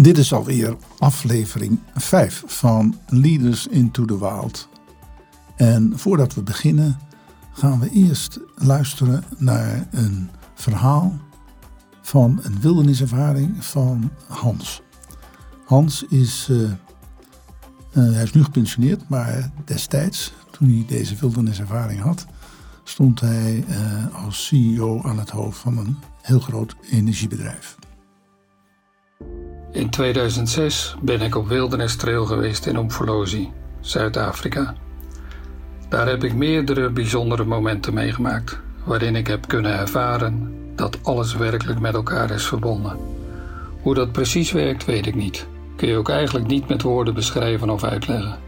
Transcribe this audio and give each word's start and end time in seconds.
Dit 0.00 0.18
is 0.18 0.32
alweer 0.32 0.76
aflevering 0.98 1.78
5 1.94 2.42
van 2.46 2.98
Leaders 3.08 3.66
into 3.66 4.04
the 4.04 4.18
Wild. 4.18 4.68
En 5.56 5.92
voordat 5.98 6.34
we 6.34 6.42
beginnen, 6.42 6.98
gaan 7.52 7.80
we 7.80 7.90
eerst 7.90 8.38
luisteren 8.54 9.24
naar 9.38 9.88
een 9.90 10.30
verhaal 10.54 11.18
van 12.02 12.40
een 12.42 12.60
wilderniservaring 12.60 13.64
van 13.64 14.10
Hans. 14.28 14.82
Hans 15.64 16.04
is, 16.08 16.48
uh, 16.50 16.60
uh, 16.60 16.72
hij 17.92 18.22
is 18.22 18.32
nu 18.32 18.44
gepensioneerd, 18.44 19.08
maar 19.08 19.50
destijds, 19.64 20.32
toen 20.50 20.68
hij 20.68 20.84
deze 20.88 21.16
wilderniservaring 21.16 22.00
had, 22.00 22.26
stond 22.84 23.20
hij 23.20 23.64
uh, 23.68 24.24
als 24.24 24.46
CEO 24.46 25.02
aan 25.02 25.18
het 25.18 25.30
hoofd 25.30 25.58
van 25.58 25.78
een 25.78 25.96
heel 26.22 26.40
groot 26.40 26.76
energiebedrijf. 26.90 27.76
In 29.72 29.90
2006 29.90 30.96
ben 31.00 31.20
ik 31.20 31.36
op 31.36 31.48
Wilderness 31.48 31.96
Trail 31.96 32.24
geweest 32.24 32.66
in 32.66 32.76
Umfolozi, 32.76 33.50
Zuid-Afrika. 33.80 34.74
Daar 35.88 36.08
heb 36.08 36.24
ik 36.24 36.34
meerdere 36.34 36.90
bijzondere 36.90 37.44
momenten 37.44 37.94
meegemaakt, 37.94 38.58
waarin 38.84 39.16
ik 39.16 39.26
heb 39.26 39.48
kunnen 39.48 39.78
ervaren 39.78 40.54
dat 40.74 40.98
alles 41.02 41.34
werkelijk 41.34 41.80
met 41.80 41.94
elkaar 41.94 42.30
is 42.30 42.46
verbonden. 42.46 42.96
Hoe 43.82 43.94
dat 43.94 44.12
precies 44.12 44.52
werkt, 44.52 44.84
weet 44.84 45.06
ik 45.06 45.14
niet. 45.14 45.46
Kun 45.76 45.88
je 45.88 45.96
ook 45.96 46.08
eigenlijk 46.08 46.46
niet 46.46 46.68
met 46.68 46.82
woorden 46.82 47.14
beschrijven 47.14 47.70
of 47.70 47.84
uitleggen, 47.84 48.38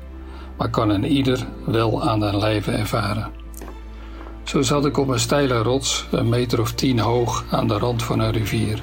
maar 0.56 0.70
kan 0.70 0.88
een 0.88 1.04
ieder 1.04 1.46
wel 1.66 2.08
aan 2.08 2.20
den 2.20 2.38
lijve 2.38 2.70
ervaren. 2.70 3.30
Zo 4.42 4.62
zat 4.62 4.86
ik 4.86 4.96
op 4.96 5.08
een 5.08 5.20
steile 5.20 5.62
rots, 5.62 6.06
een 6.10 6.28
meter 6.28 6.60
of 6.60 6.72
tien 6.72 6.98
hoog, 6.98 7.44
aan 7.50 7.68
de 7.68 7.78
rand 7.78 8.02
van 8.02 8.20
een 8.20 8.32
rivier. 8.32 8.82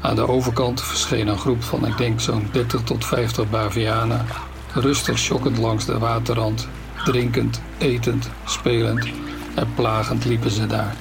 Aan 0.00 0.14
de 0.14 0.28
overkant 0.28 0.82
verscheen 0.82 1.28
een 1.28 1.38
groep 1.38 1.62
van, 1.62 1.86
ik 1.86 1.96
denk, 1.96 2.20
zo'n 2.20 2.48
30 2.52 2.82
tot 2.82 3.04
50 3.04 3.50
bavianen, 3.50 4.26
rustig 4.72 5.18
schokkend 5.18 5.58
langs 5.58 5.84
de 5.84 5.98
waterrand, 5.98 6.68
drinkend, 7.04 7.60
etend, 7.78 8.28
spelend 8.44 9.08
en 9.54 9.74
plagend 9.74 10.24
liepen 10.24 10.50
ze 10.50 10.66
daar. 10.66 10.94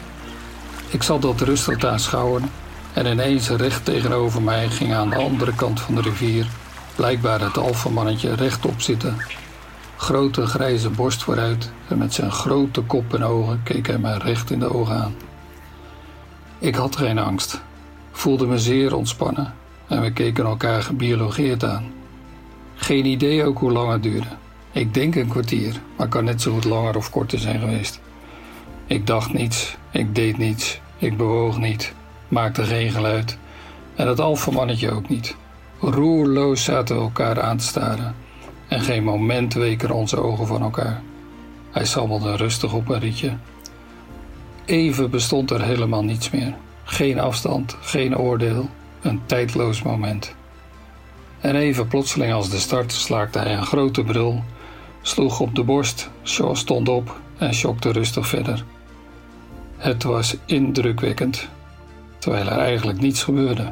Ik 0.90 1.03
zat 1.03 1.22
dat 1.22 1.42
rustig 1.42 1.78
te 1.78 1.90
aanschouwen 1.90 2.50
en 2.94 3.06
ineens 3.06 3.50
recht 3.50 3.86
tegenover 3.86 4.42
mij 4.42 4.70
ging 4.70 4.94
aan 4.94 5.09
de 5.09 5.16
andere 5.16 5.56
kant 5.56 5.80
van 5.80 5.95
de 5.95 6.02
rivier 6.02 6.48
blijkbaar 6.95 7.42
het 7.42 7.58
alfamannetje 7.58 8.36
rechtop 8.36 8.81
zitten. 8.81 9.18
Grote 9.98 10.45
grijze 10.45 10.90
borst 10.90 11.23
vooruit 11.23 11.72
en 11.88 11.98
met 11.98 12.14
zijn 12.14 12.31
grote 12.31 12.81
kop 12.81 13.14
en 13.14 13.23
ogen 13.23 13.62
keek 13.64 13.88
hij 13.88 13.98
mij 13.98 14.18
recht 14.18 14.52
in 14.52 14.59
de 14.59 14.73
ogen 14.73 14.95
aan. 14.95 15.16
Ik 16.59 16.75
had 16.75 16.95
geen 16.95 17.20
angst, 17.20 17.62
voelde 18.18 18.48
me 18.48 18.60
zeer 18.60 18.96
ontspannen 18.96 19.54
en 19.88 20.02
we 20.02 20.12
keken 20.12 20.46
elkaar 20.46 20.84
gebiologeerd 20.84 21.64
aan. 21.64 21.92
Geen 22.76 23.06
idee 23.06 23.46
ook 23.46 23.59
hoe 23.59 23.72
lang 23.72 23.92
het 23.92 24.04
duurde. 24.04 24.28
Ik 24.72 24.94
denk 24.94 25.16
een 25.16 25.28
kwartier, 25.28 25.82
maar 25.98 26.08
kan 26.08 26.24
net 26.24 26.42
zo 26.42 26.54
goed 26.54 26.64
langer 26.64 26.98
of 26.98 27.09
korter 27.09 27.40
zijn 27.40 27.59
geweest. 27.59 28.00
Ik 28.86 29.08
dacht 29.08 29.34
niets, 29.34 29.78
ik 29.92 30.16
deed 30.16 30.38
niets, 30.38 30.80
ik 30.98 31.18
bewoog 31.18 31.58
niet, 31.58 31.94
maakte 32.28 32.64
geen 32.64 32.92
geluid 32.92 33.38
en 33.96 34.08
het 34.08 34.20
alfamannetje 34.20 34.92
ook 34.92 35.09
niet. 35.09 35.36
Roerloos 35.80 36.64
zaten 36.64 36.96
we 36.96 37.02
elkaar 37.02 37.42
aan 37.42 37.58
te 37.58 37.66
staren 37.66 38.16
en 38.68 38.81
geen 38.81 39.04
moment 39.04 39.54
weken 39.54 39.92
onze 39.92 40.18
ogen 40.18 40.48
van 40.48 40.62
elkaar. 40.62 41.02
Hij 41.72 41.86
sabbelde 41.86 42.36
rustig 42.36 42.74
op 42.74 42.90
een 42.90 43.00
rietje. 43.00 43.38
Even 44.66 45.09
bestond 45.09 45.52
er 45.52 45.62
helemaal 45.62 46.04
niets 46.04 46.30
meer. 46.30 46.56
Geen 46.90 47.20
afstand, 47.20 47.78
geen 47.82 48.18
oordeel, 48.18 48.70
een 49.02 49.22
tijdloos 49.26 49.82
moment. 49.82 50.36
En 51.40 51.56
even 51.56 51.88
plotseling 51.88 52.34
als 52.34 52.50
de 52.50 52.58
start 52.58 52.92
slaakte 52.92 53.40
hij 53.40 53.54
een 53.54 53.66
grote 53.66 54.04
brul, 54.04 54.44
sloeg 55.02 55.40
op 55.40 55.56
de 55.56 55.64
borst, 55.64 56.10
Shaw 56.24 56.56
stond 56.56 56.90
op 56.90 57.20
en 57.38 57.54
schokte 57.54 57.92
rustig 57.92 58.28
verder. 58.28 58.66
Het 59.78 60.03
was 60.03 60.38
indrukwekkend, 60.46 61.47
terwijl 62.18 62.47
er 62.47 62.58
eigenlijk 62.58 63.00
niets 63.00 63.24
gebeurde. 63.24 63.72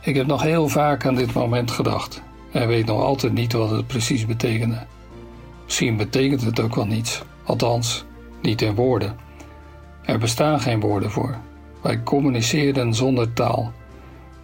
Ik 0.00 0.14
heb 0.14 0.26
nog 0.26 0.42
heel 0.42 0.68
vaak 0.68 1.06
aan 1.06 1.14
dit 1.14 1.32
moment 1.32 1.70
gedacht 1.70 2.22
en 2.52 2.68
weet 2.68 2.86
nog 2.86 3.02
altijd 3.02 3.32
niet 3.32 3.52
wat 3.52 3.70
het 3.70 3.86
precies 3.86 4.26
betekende. 4.26 4.86
Misschien 5.64 5.96
betekent 5.96 6.42
het 6.42 6.60
ook 6.60 6.74
wel 6.74 6.86
niets, 6.86 7.22
althans 7.44 8.04
niet 8.42 8.62
in 8.62 8.74
woorden. 8.74 9.16
Er 10.04 10.18
bestaan 10.18 10.60
geen 10.60 10.80
woorden 10.80 11.10
voor. 11.10 11.38
Wij 11.88 12.02
communiceerden 12.02 12.94
zonder 12.94 13.32
taal, 13.32 13.72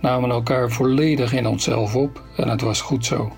namen 0.00 0.30
elkaar 0.30 0.70
volledig 0.70 1.32
in 1.32 1.46
onszelf 1.46 1.96
op 1.96 2.22
en 2.36 2.48
het 2.48 2.60
was 2.60 2.80
goed 2.80 3.06
zo. 3.06 3.32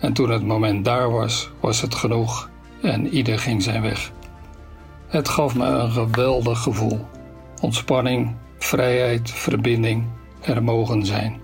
En 0.00 0.12
toen 0.12 0.30
het 0.30 0.46
moment 0.46 0.84
daar 0.84 1.10
was, 1.10 1.50
was 1.60 1.80
het 1.80 1.94
genoeg 1.94 2.50
en 2.82 3.08
ieder 3.08 3.38
ging 3.38 3.62
zijn 3.62 3.82
weg. 3.82 4.12
Het 5.08 5.28
gaf 5.28 5.54
me 5.54 5.64
een 5.66 5.90
geweldig 5.90 6.62
gevoel. 6.62 7.00
Ontspanning, 7.60 8.34
vrijheid, 8.58 9.30
verbinding, 9.30 10.04
er 10.40 10.62
mogen 10.62 11.06
zijn. 11.06 11.40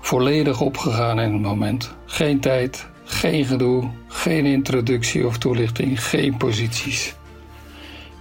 Volledig 0.00 0.60
opgegaan 0.60 1.20
in 1.20 1.32
het 1.32 1.42
moment. 1.42 1.94
Geen 2.06 2.40
tijd, 2.40 2.88
geen 3.04 3.44
gedoe, 3.44 3.90
geen 4.08 4.46
introductie 4.46 5.26
of 5.26 5.38
toelichting, 5.38 6.04
geen 6.04 6.36
posities. 6.36 7.14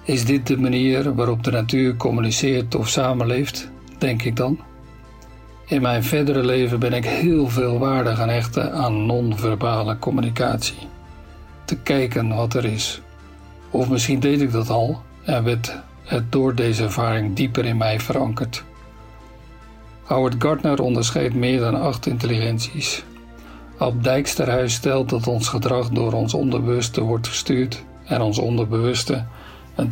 Is 0.09 0.25
dit 0.25 0.47
de 0.47 0.57
manier 0.57 1.15
waarop 1.15 1.43
de 1.43 1.51
natuur 1.51 1.95
communiceert 1.95 2.75
of 2.75 2.87
samenleeft, 2.87 3.69
denk 3.97 4.23
ik 4.23 4.35
dan? 4.35 4.59
In 5.67 5.81
mijn 5.81 6.03
verdere 6.03 6.43
leven 6.43 6.79
ben 6.79 6.93
ik 6.93 7.05
heel 7.05 7.49
veel 7.49 7.79
waarde 7.79 8.15
gaan 8.15 8.29
hechten 8.29 8.73
aan 8.73 9.05
non-verbale 9.05 9.99
communicatie. 9.99 10.87
Te 11.65 11.77
kijken 11.77 12.35
wat 12.35 12.53
er 12.53 12.65
is. 12.65 13.01
Of 13.69 13.89
misschien 13.89 14.19
deed 14.19 14.41
ik 14.41 14.51
dat 14.51 14.69
al 14.69 15.01
en 15.23 15.43
werd 15.43 15.77
het 16.03 16.31
door 16.31 16.55
deze 16.55 16.83
ervaring 16.83 17.35
dieper 17.35 17.65
in 17.65 17.77
mij 17.77 17.99
verankerd. 17.99 18.63
Howard 20.03 20.35
Gardner 20.39 20.81
onderscheidt 20.81 21.35
meer 21.35 21.59
dan 21.59 21.81
acht 21.81 22.05
intelligenties. 22.05 23.03
Ab 23.77 24.03
Dijksterhuis 24.03 24.73
stelt 24.73 25.09
dat 25.09 25.27
ons 25.27 25.47
gedrag 25.47 25.89
door 25.89 26.13
ons 26.13 26.33
onderbewuste 26.33 27.01
wordt 27.01 27.27
gestuurd 27.27 27.83
en 28.05 28.21
ons 28.21 28.39
onderbewuste 28.39 29.25
een 29.79 29.91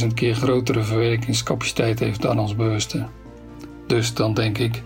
200.000 0.00 0.14
keer 0.14 0.34
grotere 0.34 0.82
verwerkingscapaciteit 0.82 1.98
heeft 1.98 2.22
dan 2.22 2.38
ons 2.38 2.56
bewuste. 2.56 3.06
Dus 3.86 4.14
dan 4.14 4.34
denk 4.34 4.58
ik, 4.58 4.82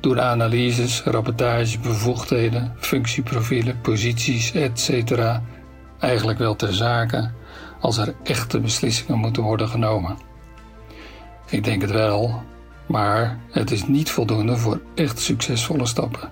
doen 0.00 0.20
analyses, 0.20 1.02
rapportages, 1.02 1.80
bevoegdheden, 1.80 2.72
functieprofielen, 2.78 3.80
posities, 3.80 4.52
etc. 4.52 5.20
eigenlijk 5.98 6.38
wel 6.38 6.56
ter 6.56 6.74
zake 6.74 7.30
als 7.80 7.98
er 7.98 8.14
echte 8.22 8.60
beslissingen 8.60 9.18
moeten 9.18 9.42
worden 9.42 9.68
genomen. 9.68 10.16
Ik 11.46 11.64
denk 11.64 11.80
het 11.80 11.90
wel, 11.90 12.42
maar 12.86 13.38
het 13.50 13.70
is 13.70 13.86
niet 13.86 14.10
voldoende 14.10 14.56
voor 14.56 14.80
echt 14.94 15.18
succesvolle 15.18 15.86
stappen. 15.86 16.30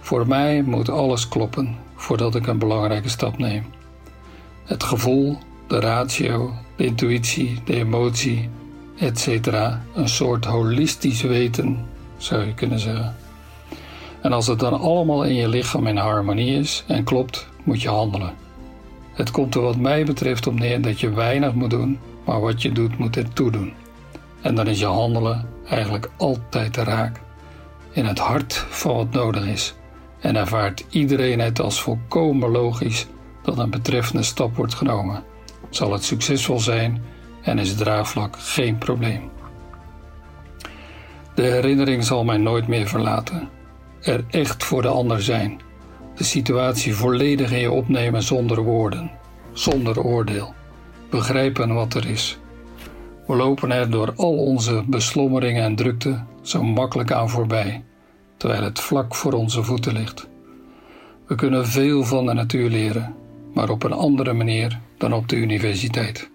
Voor 0.00 0.26
mij 0.26 0.62
moet 0.62 0.88
alles 0.88 1.28
kloppen 1.28 1.76
voordat 1.94 2.34
ik 2.34 2.46
een 2.46 2.58
belangrijke 2.58 3.08
stap 3.08 3.38
neem. 3.38 3.64
Het 4.64 4.82
gevoel, 4.82 5.38
de 5.66 5.80
ratio, 5.80 6.52
de 6.76 6.84
intuïtie, 6.84 7.60
de 7.64 7.74
emotie, 7.74 8.48
etc. 8.98 9.46
Een 9.94 10.08
soort 10.08 10.44
holistisch 10.44 11.22
weten, 11.22 11.86
zou 12.16 12.46
je 12.46 12.54
kunnen 12.54 12.78
zeggen. 12.78 13.16
En 14.20 14.32
als 14.32 14.46
het 14.46 14.58
dan 14.58 14.80
allemaal 14.80 15.24
in 15.24 15.34
je 15.34 15.48
lichaam 15.48 15.86
in 15.86 15.96
harmonie 15.96 16.58
is 16.58 16.84
en 16.86 17.04
klopt, 17.04 17.48
moet 17.64 17.82
je 17.82 17.88
handelen. 17.88 18.34
Het 19.12 19.30
komt 19.30 19.54
er 19.54 19.60
wat 19.60 19.76
mij 19.76 20.04
betreft 20.04 20.46
op 20.46 20.58
neer 20.58 20.80
dat 20.80 21.00
je 21.00 21.10
weinig 21.10 21.54
moet 21.54 21.70
doen, 21.70 21.98
maar 22.24 22.40
wat 22.40 22.62
je 22.62 22.72
doet 22.72 22.98
moet 22.98 23.16
ertoe 23.16 23.50
doen. 23.50 23.72
En 24.42 24.54
dan 24.54 24.66
is 24.66 24.78
je 24.78 24.86
handelen 24.86 25.48
eigenlijk 25.68 26.10
altijd 26.16 26.76
raak. 26.76 27.20
In 27.90 28.04
het 28.04 28.18
hart 28.18 28.54
van 28.68 28.96
wat 28.96 29.12
nodig 29.12 29.46
is. 29.46 29.74
En 30.20 30.36
ervaart 30.36 30.84
iedereen 30.90 31.40
het 31.40 31.60
als 31.60 31.82
volkomen 31.82 32.50
logisch 32.50 33.06
dat 33.42 33.58
een 33.58 33.70
betreffende 33.70 34.22
stap 34.22 34.56
wordt 34.56 34.74
genomen. 34.74 35.24
Zal 35.76 35.92
het 35.92 36.04
succesvol 36.04 36.60
zijn 36.60 37.02
en 37.42 37.58
is 37.58 37.74
draagvlak 37.74 38.36
geen 38.38 38.78
probleem. 38.78 39.30
De 41.34 41.42
herinnering 41.42 42.04
zal 42.04 42.24
mij 42.24 42.36
nooit 42.36 42.66
meer 42.66 42.86
verlaten. 42.88 43.48
Er 44.02 44.24
echt 44.30 44.64
voor 44.64 44.82
de 44.82 44.88
ander 44.88 45.22
zijn. 45.22 45.60
De 46.14 46.24
situatie 46.24 46.94
volledig 46.94 47.52
in 47.52 47.58
je 47.58 47.70
opnemen 47.70 48.22
zonder 48.22 48.62
woorden, 48.62 49.10
zonder 49.52 50.00
oordeel. 50.00 50.54
Begrijpen 51.10 51.74
wat 51.74 51.94
er 51.94 52.06
is 52.06 52.38
we 53.26 53.36
lopen 53.36 53.70
er 53.70 53.90
door 53.90 54.12
al 54.16 54.36
onze 54.36 54.84
beslommeringen 54.86 55.62
en 55.62 55.76
drukte 55.76 56.24
zo 56.42 56.62
makkelijk 56.62 57.12
aan 57.12 57.30
voorbij, 57.30 57.84
terwijl 58.36 58.62
het 58.62 58.80
vlak 58.80 59.14
voor 59.14 59.32
onze 59.32 59.62
voeten 59.62 59.92
ligt. 59.92 60.28
We 61.26 61.34
kunnen 61.34 61.66
veel 61.66 62.04
van 62.04 62.26
de 62.26 62.32
natuur 62.32 62.70
leren, 62.70 63.14
maar 63.54 63.68
op 63.68 63.82
een 63.82 63.92
andere 63.92 64.32
manier 64.32 64.80
dan 64.98 65.12
op 65.12 65.28
de 65.28 65.36
universiteit. 65.36 66.30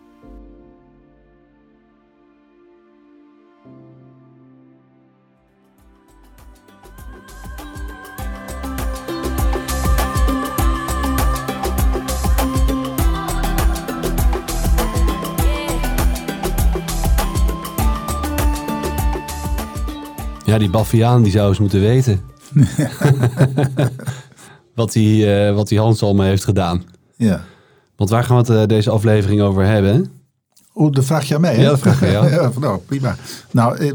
Ja, 20.45 20.57
die 20.57 20.69
Baffiaan 20.69 21.23
die 21.23 21.31
zou 21.31 21.49
eens 21.49 21.59
moeten 21.59 21.81
weten. 21.81 22.21
Wat, 24.75 24.91
die, 24.91 25.25
uh, 25.25 25.55
wat 25.55 25.67
die 25.67 25.79
Hans 25.79 26.03
allemaal 26.03 26.25
heeft 26.25 26.43
gedaan. 26.43 26.83
Ja. 27.17 27.41
Want 28.01 28.13
waar 28.13 28.23
gaan 28.23 28.43
we 28.45 28.53
het 28.53 28.61
eh, 28.61 28.67
deze 28.77 28.89
aflevering 28.89 29.41
over 29.41 29.65
hebben? 29.65 30.05
Oh, 30.73 30.91
dat 30.91 31.05
vraag 31.05 31.27
je 31.27 31.35
aan 31.35 31.41
mij, 31.41 31.55
hè? 31.55 31.61
Ja, 31.61 31.69
dat 31.69 31.79
vraag 31.79 31.99
je, 31.99 32.05
ja. 32.17 32.27
ja 32.27 32.51
nou, 32.59 32.79
prima. 32.79 33.15
Nou, 33.51 33.77
eh, 33.77 33.91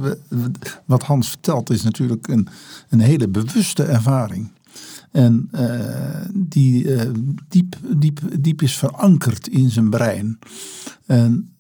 wat 0.85 1.03
Hans 1.03 1.29
vertelt 1.29 1.71
is 1.71 1.83
natuurlijk 1.83 2.29
een, 2.29 2.49
een 2.89 3.01
hele 3.01 3.29
bewuste 3.29 3.83
ervaring. 3.83 4.53
En 5.13 5.49
eh, 5.51 6.27
die 6.35 6.97
diep, 7.49 7.77
diep, 7.97 8.21
diep 8.41 8.63
is 8.63 8.79
verankerd 8.79 9.49
in 9.49 9.71
zijn 9.71 9.91
brein. 9.91 10.39
En 11.07 11.55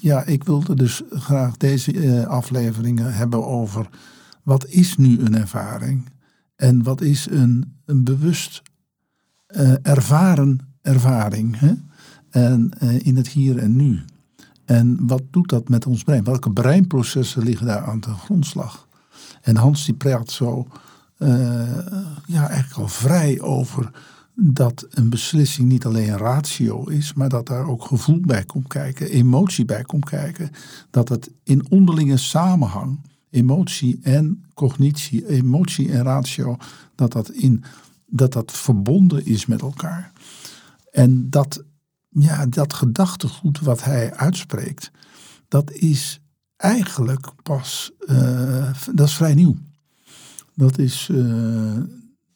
ja, 0.00 0.24
ik 0.24 0.44
wilde 0.44 0.74
dus 0.74 1.02
graag 1.10 1.56
deze 1.56 2.26
afleveringen 2.26 3.14
hebben 3.14 3.46
over 3.46 3.88
wat 4.42 4.66
is 4.66 4.96
nu 4.96 5.20
een 5.20 5.34
ervaring? 5.34 6.08
En 6.56 6.82
wat 6.82 7.00
is 7.00 7.26
een, 7.30 7.80
een 7.84 8.04
bewust 8.04 8.62
ervaren 9.82 10.69
ervaring? 10.82 11.58
Hè? 11.58 11.72
En 12.30 12.70
eh, 12.78 13.06
in 13.06 13.16
het 13.16 13.28
hier 13.28 13.58
en 13.58 13.76
nu. 13.76 14.00
En 14.64 15.06
wat 15.06 15.22
doet 15.30 15.48
dat 15.48 15.68
met 15.68 15.86
ons 15.86 16.02
brein? 16.02 16.24
Welke 16.24 16.50
breinprocessen 16.50 17.42
liggen 17.42 17.66
daar 17.66 17.84
aan 17.84 18.00
de 18.00 18.10
grondslag? 18.14 18.88
En 19.42 19.56
Hans 19.56 19.84
die 19.84 19.94
praat 19.94 20.30
zo, 20.30 20.66
eh, 21.16 21.28
ja, 22.26 22.48
eigenlijk 22.48 22.80
al 22.80 22.88
vrij 22.88 23.40
over 23.40 23.90
dat 24.34 24.86
een 24.90 25.10
beslissing 25.10 25.68
niet 25.68 25.84
alleen 25.84 26.16
ratio 26.16 26.84
is, 26.84 27.12
maar 27.12 27.28
dat 27.28 27.46
daar 27.46 27.66
ook 27.66 27.84
gevoel 27.84 28.20
bij 28.20 28.44
komt 28.44 28.66
kijken, 28.66 29.10
emotie 29.10 29.64
bij 29.64 29.82
komt 29.82 30.04
kijken. 30.04 30.50
Dat 30.90 31.08
het 31.08 31.30
in 31.42 31.70
onderlinge 31.70 32.16
samenhang, 32.16 33.00
emotie 33.30 33.98
en 34.02 34.44
cognitie, 34.54 35.28
emotie 35.28 35.92
en 35.92 36.02
ratio, 36.02 36.56
dat 36.94 37.12
dat, 37.12 37.30
in, 37.30 37.64
dat, 38.06 38.32
dat 38.32 38.52
verbonden 38.52 39.26
is 39.26 39.46
met 39.46 39.60
elkaar. 39.60 40.12
En 40.90 41.30
dat, 41.30 41.64
ja, 42.08 42.46
dat 42.46 42.72
gedachtegoed 42.72 43.60
wat 43.60 43.84
hij 43.84 44.14
uitspreekt, 44.14 44.90
dat 45.48 45.72
is 45.72 46.20
eigenlijk 46.56 47.32
pas, 47.42 47.92
eh, 48.06 48.72
dat 48.94 49.06
is 49.06 49.14
vrij 49.14 49.34
nieuw. 49.34 49.56
Dat 50.54 50.78
is, 50.78 51.08
eh, 51.12 51.76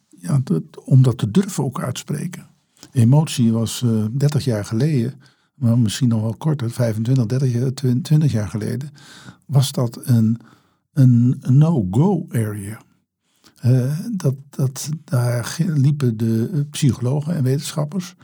ja, 0.09 0.41
dat, 0.45 0.63
om 0.85 1.03
dat 1.03 1.19
te 1.19 1.31
durven 1.31 1.65
ook 1.65 1.81
uitspreken. 1.81 2.47
Emotie 2.93 3.53
was 3.53 3.83
eh 3.83 4.05
30 4.13 4.45
jaar 4.45 4.65
geleden, 4.65 5.21
maar 5.55 5.79
misschien 5.79 6.09
nog 6.09 6.21
wel 6.21 6.37
korter, 6.37 6.71
25, 6.71 7.27
30 7.27 7.53
jaar, 7.53 7.73
20 8.03 8.33
jaar 8.33 8.49
geleden, 8.49 8.91
was 9.47 9.73
dat 9.73 10.01
een, 10.03 10.41
een 10.93 11.43
no-go 11.49 12.27
area. 12.31 12.81
Eh, 13.65 13.99
dat, 14.13 14.35
dat, 14.51 14.89
daar 15.05 15.57
liepen 15.67 16.17
de 16.17 16.51
eh, 16.53 16.61
psychologen 16.71 17.35
en 17.35 17.43
wetenschappers 17.43 18.15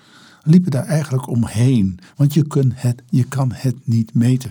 liepen 0.43 0.71
daar 0.71 0.85
eigenlijk 0.85 1.29
omheen. 1.29 1.99
Want 2.17 2.35
je, 2.35 2.47
kunt 2.47 2.73
het, 2.77 3.03
je 3.09 3.25
kan 3.25 3.53
het 3.53 3.87
niet 3.87 4.15
meten. 4.15 4.51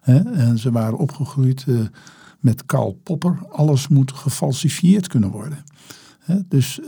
En 0.00 0.58
ze 0.58 0.70
waren 0.70 0.98
opgegroeid 0.98 1.64
eh, 1.68 1.80
met 2.40 2.66
Karl 2.66 3.00
Popper. 3.02 3.46
Alles 3.48 3.88
moet 3.88 4.12
gefalsifieerd 4.12 5.08
kunnen 5.08 5.30
worden. 5.30 5.64
Dus 6.48 6.80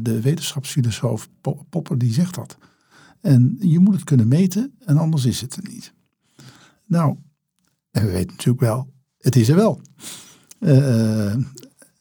de 0.00 0.20
wetenschapsfilosoof 0.22 1.28
Po- 1.40 1.66
Popper 1.70 1.98
die 1.98 2.12
zegt 2.12 2.34
dat. 2.34 2.58
En 3.20 3.56
je 3.60 3.78
moet 3.78 3.94
het 3.94 4.04
kunnen 4.04 4.28
meten 4.28 4.74
en 4.84 4.96
anders 4.96 5.24
is 5.24 5.40
het 5.40 5.56
er 5.56 5.68
niet. 5.70 5.92
Nou, 6.86 7.16
en 7.90 8.04
we 8.04 8.10
weten 8.10 8.30
natuurlijk 8.30 8.60
wel, 8.60 8.92
het 9.18 9.36
is 9.36 9.48
er 9.48 9.56
wel. 9.56 9.80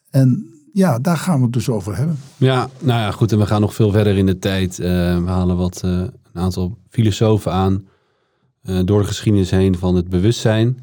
En 0.10 0.55
ja, 0.75 1.00
daar 1.00 1.18
gaan 1.18 1.38
we 1.38 1.44
het 1.44 1.54
dus 1.54 1.69
over 1.69 1.95
hebben. 1.98 2.18
Ja, 2.38 2.69
nou 2.80 3.00
ja, 3.00 3.12
goed. 3.12 3.31
En 3.31 3.38
we 3.38 3.45
gaan 3.45 3.62
nog 3.62 3.74
veel 3.74 3.92
verder 3.92 4.18
in 4.18 4.25
de 4.25 4.39
tijd. 4.39 4.80
Eh, 4.80 4.88
we 5.24 5.24
halen 5.25 5.57
wat, 5.57 5.81
eh, 5.83 5.92
een 5.92 6.12
aantal 6.42 6.77
filosofen 6.89 7.51
aan. 7.51 7.86
eh, 8.63 8.80
door 8.86 9.01
de 9.01 9.07
geschiedenis 9.07 9.50
heen 9.51 9.77
van 9.77 9.95
het 9.95 10.10
bewustzijn. 10.10 10.80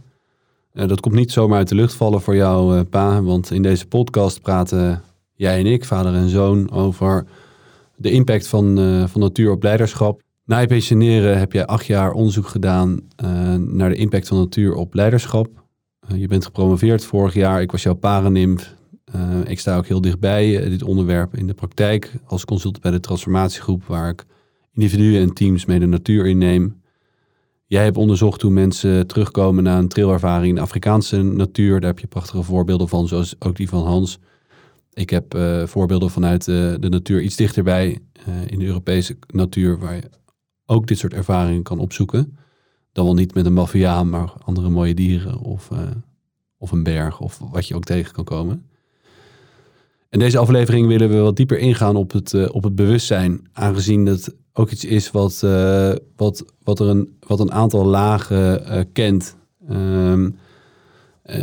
Dat 0.73 1.01
komt 1.01 1.15
niet 1.15 1.33
zomaar 1.33 1.59
uit 1.59 1.69
de 1.69 1.75
lucht 1.75 1.95
vallen 1.95 2.21
voor 2.21 2.37
jou, 2.37 2.83
pa. 2.83 3.23
Want 3.23 3.51
in 3.51 3.63
deze 3.63 3.87
podcast 3.87 4.41
praten 4.43 5.03
jij 5.35 5.59
en 5.59 5.67
ik, 5.67 5.85
vader 5.85 6.15
en 6.15 6.29
zoon, 6.29 6.71
over 6.71 7.27
de 7.97 8.11
impact 8.11 8.47
van, 8.47 8.77
van 9.09 9.21
natuur 9.21 9.51
op 9.51 9.63
leiderschap. 9.63 10.21
Na 10.45 10.59
je 10.59 10.67
pensioneren 10.67 11.39
heb 11.39 11.53
jij 11.53 11.67
acht 11.67 11.87
jaar 11.87 12.13
onderzoek 12.13 12.47
gedaan 12.47 13.01
naar 13.59 13.89
de 13.89 13.97
impact 13.97 14.29
van 14.29 14.39
natuur 14.39 14.75
op 14.75 14.95
leiderschap. 14.95 15.49
Je 16.15 16.27
bent 16.27 16.45
gepromoveerd 16.45 17.05
vorig 17.05 17.35
jaar. 17.35 17.61
Ik 17.61 17.71
was 17.73 17.83
jouw 17.83 17.95
paranimf. 17.95 18.75
Eh, 19.13 19.39
ik 19.45 19.61
sta 19.61 19.77
ook 19.77 19.87
heel 19.87 20.01
dichtbij 20.01 20.59
eh, 20.59 20.71
dit 20.71 20.83
onderwerp 20.83 21.37
in 21.37 21.47
de 21.47 21.55
praktijk 21.55 22.13
als 22.25 22.45
consultant 22.45 22.83
bij 22.83 22.93
de 22.93 23.01
transformatiegroep, 23.01 23.85
waar 23.85 24.09
ik 24.09 24.25
individuen 24.73 25.21
en 25.21 25.33
teams 25.33 25.65
mee 25.65 25.79
de 25.79 25.87
natuur 25.87 26.27
inneem. 26.27 26.81
Jij 27.67 27.85
hebt 27.85 27.97
onderzocht 27.97 28.43
hoe 28.43 28.51
mensen 28.51 29.07
terugkomen 29.07 29.65
na 29.65 29.79
een 29.79 29.89
trailervaring 29.89 30.49
in 30.49 30.55
de 30.55 30.61
Afrikaanse 30.61 31.23
natuur. 31.23 31.81
Daar 31.81 31.91
heb 31.91 31.99
je 31.99 32.07
prachtige 32.07 32.43
voorbeelden 32.43 32.89
van, 32.89 33.09
zoals 33.09 33.35
ook 33.39 33.57
die 33.57 33.69
van 33.69 33.85
Hans. 33.85 34.19
Ik 34.93 35.11
heb 35.11 35.35
eh, 35.35 35.67
voorbeelden 35.67 36.11
vanuit 36.11 36.45
de 36.45 36.89
natuur 36.89 37.23
iets 37.23 37.37
dichterbij 37.37 37.99
in 38.47 38.59
de 38.59 38.65
Europese 38.65 39.17
natuur, 39.27 39.79
waar 39.79 39.95
je 39.95 40.11
ook 40.67 40.87
dit 40.87 40.99
soort 40.99 41.15
ervaringen 41.15 41.63
kan 41.63 41.79
opzoeken. 41.79 42.39
Dan 42.93 43.05
wel 43.05 43.15
niet 43.15 43.35
met 43.35 43.47
een 43.47 43.55
baviaan, 43.55 44.11
maar 44.11 44.33
andere 44.45 44.69
mooie 44.69 44.95
dieren 44.95 45.39
of, 45.39 45.69
of 46.59 46.73
een 46.73 46.83
berg 46.83 47.21
of 47.21 47.39
wat 47.39 47.69
je 47.69 47.75
ook 47.75 47.85
tegen 47.85 48.13
kan 48.13 48.25
komen. 48.25 48.71
In 50.13 50.19
deze 50.19 50.39
aflevering 50.39 50.87
willen 50.87 51.09
we 51.09 51.17
wat 51.17 51.37
dieper 51.37 51.59
ingaan 51.59 51.97
op 51.97 52.13
het, 52.13 52.35
eh, 52.35 52.49
op 52.55 52.63
het 52.63 52.75
bewustzijn, 52.75 53.49
aangezien 53.53 54.05
dat 54.05 54.35
ook 54.53 54.71
iets 54.71 54.85
is 54.85 55.11
wat, 55.11 55.43
eh, 55.45 55.93
wat, 56.17 56.45
wat, 56.63 56.81
er 56.81 56.87
een, 56.87 57.17
wat 57.27 57.41
een 57.41 57.53
aantal 57.53 57.85
lagen 57.85 58.67
eh, 58.67 58.81
kent. 58.93 59.37
Eh, 59.69 60.25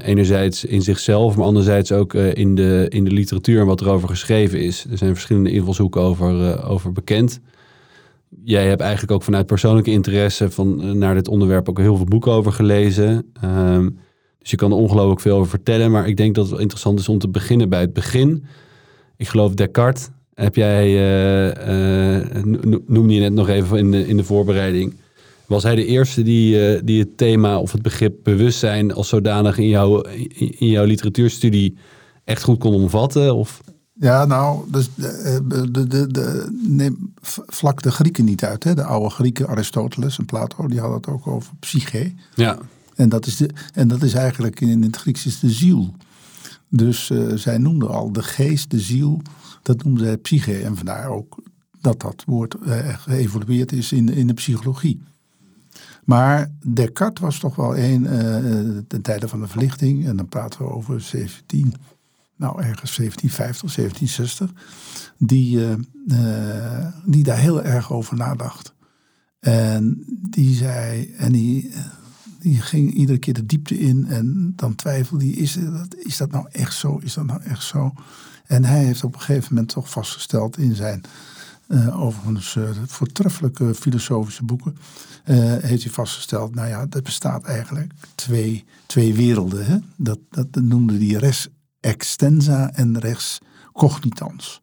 enerzijds 0.01 0.65
in 0.65 0.81
zichzelf, 0.81 1.35
maar 1.35 1.45
anderzijds 1.45 1.91
ook 1.91 2.13
in, 2.13 2.55
de, 2.55 2.85
in 2.89 3.03
de 3.03 3.11
literatuur 3.11 3.59
en 3.59 3.65
wat 3.65 3.81
erover 3.81 4.09
geschreven 4.09 4.61
is. 4.61 4.85
Er 4.91 4.97
zijn 4.97 5.13
verschillende 5.13 5.51
invalshoeken 5.51 6.01
over, 6.01 6.63
over 6.63 6.91
bekend. 6.91 7.39
Jij 8.43 8.67
hebt 8.67 8.81
eigenlijk 8.81 9.11
ook 9.11 9.23
vanuit 9.23 9.45
persoonlijke 9.45 9.91
interesse 9.91 10.51
van, 10.51 10.97
naar 10.97 11.13
dit 11.13 11.27
onderwerp 11.27 11.69
ook 11.69 11.77
heel 11.77 11.95
veel 11.95 12.05
boeken 12.05 12.31
over 12.31 12.51
gelezen. 12.51 13.31
Ehm, 13.41 13.89
dus 14.39 14.49
je 14.49 14.55
kan 14.57 14.71
er 14.71 14.77
ongelooflijk 14.77 15.21
veel 15.21 15.35
over 15.37 15.49
vertellen. 15.49 15.91
Maar 15.91 16.07
ik 16.07 16.17
denk 16.17 16.35
dat 16.35 16.43
het 16.43 16.51
wel 16.53 16.61
interessant 16.61 16.99
is 16.99 17.09
om 17.09 17.17
te 17.19 17.29
beginnen 17.29 17.69
bij 17.69 17.79
het 17.81 17.93
begin. 17.93 18.45
Ik 19.17 19.27
geloof 19.27 19.53
Descartes. 19.53 20.07
Heb 20.33 20.55
jij, 20.55 20.93
no- 22.43 22.81
noemde 22.87 23.13
je 23.13 23.19
net 23.19 23.33
nog 23.33 23.47
even 23.49 23.77
in 23.77 23.91
de, 23.91 24.07
in 24.07 24.17
de 24.17 24.23
voorbereiding. 24.23 24.93
Was 25.45 25.63
hij 25.63 25.75
de 25.75 25.85
eerste 25.85 26.23
die, 26.23 26.67
eh, 26.67 26.81
die 26.83 26.99
het 26.99 27.17
thema 27.17 27.59
of 27.59 27.71
het 27.71 27.81
begrip 27.81 28.15
bewustzijn 28.23 28.93
als 28.93 29.07
zodanig 29.09 29.57
in, 29.57 29.67
jouw 29.67 30.01
in, 30.01 30.67
jouw 30.69 30.85
literatuurstudie 30.85 31.77
echt 32.23 32.43
goed 32.43 32.59
kon 32.59 32.73
omvatten? 32.73 33.35
Of, 33.35 33.61
Ja, 33.93 34.25
nou, 34.25 34.59
dus 34.71 34.89
de, 34.95 35.41
de, 35.71 35.87
de, 35.87 36.07
de, 36.07 36.47
neem 36.67 37.13
vlak 37.47 37.81
de 37.81 37.91
Grieken 37.91 38.25
niet 38.25 38.43
uit. 38.43 38.63
Hè? 38.63 38.73
De 38.73 38.83
oude 38.83 39.09
Grieken, 39.09 39.47
Aristoteles 39.47 40.17
en 40.17 40.25
Plato, 40.25 40.67
die 40.67 40.79
hadden 40.79 40.97
het 40.97 41.07
ook 41.07 41.27
over 41.27 41.51
psyche. 41.59 42.13
ja, 42.35 42.57
En 42.99 43.09
dat 43.09 43.25
is, 43.25 43.37
de, 43.37 43.49
en 43.73 43.87
dat 43.87 44.03
is 44.03 44.13
eigenlijk 44.13 44.61
in 44.61 44.83
het 44.83 44.95
Grieks 44.95 45.25
is 45.25 45.39
de 45.39 45.49
ziel. 45.49 45.95
Dus 46.69 47.09
eh, 47.09 47.33
zij 47.33 47.57
noemden 47.57 47.89
al 47.89 48.11
de 48.11 48.23
geest, 48.23 48.71
de 48.71 48.79
ziel, 48.79 49.21
dat 49.61 49.83
noemden 49.83 50.05
zij 50.05 50.17
psyche. 50.17 50.63
En 50.63 50.75
vandaar 50.75 51.07
ook 51.07 51.43
dat 51.81 51.99
dat 52.01 52.23
woord 52.25 52.55
eh, 52.55 52.97
geëvolueerd 52.97 53.71
is 53.71 53.91
in, 53.91 54.09
in 54.09 54.27
de 54.27 54.33
psychologie. 54.33 55.01
Maar 56.03 56.51
Descartes 56.65 57.23
was 57.23 57.39
toch 57.39 57.55
wel 57.55 57.77
een 57.77 58.07
eh, 58.07 58.77
ten 58.87 59.01
tijde 59.01 59.27
van 59.27 59.39
de 59.39 59.47
verlichting. 59.47 60.07
En 60.07 60.15
dan 60.15 60.27
praten 60.27 60.59
we 60.59 60.71
over 60.71 61.01
17, 61.01 61.73
nou 62.35 62.61
ergens 62.61 62.95
1750, 62.95 63.73
1760. 63.73 64.51
Die, 65.17 65.59
die 67.05 67.23
daar 67.23 67.37
heel 67.37 67.63
erg 67.63 67.91
over 67.91 68.17
nadacht. 68.17 68.73
En 69.39 70.03
die 70.29 70.55
zei, 70.55 71.13
en 71.17 71.31
die, 71.31 71.71
die 72.39 72.61
ging 72.61 72.93
iedere 72.93 73.17
keer 73.17 73.33
de 73.33 73.45
diepte 73.45 73.79
in 73.79 74.05
en 74.07 74.53
dan 74.55 74.75
twijfelde 74.75 75.25
hij, 75.25 75.33
is 75.33 75.53
dat, 75.53 75.95
is 75.95 76.17
dat 76.17 76.31
nou 76.31 76.47
echt 76.51 76.75
zo? 76.75 76.99
Is 77.03 77.13
dat 77.13 77.25
nou 77.25 77.41
echt 77.43 77.63
zo? 77.63 77.93
En 78.45 78.63
hij 78.63 78.83
heeft 78.83 79.03
op 79.03 79.13
een 79.13 79.19
gegeven 79.21 79.47
moment 79.53 79.71
toch 79.71 79.89
vastgesteld 79.89 80.57
in 80.57 80.75
zijn 80.75 81.01
eh, 81.67 82.01
overigens 82.01 82.55
eh, 82.55 82.69
voortreffelijke 82.85 83.75
filosofische 83.75 84.43
boeken, 84.43 84.77
eh, 85.23 85.37
heeft 85.37 85.83
hij 85.83 85.91
vastgesteld, 85.91 86.55
nou 86.55 86.67
ja, 86.67 86.85
er 86.89 87.01
bestaat 87.01 87.43
eigenlijk 87.43 87.93
twee, 88.15 88.65
twee 88.85 89.13
werelden. 89.13 89.65
Hè? 89.65 89.77
Dat, 89.95 90.19
dat 90.29 90.47
noemde 90.55 90.97
hij 91.05 91.19
res 91.19 91.47
extensa 91.79 92.71
en 92.73 92.99
res 92.99 93.39
cognitans. 93.73 94.61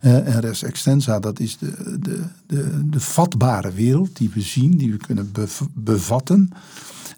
En 0.00 0.40
res 0.40 0.62
extensa, 0.62 1.20
dat 1.20 1.40
is 1.40 1.58
de, 1.58 1.98
de, 2.00 2.24
de, 2.46 2.88
de 2.88 3.00
vatbare 3.00 3.72
wereld 3.72 4.16
die 4.16 4.30
we 4.34 4.40
zien, 4.40 4.76
die 4.76 4.90
we 4.90 4.96
kunnen 4.96 5.32
bev- 5.32 5.66
bevatten. 5.74 6.50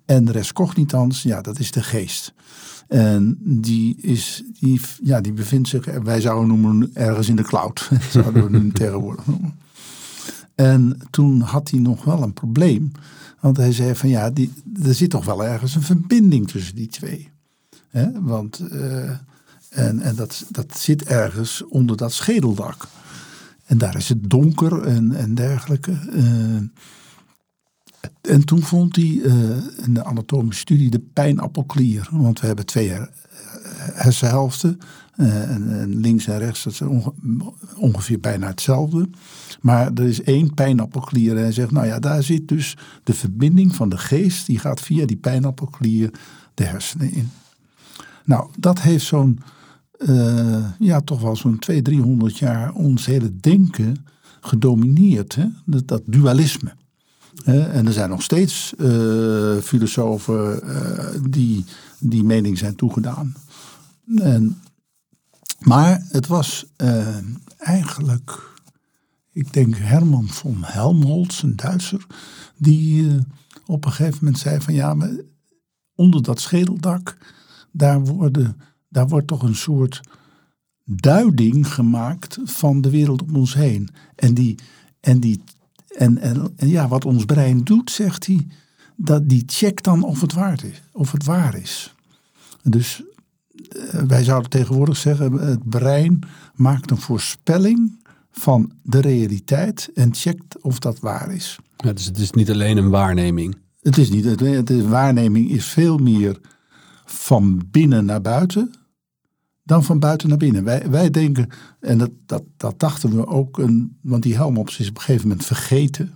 En 0.07 0.31
res 0.31 0.53
cognitans, 0.53 1.23
ja, 1.23 1.41
dat 1.41 1.59
is 1.59 1.71
de 1.71 1.83
geest. 1.83 2.33
En 2.89 3.39
die, 3.41 3.97
is, 4.01 4.43
die, 4.61 4.81
ja, 5.03 5.21
die 5.21 5.33
bevindt 5.33 5.69
zich, 5.69 5.85
wij 6.03 6.21
zouden 6.21 6.49
noemen, 6.49 6.91
ergens 6.95 7.29
in 7.29 7.37
de 7.37 7.43
cloud. 7.43 7.91
zouden 8.11 8.45
we 8.51 8.59
nu 8.59 8.73
tegenwoordig 8.73 9.27
noemen. 9.27 9.55
En 10.55 10.99
toen 11.11 11.41
had 11.41 11.71
hij 11.71 11.81
nog 11.81 12.05
wel 12.05 12.23
een 12.23 12.33
probleem. 12.33 12.93
Want 13.41 13.57
hij 13.57 13.73
zei 13.73 13.95
van 13.95 14.09
ja, 14.09 14.31
die, 14.31 14.53
er 14.83 14.95
zit 14.95 15.11
toch 15.11 15.25
wel 15.25 15.45
ergens 15.45 15.75
een 15.75 15.83
verbinding 15.83 16.49
tussen 16.49 16.75
die 16.75 16.89
twee. 16.89 17.31
Want, 18.21 18.63
uh, 18.73 19.11
en, 19.69 20.01
en 20.01 20.15
dat, 20.15 20.45
dat 20.51 20.79
zit 20.79 21.05
ergens 21.05 21.65
onder 21.69 21.97
dat 21.97 22.13
schedeldak. 22.13 22.89
En 23.65 23.79
daar 23.79 23.97
is 23.97 24.09
het 24.09 24.31
donker 24.31 24.83
en, 24.83 25.13
en 25.13 25.35
dergelijke. 25.35 25.99
Uh, 26.13 26.61
en 28.21 28.45
toen 28.45 28.63
vond 28.63 28.97
hij 28.97 29.05
uh, 29.05 29.33
in 29.85 29.95
de 29.95 30.05
anatomische 30.05 30.61
studie 30.61 30.91
de 30.91 31.03
pijnappelklier. 31.13 32.09
Want 32.11 32.41
we 32.41 32.47
hebben 32.47 32.67
twee 32.67 32.93
hersenhelften. 33.93 34.79
En, 35.17 35.81
en, 35.81 35.97
links 36.01 36.27
en 36.27 36.39
rechts, 36.39 36.63
dat 36.63 36.73
is 36.73 36.83
ongeveer 37.77 38.21
bijna 38.21 38.47
hetzelfde. 38.47 39.09
Maar 39.61 39.93
er 39.95 40.07
is 40.07 40.23
één 40.23 40.55
pijnappelklier. 40.55 41.37
En 41.37 41.43
hij 41.43 41.53
zegt, 41.53 41.71
nou 41.71 41.87
ja, 41.87 41.99
daar 41.99 42.23
zit 42.23 42.49
dus 42.49 42.77
de 43.03 43.15
verbinding 43.15 43.75
van 43.75 43.89
de 43.89 43.99
geest. 43.99 44.47
Die 44.47 44.59
gaat 44.59 44.81
via 44.81 45.07
die 45.07 45.17
pijnappelklier 45.17 46.11
de 46.55 46.65
hersenen 46.65 47.13
in. 47.13 47.31
Nou, 48.25 48.51
dat 48.59 48.81
heeft 48.81 49.05
zo'n, 49.05 49.41
ja, 50.79 51.01
toch 51.01 51.21
wel 51.21 51.37
zo'n 51.37 51.59
200, 51.59 51.85
300 51.85 52.39
jaar 52.39 52.73
ons 52.73 53.07
hele 53.07 53.37
denken 53.37 54.07
gedomineerd. 54.41 55.35
Hè? 55.35 55.47
Dat 55.65 56.03
dualisme. 56.05 56.73
En 57.47 57.87
er 57.87 57.93
zijn 57.93 58.11
nog 58.11 58.23
steeds 58.23 58.75
uh, 58.79 59.57
filosofen 59.57 60.61
uh, 60.65 61.31
die 61.31 61.65
die 61.99 62.25
mening 62.25 62.59
zijn 62.59 62.77
toegedaan. 62.77 63.35
En, 64.17 64.61
maar 65.59 66.07
het 66.11 66.27
was 66.27 66.67
eigenlijk 67.59 68.57
ik 69.37 69.53
denk 69.53 69.77
Herman 69.77 70.29
von 70.29 70.57
Helmholtz, 70.61 71.43
een 71.43 71.57
Duitser, 71.57 72.07
die 72.57 73.19
op 73.67 73.85
een 73.85 73.93
gegeven 73.93 74.19
moment 74.21 74.39
zei 74.39 74.61
van 74.61 74.75
ja, 74.75 74.95
maar 74.95 75.11
onder 75.95 76.23
dat 76.23 76.41
schedeldak, 76.41 77.17
daar, 77.73 78.05
worden, 78.05 78.61
daar 78.89 79.09
wordt 79.09 79.27
toch 79.27 79.43
een 79.43 79.55
soort 79.55 80.01
duiding 80.85 81.75
gemaakt 81.75 82.39
van 82.45 82.81
de 82.81 82.91
wereld 82.91 83.23
om 83.23 83.37
ons 83.37 83.55
heen. 83.55 83.89
En, 84.15 84.35
die, 84.35 84.59
en, 85.01 85.21
die, 85.21 85.43
en, 85.99 86.19
en, 86.19 86.53
en 86.57 86.69
ja, 86.69 86.89
wat 86.89 87.05
ons 87.05 87.25
brein 87.25 87.65
doet, 87.65 87.91
zegt 87.91 88.27
hij, 88.27 88.47
dat 88.97 89.29
die 89.29 89.43
checkt 89.47 89.85
dan 89.85 90.03
of 90.03 90.21
het, 90.21 90.33
waard 90.33 90.63
is, 90.63 90.83
of 90.93 91.13
het 91.13 91.25
waar 91.25 91.57
is. 91.57 91.95
Dus 92.63 93.03
uh, 93.77 94.03
wij 94.03 94.25
zouden 94.25 94.51
tegenwoordig 94.51 94.97
zeggen, 94.97 95.33
het 95.33 95.69
brein 95.69 96.19
maakt 96.55 96.91
een 96.91 97.01
voorspelling 97.01 98.05
van 98.31 98.73
de 98.83 99.01
realiteit 99.01 99.91
en 99.95 100.15
checkt 100.15 100.61
of 100.61 100.79
dat 100.79 100.99
waar 100.99 101.35
is. 101.35 101.59
Ja, 101.77 101.93
dus 101.93 102.05
het 102.05 102.19
is 102.19 102.31
niet 102.31 102.51
alleen 102.51 102.77
een 102.77 102.91
waarneming. 102.91 103.57
Het 103.81 103.99
is 103.99 104.11
niet. 104.11 104.25
Het, 104.25 104.67
de 104.67 104.89
waarneming 104.89 105.51
is 105.51 105.65
veel 105.65 105.99
meer 105.99 106.41
van 107.05 107.63
binnen 107.71 108.05
naar 108.05 108.21
buiten 108.21 108.75
dan 109.67 109.85
van 109.85 109.99
buiten 109.99 110.29
naar 110.29 110.39
binnen. 110.39 110.65
Wij, 110.65 110.91
wij 110.91 111.11
denken, 111.11 111.49
en 111.81 111.99
dat, 111.99 112.11
dat, 112.27 112.43
dat 112.57 112.81
dachten 112.81 113.17
we 113.17 113.27
ook, 113.27 113.61
want 114.01 114.23
die 114.23 114.35
Helmholtz 114.35 114.79
is 114.79 114.89
op 114.89 114.97
een 114.97 115.03
gegeven 115.03 115.29
moment 115.29 115.47
vergeten. 115.47 116.13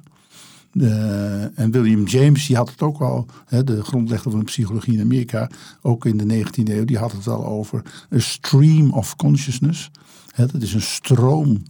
Uh, 0.73 1.59
en 1.59 1.71
William 1.71 2.07
James, 2.07 2.47
die 2.47 2.57
had 2.57 2.71
het 2.71 2.83
ook 2.83 3.01
al, 3.01 3.27
hè, 3.47 3.65
de 3.65 3.83
grondlegger 3.83 4.31
van 4.31 4.41
de 4.41 4.47
psychologie 4.47 4.95
in 4.95 5.01
Amerika, 5.01 5.51
ook 5.81 6.07
in 6.07 6.17
de 6.17 6.45
19e 6.45 6.63
eeuw, 6.65 6.85
die 6.85 6.99
had 6.99 7.13
het 7.13 7.29
al 7.29 7.47
over 7.47 7.83
een 8.09 8.23
stream 8.23 8.91
of 8.91 9.17
consciousness. 9.17 9.91
Hè, 10.31 10.47
dat 10.47 10.63
is 10.63 10.75
een 10.75 10.83
stroom 10.83 11.63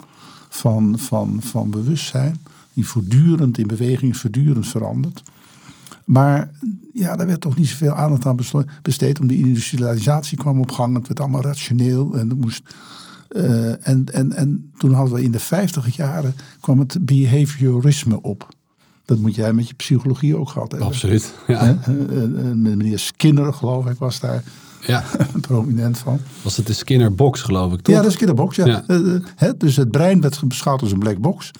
van, 0.49 0.99
van, 0.99 1.39
van 1.43 1.71
bewustzijn, 1.71 2.41
die 2.73 2.87
voortdurend 2.87 3.59
in 3.59 3.67
beweging 3.67 4.17
voortdurend 4.17 4.69
verandert. 4.69 5.23
Maar 6.11 6.51
ja, 6.93 7.17
daar 7.17 7.27
werd 7.27 7.41
toch 7.41 7.57
niet 7.57 7.69
zoveel 7.69 7.93
aandacht 7.93 8.27
aan 8.27 8.39
besteed, 8.83 9.21
omdat 9.21 9.37
de 9.37 9.43
industrialisatie 9.43 10.39
kwam 10.39 10.61
op 10.61 10.71
gang. 10.71 10.97
Het 10.97 11.07
werd 11.07 11.21
allemaal 11.21 11.43
rationeel 11.43 12.15
en 12.15 12.39
moest. 12.39 12.63
Uh, 13.31 13.89
en, 13.89 14.05
en, 14.13 14.33
en 14.33 14.73
toen 14.77 14.93
hadden 14.93 15.15
we 15.15 15.23
in 15.23 15.31
de 15.31 15.39
vijftig 15.39 15.97
jaren 15.97 16.35
kwam 16.61 16.79
het 16.79 17.07
behaviorisme 17.07 18.23
op. 18.23 18.49
Dat 19.05 19.19
moet 19.19 19.35
jij 19.35 19.53
met 19.53 19.69
je 19.69 19.75
psychologie 19.75 20.37
ook 20.37 20.49
gehad 20.49 20.71
hebben. 20.71 20.89
Absoluut. 20.89 21.35
Ja. 21.47 21.79
meneer 22.55 22.99
Skinner, 22.99 23.53
geloof 23.53 23.87
ik, 23.87 23.99
was 23.99 24.21
daar 24.21 24.43
ja. 24.81 25.05
prominent 25.41 25.99
van. 25.99 26.21
Was 26.43 26.57
het 26.57 26.67
de 26.67 26.73
Skinner 26.73 27.15
box, 27.15 27.43
geloof 27.43 27.73
ik, 27.73 27.81
toch? 27.81 27.95
Ja, 27.95 28.03
de 28.03 28.11
Skinner 28.11 28.37
box, 28.37 28.57
ja. 28.57 28.85
ja. 29.37 29.53
dus 29.59 29.77
het 29.77 29.91
brein 29.91 30.21
werd 30.21 30.49
beschouwd 30.49 30.81
als 30.81 30.93
een 30.93 30.99
black 30.99 31.19
box. 31.19 31.51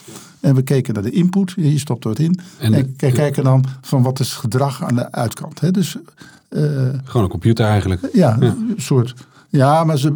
En 0.41 0.55
we 0.55 0.63
keken 0.63 0.95
naar 0.95 1.03
de 1.03 1.11
input, 1.11 1.53
je 1.57 1.79
stopt 1.79 2.05
wat 2.05 2.19
in. 2.19 2.41
En, 2.59 2.75
en 2.75 2.95
kijken 2.97 3.45
dan 3.45 3.65
van 3.81 4.03
wat 4.03 4.21
is 4.21 4.33
gedrag 4.33 4.83
aan 4.83 4.95
de 4.95 5.13
uitkant. 5.13 5.61
Hè? 5.61 5.71
Dus, 5.71 5.97
uh, 6.51 6.89
Gewoon 7.05 7.23
een 7.23 7.29
computer 7.29 7.67
eigenlijk. 7.67 8.09
Ja, 8.13 8.37
een 8.41 8.75
soort... 8.77 9.15
Ja, 9.49 9.85
maar 9.85 9.99
ze, 9.99 10.15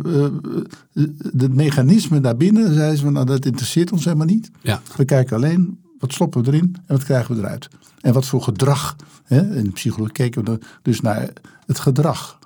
uh, 0.92 1.06
de 1.32 1.48
mechanisme 1.48 2.20
daarbinnen, 2.20 2.74
zeiden 2.74 2.98
ze, 2.98 3.10
nou, 3.10 3.26
dat 3.26 3.46
interesseert 3.46 3.92
ons 3.92 4.04
helemaal 4.04 4.26
niet. 4.26 4.50
Ja. 4.60 4.80
We 4.96 5.04
kijken 5.04 5.36
alleen, 5.36 5.78
wat 5.98 6.12
stoppen 6.12 6.42
we 6.42 6.52
erin 6.52 6.76
en 6.86 6.96
wat 6.96 7.04
krijgen 7.04 7.34
we 7.34 7.40
eruit. 7.40 7.68
En 8.00 8.12
wat 8.12 8.26
voor 8.26 8.42
gedrag. 8.42 8.96
Hè? 9.24 9.56
In 9.56 9.72
psychologie 9.72 10.12
keken 10.12 10.44
we 10.44 10.58
dus 10.82 11.00
naar 11.00 11.28
het 11.66 11.78
gedrag. 11.78 12.38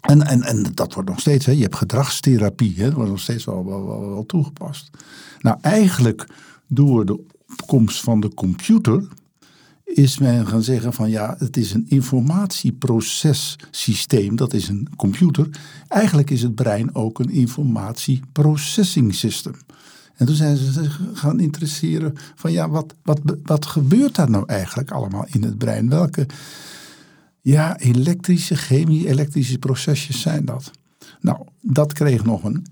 En, 0.00 0.22
en, 0.22 0.42
en 0.42 0.66
dat 0.74 0.94
wordt 0.94 1.08
nog 1.08 1.20
steeds, 1.20 1.46
hè, 1.46 1.52
je 1.52 1.62
hebt 1.62 1.76
gedragstherapie, 1.76 2.74
hè, 2.76 2.84
dat 2.84 2.92
wordt 2.92 3.10
nog 3.10 3.20
steeds 3.20 3.44
wel, 3.44 3.66
wel, 3.66 3.86
wel, 3.86 4.10
wel 4.10 4.26
toegepast. 4.26 4.90
Nou, 5.40 5.56
eigenlijk 5.60 6.26
door 6.74 7.06
de 7.06 7.24
opkomst 7.48 8.00
van 8.00 8.20
de 8.20 8.34
computer 8.34 9.08
is 9.84 10.18
men 10.18 10.46
gaan 10.46 10.62
zeggen 10.62 10.92
van 10.92 11.10
ja, 11.10 11.34
het 11.38 11.56
is 11.56 11.72
een 11.72 11.86
informatieprocessysteem, 11.88 14.36
dat 14.36 14.52
is 14.52 14.68
een 14.68 14.88
computer. 14.96 15.48
Eigenlijk 15.88 16.30
is 16.30 16.42
het 16.42 16.54
brein 16.54 16.94
ook 16.94 17.18
een 17.18 17.30
informatieprocessing 17.30 19.14
system. 19.14 19.54
En 20.14 20.26
toen 20.26 20.34
zijn 20.34 20.56
ze 20.56 20.72
zich 20.72 21.00
gaan 21.12 21.40
interesseren 21.40 22.12
van 22.34 22.52
ja, 22.52 22.68
wat, 22.68 22.94
wat, 23.02 23.20
wat 23.42 23.66
gebeurt 23.66 24.14
daar 24.14 24.30
nou 24.30 24.44
eigenlijk 24.46 24.90
allemaal 24.90 25.26
in 25.30 25.42
het 25.42 25.58
brein? 25.58 25.88
Welke 25.88 26.26
ja, 27.40 27.78
elektrische, 27.78 28.56
chemie, 28.56 29.08
elektrische 29.08 29.58
procesjes 29.58 30.20
zijn 30.20 30.44
dat. 30.44 30.70
Nou, 31.20 31.46
dat 31.60 31.92
kreeg 31.92 32.24
nog 32.24 32.44
een 32.44 32.66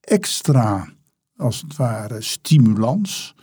extra, 0.00 0.88
als 1.36 1.60
het 1.60 1.76
ware, 1.76 2.20
stimulans 2.20 3.34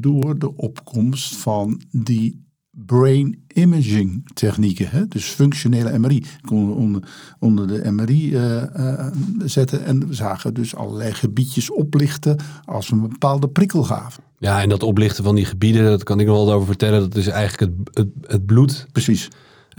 door 0.00 0.38
de 0.38 0.56
opkomst 0.56 1.36
van 1.36 1.80
die 1.90 2.46
brain 2.86 3.44
imaging 3.48 4.30
technieken. 4.34 4.90
Hè? 4.90 5.08
Dus 5.08 5.24
functionele 5.24 5.98
MRI. 5.98 6.24
Konden 6.40 6.76
onder, 6.76 7.02
onder 7.38 7.66
de 7.66 7.90
MRI 7.90 8.32
uh, 8.32 8.62
uh, 8.76 9.06
zetten 9.44 9.84
en 9.84 10.08
we 10.08 10.14
zagen 10.14 10.54
dus 10.54 10.74
allerlei 10.74 11.12
gebiedjes 11.12 11.70
oplichten 11.70 12.36
als 12.64 12.88
we 12.88 12.96
een 12.96 13.08
bepaalde 13.08 13.48
prikkel 13.48 13.82
gaven. 13.82 14.22
Ja, 14.38 14.62
en 14.62 14.68
dat 14.68 14.82
oplichten 14.82 15.24
van 15.24 15.34
die 15.34 15.44
gebieden, 15.44 15.84
dat 15.84 16.02
kan 16.02 16.20
ik 16.20 16.26
nog 16.26 16.36
wel 16.36 16.52
over 16.52 16.66
vertellen. 16.66 17.00
Dat 17.00 17.16
is 17.16 17.26
eigenlijk 17.26 17.72
het, 17.72 17.96
het, 17.96 18.30
het 18.30 18.46
bloed. 18.46 18.86
Precies 18.92 19.28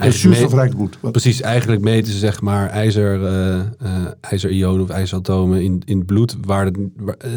zuurstofrijk 0.07 0.75
bloed. 0.75 0.97
Precies, 1.11 1.41
eigenlijk 1.41 1.81
meten 1.81 2.11
ze 2.11 2.17
zeg 2.17 2.41
maar 2.41 2.69
ijzer, 2.69 3.21
uh, 3.21 3.55
uh, 3.83 4.05
ijzerionen 4.21 4.83
of 4.83 4.89
ijzeratomen 4.89 5.61
in, 5.61 5.81
in 5.85 5.97
het 5.97 6.05
bloed 6.05 6.37
waar, 6.41 6.71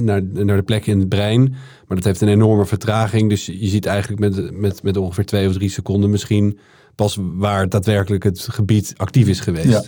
naar, 0.01 0.23
naar 0.23 0.57
de 0.57 0.63
plekken 0.63 0.93
in 0.93 0.99
het 0.99 1.09
brein. 1.09 1.43
Maar 1.87 1.97
dat 1.97 2.05
heeft 2.05 2.21
een 2.21 2.29
enorme 2.29 2.67
vertraging. 2.67 3.29
Dus 3.29 3.47
je 3.47 3.69
ziet 3.69 3.87
eigenlijk 3.87 4.21
met, 4.21 4.61
met, 4.61 4.83
met 4.83 4.97
ongeveer 4.97 5.27
twee 5.27 5.49
of 5.49 5.55
drie 5.55 5.71
seconden 5.71 6.11
misschien 6.11 6.59
pas 6.95 7.19
waar 7.21 7.69
daadwerkelijk 7.69 8.23
het 8.23 8.47
gebied 8.51 8.95
actief 8.97 9.29
is 9.29 9.41
geweest. 9.41 9.69
Ja, 9.69 9.83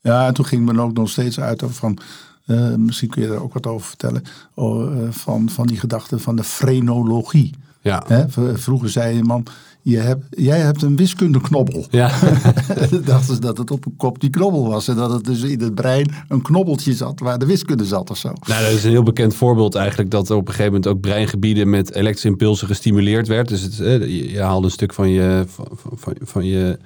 ja 0.00 0.26
en 0.26 0.34
toen 0.34 0.46
ging 0.46 0.66
men 0.66 0.80
ook 0.80 0.92
nog 0.92 1.08
steeds 1.08 1.40
uit 1.40 1.62
van... 1.66 1.98
Uh, 2.46 2.74
misschien 2.74 3.08
kun 3.08 3.22
je 3.22 3.28
daar 3.28 3.42
ook 3.42 3.52
wat 3.52 3.66
over 3.66 3.86
vertellen. 3.86 4.22
Oh, 4.54 5.08
van, 5.10 5.48
van 5.48 5.66
die 5.66 5.78
gedachte 5.78 6.18
van 6.18 6.36
de 6.36 6.44
frenologie. 6.44 7.54
Ja. 7.80 8.04
Hè? 8.06 8.24
Vroeger 8.58 8.90
zei 8.90 9.18
een 9.18 9.26
man, 9.26 9.46
je 9.82 9.98
hebt, 9.98 10.24
jij 10.30 10.58
hebt 10.58 10.82
een 10.82 10.96
wiskundeknobbel. 10.96 11.86
Ja. 11.90 12.08
Dachten 13.04 13.34
ze 13.34 13.40
dat 13.40 13.58
het 13.58 13.70
op 13.70 13.86
een 13.86 13.96
kop 13.96 14.20
die 14.20 14.30
knobbel 14.30 14.68
was. 14.68 14.88
En 14.88 14.96
dat 14.96 15.12
het 15.12 15.24
dus 15.24 15.42
in 15.42 15.60
het 15.60 15.74
brein 15.74 16.14
een 16.28 16.42
knobbeltje 16.42 16.92
zat 16.92 17.20
waar 17.20 17.38
de 17.38 17.46
wiskunde 17.46 17.84
zat 17.84 18.10
of 18.10 18.16
zo. 18.16 18.28
Nou, 18.28 18.62
dat 18.62 18.72
is 18.72 18.84
een 18.84 18.90
heel 18.90 19.02
bekend 19.02 19.34
voorbeeld 19.34 19.74
eigenlijk. 19.74 20.10
Dat 20.10 20.28
er 20.28 20.36
op 20.36 20.48
een 20.48 20.54
gegeven 20.54 20.72
moment 20.72 20.90
ook 20.90 21.00
breingebieden 21.00 21.70
met 21.70 21.94
elektrische 21.94 22.28
impulsen 22.28 22.66
gestimuleerd 22.66 23.28
werd. 23.28 23.48
Dus 23.48 23.62
het, 23.62 23.76
je 23.76 24.40
haalde 24.40 24.66
een 24.66 24.72
stuk 24.72 24.94
van 24.94 25.10
je, 25.10 25.44
van, 25.46 25.66
van, 25.94 26.14
van 26.20 26.44
je 26.44 26.78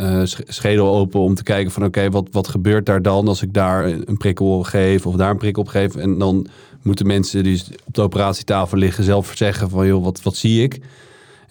uh, 0.00 0.22
schedel 0.24 0.94
open 0.96 1.20
om 1.20 1.34
te 1.34 1.42
kijken 1.42 1.72
van 1.72 1.84
oké, 1.84 2.10
wat, 2.10 2.28
wat 2.30 2.48
gebeurt 2.48 2.86
daar 2.86 3.02
dan 3.02 3.28
als 3.28 3.42
ik 3.42 3.52
daar 3.54 3.84
een 3.84 4.16
prikkel 4.16 4.62
geef 4.62 5.06
of 5.06 5.16
daar 5.16 5.30
een 5.30 5.36
prikkel 5.36 5.62
op 5.62 5.68
geef. 5.68 5.96
En 5.96 6.18
dan 6.18 6.46
moeten 6.82 7.06
mensen 7.06 7.42
die 7.42 7.62
op 7.84 7.94
de 7.94 8.02
operatietafel 8.02 8.78
liggen 8.78 9.04
zelf 9.04 9.32
zeggen 9.34 9.70
van 9.70 9.86
joh, 9.86 10.04
wat, 10.04 10.22
wat 10.22 10.36
zie 10.36 10.62
ik? 10.62 10.80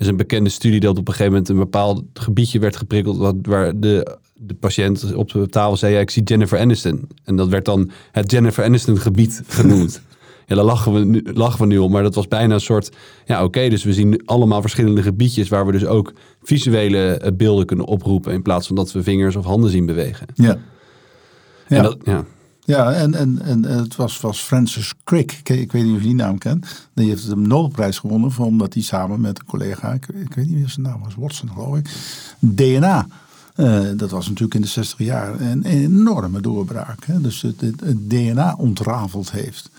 Is 0.02 0.08
een 0.08 0.18
bekende 0.18 0.50
studie 0.50 0.80
dat 0.80 0.98
op 0.98 1.08
een 1.08 1.14
gegeven 1.14 1.32
moment 1.32 1.50
een 1.50 1.58
bepaald 1.58 2.04
gebiedje 2.14 2.60
werd 2.60 2.76
geprikkeld. 2.76 3.18
Wat, 3.18 3.36
waar 3.42 3.80
de, 3.80 4.18
de 4.34 4.54
patiënt 4.54 5.14
op 5.14 5.32
de 5.32 5.48
tafel 5.48 5.78
zei: 5.78 5.94
ja, 5.94 6.00
Ik 6.00 6.10
zie 6.10 6.24
Jennifer 6.24 6.60
Aniston. 6.60 7.08
En 7.24 7.36
dat 7.36 7.48
werd 7.48 7.66
dan 7.66 7.92
het 8.12 8.32
Jennifer 8.32 8.64
Aniston 8.64 8.98
gebied 8.98 9.44
genoemd. 9.48 10.02
Ja, 10.46 10.58
daar 10.58 10.66
lachen 10.66 10.94
we, 10.94 11.06
nu, 11.06 11.24
lachen 11.34 11.60
we 11.60 11.66
nu 11.66 11.78
om. 11.78 11.92
Maar 11.92 12.04
dat 12.04 12.16
was 12.16 12.28
bijna 12.28 12.54
een 12.54 12.62
soort... 12.62 12.90
Ja, 13.26 13.44
oké, 13.44 13.70
dus 13.70 13.84
we 13.84 13.94
zien 13.94 14.22
allemaal 14.26 14.62
verschillende 14.62 15.02
gebiedjes... 15.02 15.50
waar 15.50 15.66
we 15.66 15.72
dus 15.72 15.86
ook 15.86 16.14
visuele 16.44 17.12
eh, 17.12 17.32
beelden 17.34 17.66
kunnen 17.66 17.86
oproepen... 17.86 18.34
in 18.34 18.42
plaats 18.42 18.68
van 18.68 18.76
dat 18.76 18.92
we 18.92 19.04
vingers 19.04 19.36
of 19.36 19.46
handen 19.46 19.70
zien 19.70 19.86
bewegen. 19.86 20.28
Ja. 20.34 20.46
Ja. 20.46 20.58
Ja. 21.68 21.78
En 21.78 21.84
dat, 21.84 21.98
ja. 22.04 22.26
Ja, 22.72 22.94
en, 22.94 23.14
en, 23.14 23.42
en 23.42 23.64
het 23.64 23.96
was, 23.96 24.20
was 24.20 24.40
Francis 24.40 24.94
Crick, 25.04 25.32
ik, 25.44 25.72
weet 25.72 25.84
niet 25.84 25.96
of 25.96 26.02
je 26.02 26.08
die 26.08 26.16
naam 26.16 26.38
kent. 26.38 26.88
Die 26.94 27.10
heeft 27.10 27.28
de 27.28 27.36
Nobelprijs 27.36 28.00
gewonnen, 28.00 28.38
omdat 28.38 28.74
hij 28.74 28.84
samen 28.84 29.22
met 29.22 29.40
een 29.40 29.46
collega, 29.46 29.94
ik, 29.94 30.06
weet 30.36 30.48
niet 30.48 30.56
wie 30.56 30.70
zijn 30.70 30.86
naam 30.86 31.02
was, 31.04 31.16
Watson 31.16 31.50
geloof 31.50 31.78
ik, 31.78 31.90
DNA. 32.40 33.08
eh, 33.56 33.82
dat 33.96 34.10
was 34.12 34.28
natuurlijk 34.28 34.54
in 34.54 34.62
de 34.62 34.68
60 34.68 35.00
jaar 35.00 35.42
een 35.42 35.64
enorme 35.64 36.42
doorbraak. 36.42 37.06
Hè? 37.06 37.22
Dus 37.22 37.42
het, 37.42 37.76
DNA 38.10 38.56
ontrafeld 38.58 39.32
heeft. 39.32 39.70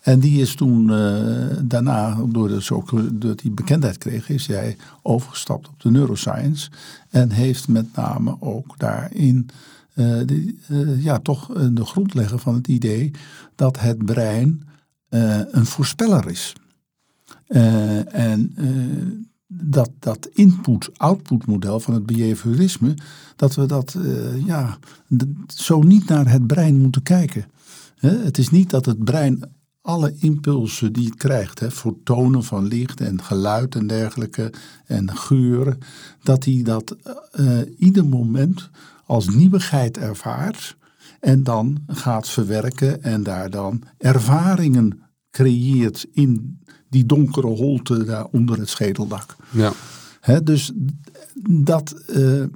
En 0.00 0.20
die 0.20 0.40
is 0.40 0.54
toen 0.54 0.92
eh, 0.92 1.56
daarna, 1.60 2.16
door 2.26 2.48
de, 2.48 2.62
zo, 2.62 2.84
dat 3.12 3.40
hij 3.40 3.50
bekendheid 3.52 3.98
kreeg, 3.98 4.28
is 4.28 4.46
hij 4.46 4.76
overgestapt 5.02 5.68
op 5.68 5.80
de 5.80 5.90
neuroscience. 5.90 6.70
En 7.10 7.30
heeft 7.30 7.68
met 7.68 7.96
name 7.96 8.36
ook 8.40 8.74
daarin 8.76 9.50
eh, 9.98 10.20
de, 10.24 10.54
eh, 10.68 11.04
ja, 11.04 11.18
toch 11.18 11.52
de 11.72 11.84
grond 11.84 12.14
leggen 12.14 12.38
van 12.38 12.54
het 12.54 12.68
idee 12.68 13.10
dat 13.54 13.80
het 13.80 14.04
brein 14.04 14.62
eh, 15.08 15.40
een 15.50 15.66
voorspeller 15.66 16.30
is. 16.30 16.52
En 17.46 18.54
dat, 19.46 19.90
dat 19.98 20.28
input-output 20.32 21.46
model 21.46 21.80
van 21.80 21.94
het 21.94 22.06
behaviorisme, 22.06 22.94
dat 23.36 23.54
we 23.54 23.66
dat 23.66 23.96
ja, 24.44 24.78
zo 25.46 25.82
niet 25.82 26.08
naar 26.08 26.30
het 26.30 26.46
brein 26.46 26.78
moeten 26.78 27.02
kijken. 27.02 27.44
Het 27.96 28.38
is 28.38 28.50
niet 28.50 28.70
dat 28.70 28.86
het 28.86 29.04
brein 29.04 29.40
alle 29.80 30.14
impulsen 30.18 30.92
die 30.92 31.06
het 31.06 31.16
krijgt, 31.16 31.60
hè, 31.60 31.70
fotonen 31.70 32.44
van 32.44 32.66
licht 32.66 33.00
en 33.00 33.22
geluid 33.22 33.74
en 33.74 33.86
dergelijke 33.86 34.52
en 34.86 35.16
geuren, 35.16 35.78
dat 36.22 36.44
hij 36.44 36.62
dat 36.62 36.96
ieder 37.78 38.06
moment 38.06 38.70
als 39.08 39.28
nieuwigheid 39.28 39.98
ervaart 39.98 40.76
en 41.20 41.42
dan 41.42 41.78
gaat 41.86 42.28
verwerken 42.28 43.02
en 43.02 43.22
daar 43.22 43.50
dan 43.50 43.82
ervaringen 43.98 45.00
creëert 45.30 46.06
in 46.12 46.60
die 46.88 47.06
donkere 47.06 47.46
holte 47.46 48.04
daar 48.04 48.24
onder 48.24 48.58
het 48.58 48.68
schedeldak. 48.68 49.36
Ja. 49.50 49.72
Hè, 50.20 50.42
dus 50.42 50.72
dat, 51.50 51.92
eh, 52.06 52.42
eh, 52.42 52.48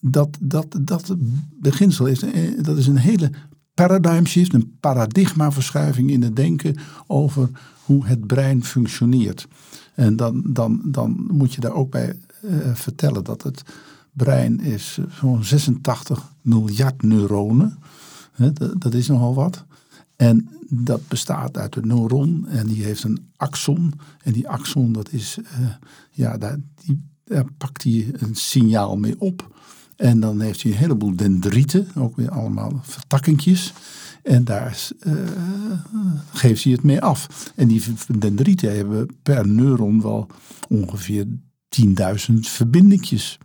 dat, 0.00 0.28
dat, 0.40 0.66
dat 0.80 1.16
beginsel 1.60 2.06
is, 2.06 2.22
eh, 2.22 2.62
dat 2.62 2.76
is 2.76 2.86
een 2.86 2.96
hele 2.96 3.30
paradigm 3.74 4.24
shift, 4.24 4.54
een 4.54 4.76
paradigmaverschuiving 4.80 6.10
in 6.10 6.22
het 6.22 6.36
denken 6.36 6.76
over 7.06 7.48
hoe 7.84 8.06
het 8.06 8.26
brein 8.26 8.64
functioneert. 8.64 9.48
En 9.94 10.16
dan, 10.16 10.42
dan, 10.46 10.80
dan 10.84 11.26
moet 11.30 11.54
je 11.54 11.60
daar 11.60 11.74
ook 11.74 11.90
bij 11.90 12.18
vertellen 12.74 13.24
dat 13.24 13.42
het 13.42 13.62
brein 14.16 14.60
is 14.60 14.98
eh, 14.98 15.04
zo'n 15.20 15.44
86 15.44 16.32
miljard 16.40 17.02
neuronen. 17.02 17.78
Dat, 18.78 18.94
is 18.94 19.06
nogal 19.06 19.34
wat. 19.34 19.64
En 20.16 20.48
dat 20.68 21.08
bestaat 21.08 21.58
uit 21.58 21.76
een 21.76 21.86
neuron 21.86 22.46
en 22.48 22.66
die 22.66 22.84
heeft 22.84 23.04
een 23.04 23.28
axon. 23.36 23.92
En 24.22 24.32
die 24.32 24.48
axon, 24.48 24.92
dat 24.92 25.12
is, 25.12 25.38
eh, 25.44 25.58
ja, 26.10 26.38
daar, 26.38 26.58
die, 26.84 27.02
pakt 27.58 27.82
hij 27.82 28.08
een 28.12 28.34
signaal 28.34 28.96
mee 28.96 29.20
op. 29.20 29.54
En 29.96 30.20
dan 30.20 30.40
heeft 30.40 30.62
hij 30.62 30.72
een 30.72 30.78
heleboel 30.78 31.16
dendrieten, 31.16 31.88
ook 31.94 32.16
weer 32.16 32.30
allemaal 32.30 32.80
vertakkingjes. 32.82 33.72
En 34.22 34.44
daar 34.44 34.88
eh, 35.00 35.12
geeft 36.32 36.64
hij 36.64 36.72
het 36.72 36.82
mee 36.82 37.00
af. 37.00 37.52
En 37.54 37.68
die 37.68 37.82
dendrieten 38.18 38.76
hebben 38.76 39.08
per 39.22 39.48
neuron 39.48 40.02
wel 40.02 40.26
ongeveer 40.68 41.26
10.000 41.68 42.34
verbindingjes. 42.40 43.38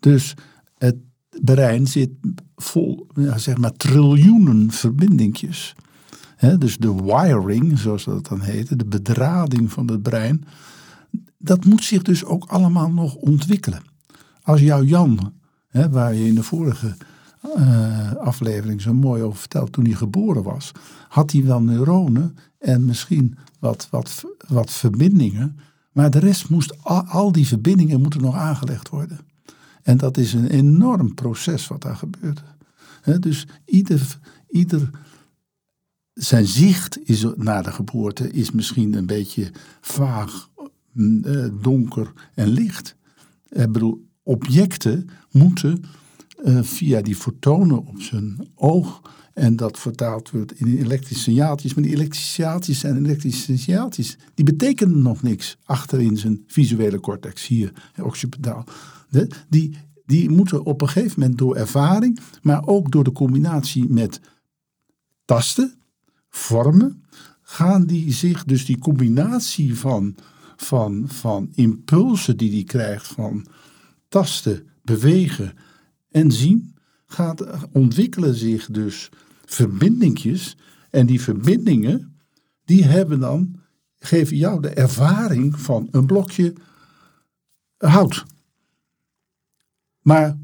Dus 0.00 0.34
het 0.78 0.96
brein 1.42 1.86
zit 1.86 2.10
vol, 2.56 3.06
zeg 3.36 3.58
maar, 3.58 3.72
triljoenen 3.72 4.70
verbindingjes. 4.70 5.74
Dus 6.58 6.76
de 6.76 6.94
wiring, 6.94 7.78
zoals 7.78 8.04
dat 8.04 8.26
dan 8.26 8.40
heette, 8.40 8.76
de 8.76 8.84
bedrading 8.84 9.72
van 9.72 9.90
het 9.90 10.02
brein, 10.02 10.44
dat 11.38 11.64
moet 11.64 11.84
zich 11.84 12.02
dus 12.02 12.24
ook 12.24 12.44
allemaal 12.44 12.90
nog 12.90 13.14
ontwikkelen. 13.14 13.82
Als 14.42 14.60
jouw 14.60 14.82
Jan, 14.82 15.32
waar 15.90 16.14
je 16.14 16.26
in 16.26 16.34
de 16.34 16.42
vorige 16.42 16.96
eh, 17.56 18.12
aflevering 18.12 18.80
zo 18.80 18.94
mooi 18.94 19.22
over 19.22 19.38
vertelt, 19.38 19.72
toen 19.72 19.84
hij 19.84 19.94
geboren 19.94 20.42
was, 20.42 20.72
had 21.08 21.32
hij 21.32 21.44
wel 21.44 21.60
neuronen 21.60 22.36
en 22.58 22.84
misschien 22.84 23.36
wat, 23.58 23.88
wat, 23.90 24.24
wat 24.48 24.70
verbindingen, 24.70 25.58
maar 25.92 26.10
de 26.10 26.18
rest 26.18 26.48
moest, 26.48 26.84
al, 26.84 27.02
al 27.02 27.32
die 27.32 27.46
verbindingen 27.46 28.00
moeten 28.00 28.20
nog 28.20 28.34
aangelegd 28.34 28.88
worden. 28.88 29.18
En 29.82 29.96
dat 29.96 30.16
is 30.16 30.32
een 30.32 30.46
enorm 30.46 31.14
proces 31.14 31.66
wat 31.66 31.82
daar 31.82 31.96
gebeurt. 31.96 32.42
Dus 33.20 33.46
ieder, 33.64 34.18
ieder 34.48 34.90
zijn 36.14 36.46
zicht 36.46 36.98
is, 37.08 37.26
na 37.36 37.62
de 37.62 37.72
geboorte 37.72 38.30
is 38.30 38.50
misschien 38.50 38.94
een 38.94 39.06
beetje 39.06 39.50
vaag, 39.80 40.50
mm, 40.92 41.24
eh, 41.24 41.46
donker 41.62 42.12
en 42.34 42.48
licht. 42.48 42.96
Ik 43.48 43.72
bedoel, 43.72 44.08
objecten 44.22 45.08
moeten 45.30 45.84
eh, 46.44 46.62
via 46.62 47.00
die 47.00 47.16
fotonen 47.16 47.86
op 47.86 48.00
zijn 48.00 48.48
oog 48.54 49.02
en 49.34 49.56
dat 49.56 49.78
vertaald 49.78 50.30
wordt 50.30 50.60
in 50.60 50.78
elektrische 50.78 51.22
signaaltjes. 51.22 51.74
Maar 51.74 51.84
die 51.84 51.92
elektrische 51.94 52.32
signaaltjes 52.32 52.78
zijn 52.78 53.04
elektrische 53.04 53.56
signaaltjes. 53.56 54.16
Die 54.34 54.44
betekenen 54.44 55.02
nog 55.02 55.22
niks 55.22 55.56
achterin 55.64 56.16
zijn 56.16 56.44
visuele 56.46 57.00
cortex 57.00 57.46
hier, 57.46 57.72
occipidaal. 58.02 58.64
Die, 59.48 59.76
die 60.06 60.30
moeten 60.30 60.64
op 60.64 60.80
een 60.82 60.88
gegeven 60.88 61.20
moment 61.20 61.38
door 61.38 61.56
ervaring, 61.56 62.18
maar 62.42 62.66
ook 62.66 62.92
door 62.92 63.04
de 63.04 63.12
combinatie 63.12 63.88
met 63.88 64.20
tasten, 65.24 65.74
vormen, 66.28 67.04
gaan 67.42 67.86
die 67.86 68.12
zich, 68.12 68.44
dus 68.44 68.64
die 68.64 68.78
combinatie 68.78 69.78
van, 69.78 70.16
van, 70.56 71.04
van 71.08 71.48
impulsen 71.54 72.36
die 72.36 72.50
die 72.50 72.64
krijgt 72.64 73.06
van 73.06 73.46
tasten, 74.08 74.66
bewegen 74.82 75.52
en 76.10 76.32
zien, 76.32 76.74
gaat, 77.06 77.44
ontwikkelen 77.72 78.34
zich 78.34 78.66
dus 78.66 79.08
verbindingjes. 79.44 80.56
En 80.90 81.06
die 81.06 81.20
verbindingen, 81.20 82.16
die 82.64 82.84
hebben 82.84 83.20
dan, 83.20 83.60
geven 83.98 84.36
jou 84.36 84.60
de 84.60 84.68
ervaring 84.68 85.60
van 85.60 85.88
een 85.90 86.06
blokje 86.06 86.52
hout. 87.76 88.24
Maar 90.10 90.38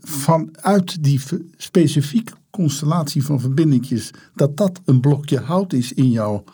vanuit 0.00 1.02
die 1.02 1.20
specifieke 1.56 2.32
constellatie 2.50 3.24
van 3.24 3.40
verbindingjes, 3.40 4.10
dat 4.34 4.56
dat 4.56 4.80
een 4.84 5.00
blokje 5.00 5.38
hout 5.38 5.72
is 5.72 5.92
in 5.92 6.10
jouw, 6.10 6.44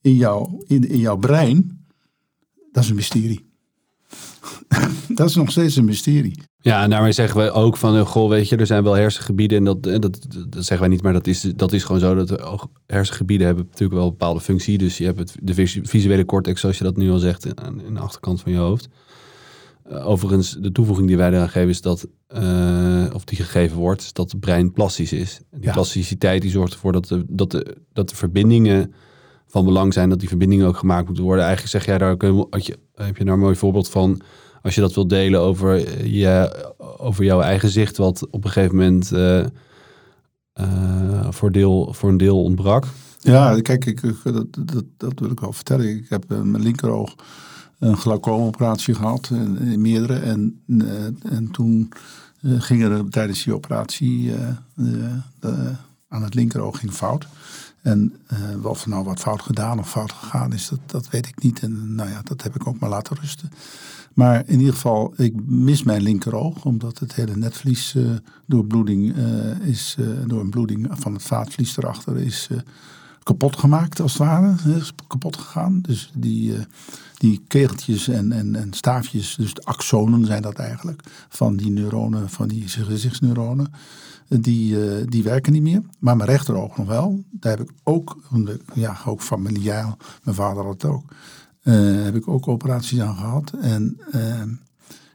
in 0.00 0.14
jouw, 0.14 0.62
in, 0.66 0.88
in 0.88 0.98
jouw 0.98 1.16
brein, 1.16 1.84
dat 2.70 2.82
is 2.82 2.88
een 2.88 2.96
mysterie. 2.96 3.46
dat 5.14 5.28
is 5.28 5.34
nog 5.34 5.50
steeds 5.50 5.76
een 5.76 5.84
mysterie. 5.84 6.42
Ja, 6.56 6.82
en 6.82 6.90
daarmee 6.90 7.12
zeggen 7.12 7.40
we 7.40 7.50
ook 7.50 7.76
van, 7.76 7.96
eh, 7.96 8.06
goh, 8.06 8.28
weet 8.28 8.48
je, 8.48 8.56
er 8.56 8.66
zijn 8.66 8.82
wel 8.82 8.94
hersengebieden 8.94 9.58
en 9.58 9.64
dat, 9.64 9.86
eh, 9.86 9.98
dat, 9.98 10.26
dat 10.48 10.64
zeggen 10.64 10.78
wij 10.78 10.88
niet, 10.88 11.02
maar 11.02 11.12
dat 11.12 11.26
is, 11.26 11.40
dat 11.40 11.72
is 11.72 11.84
gewoon 11.84 12.00
zo. 12.00 12.14
Dat 12.14 12.68
hersengebieden 12.86 13.46
hebben 13.46 13.64
natuurlijk 13.64 13.92
wel 13.92 14.04
een 14.04 14.10
bepaalde 14.10 14.40
functie. 14.40 14.78
Dus 14.78 14.98
je 14.98 15.04
hebt 15.04 15.18
het, 15.18 15.36
de 15.42 15.54
visu- 15.54 15.86
visuele 15.86 16.24
cortex, 16.24 16.60
zoals 16.60 16.78
je 16.78 16.84
dat 16.84 16.96
nu 16.96 17.10
al 17.10 17.18
zegt, 17.18 17.62
aan 17.62 17.78
de 17.94 18.00
achterkant 18.00 18.40
van 18.40 18.52
je 18.52 18.58
hoofd. 18.58 18.88
Eh, 19.84 20.08
overigens, 20.08 20.56
de 20.60 20.72
toevoeging 20.72 21.08
die 21.08 21.16
wij 21.16 21.28
eraan 21.28 21.48
geven 21.48 21.68
is 21.68 21.80
dat, 21.80 22.06
eh, 22.26 23.04
of 23.14 23.24
die 23.24 23.36
gegeven 23.38 23.76
wordt, 23.76 24.02
is 24.02 24.12
dat 24.12 24.30
het 24.30 24.40
brein 24.40 24.72
plastisch 24.72 25.12
is. 25.12 25.40
En 25.50 25.58
die 25.58 25.66
Ja. 25.68 25.72
plasticiteit 25.72 26.42
die 26.42 26.50
zorgt 26.50 26.72
ervoor 26.72 26.92
dat 26.92 27.06
de, 27.06 27.24
dat, 27.28 27.50
de, 27.50 27.76
dat 27.92 28.08
de 28.08 28.16
verbindingen 28.16 28.92
van 29.46 29.64
belang 29.64 29.92
zijn, 29.92 30.08
dat 30.08 30.18
die 30.18 30.28
verbindingen 30.28 30.66
ook 30.66 30.76
gemaakt 30.76 31.06
moeten 31.06 31.24
worden. 31.24 31.44
Eigenlijk 31.44 31.74
zeg 31.74 31.86
jij 31.86 31.98
daar 31.98 32.10
ook, 32.10 32.22
je, 32.58 32.78
heb 32.94 33.16
je 33.16 33.24
daar 33.24 33.34
een 33.34 33.40
mooi 33.40 33.56
voorbeeld 33.56 33.88
van, 33.88 34.20
als 34.62 34.74
je 34.74 34.80
dat 34.80 34.94
wilt 34.94 35.08
delen 35.10 35.40
over, 35.40 36.04
je, 36.06 36.64
over 36.98 37.24
jouw 37.24 37.40
eigen 37.40 37.68
zicht, 37.68 37.96
wat 37.96 38.26
op 38.30 38.44
een 38.44 38.50
gegeven 38.50 38.76
moment 38.76 39.12
eh, 39.12 39.44
voor, 41.30 41.52
deel, 41.52 41.92
voor 41.92 42.08
een 42.08 42.16
deel 42.16 42.42
ontbrak. 42.42 42.84
Ja, 43.18 43.60
kijk, 43.60 43.84
ik, 43.84 44.00
dat, 44.24 44.46
dat, 44.58 44.84
dat 44.96 45.12
wil 45.20 45.30
ik 45.30 45.40
wel 45.40 45.52
vertellen. 45.52 45.88
Ik 45.88 46.06
heb 46.08 46.24
mijn 46.28 46.62
linkeroog 46.62 47.14
een 47.82 47.96
glaucoomoperatie 47.96 48.94
gehad, 48.94 49.28
en 49.30 49.80
meerdere. 49.80 50.18
En, 50.18 50.60
eh, 50.66 51.32
en 51.32 51.48
toen 51.52 51.92
eh, 52.40 52.60
gingen 52.60 52.90
er 52.90 53.08
tijdens 53.08 53.44
die 53.44 53.54
operatie 53.54 54.34
eh, 54.34 55.48
aan 56.08 56.22
het 56.22 56.34
linkeroog 56.34 56.78
ging 56.78 56.92
fout. 56.92 57.26
En 57.82 58.16
uh, 58.56 58.64
of 58.64 58.86
nou 58.86 59.04
wat 59.04 59.20
fout 59.20 59.42
gedaan 59.42 59.78
of 59.78 59.90
fout 59.90 60.12
gegaan 60.12 60.52
is, 60.52 60.68
dat, 60.68 60.78
dat 60.86 61.10
weet 61.10 61.26
ik 61.26 61.42
niet. 61.42 61.60
En 61.60 61.94
nou 61.94 62.10
ja, 62.10 62.20
dat 62.22 62.42
heb 62.42 62.54
ik 62.54 62.66
ook 62.66 62.78
maar 62.78 62.90
laten 62.90 63.16
rusten. 63.20 63.50
Maar 64.14 64.42
in 64.46 64.58
ieder 64.58 64.74
geval, 64.74 65.14
ik 65.16 65.34
mis 65.46 65.82
mijn 65.82 66.02
linkeroog, 66.02 66.64
omdat 66.64 66.98
het 66.98 67.14
hele 67.14 67.36
netvlies 67.36 67.94
uh, 67.94 68.10
door 68.46 68.64
bloeding 68.64 69.16
is, 69.62 69.96
door 70.26 70.40
een 70.40 70.50
bloeding 70.50 70.88
van 70.90 71.12
het 71.12 71.22
vaatvlies 71.22 71.76
erachter 71.76 72.16
is 72.16 72.48
kapot 73.22 73.56
gemaakt, 73.56 74.00
als 74.00 74.12
het 74.12 74.22
ware. 74.22 74.54
Is 74.76 74.92
kapot 75.06 75.36
gegaan. 75.36 75.80
Dus 75.80 76.10
die, 76.14 76.54
die 77.22 77.42
kegeltjes 77.46 78.08
en, 78.08 78.32
en, 78.32 78.54
en 78.56 78.72
staafjes, 78.72 79.34
dus 79.34 79.54
de 79.54 79.64
axonen 79.64 80.26
zijn 80.26 80.42
dat 80.42 80.58
eigenlijk, 80.58 81.02
van 81.28 81.56
die 81.56 81.70
neuronen, 81.70 82.30
van 82.30 82.48
die 82.48 82.68
gezichtsneuronen 82.68 83.72
die, 84.28 84.74
uh, 84.74 85.06
die 85.08 85.22
werken 85.22 85.52
niet 85.52 85.62
meer. 85.62 85.82
Maar 85.98 86.16
mijn 86.16 86.28
rechteroog 86.28 86.76
nog 86.76 86.86
wel. 86.86 87.24
Daar 87.30 87.58
heb 87.58 87.68
ik 87.68 87.74
ook, 87.82 88.18
ja, 88.74 88.98
ook 89.06 89.22
familiaal, 89.22 89.96
mijn 90.22 90.36
vader 90.36 90.64
had 90.64 90.82
het 90.82 90.84
ook, 90.84 91.04
uh, 91.62 92.04
heb 92.04 92.14
ik 92.14 92.28
ook 92.28 92.48
operaties 92.48 93.00
aan 93.00 93.16
gehad. 93.16 93.52
En 93.60 94.00
uh, 94.14 94.42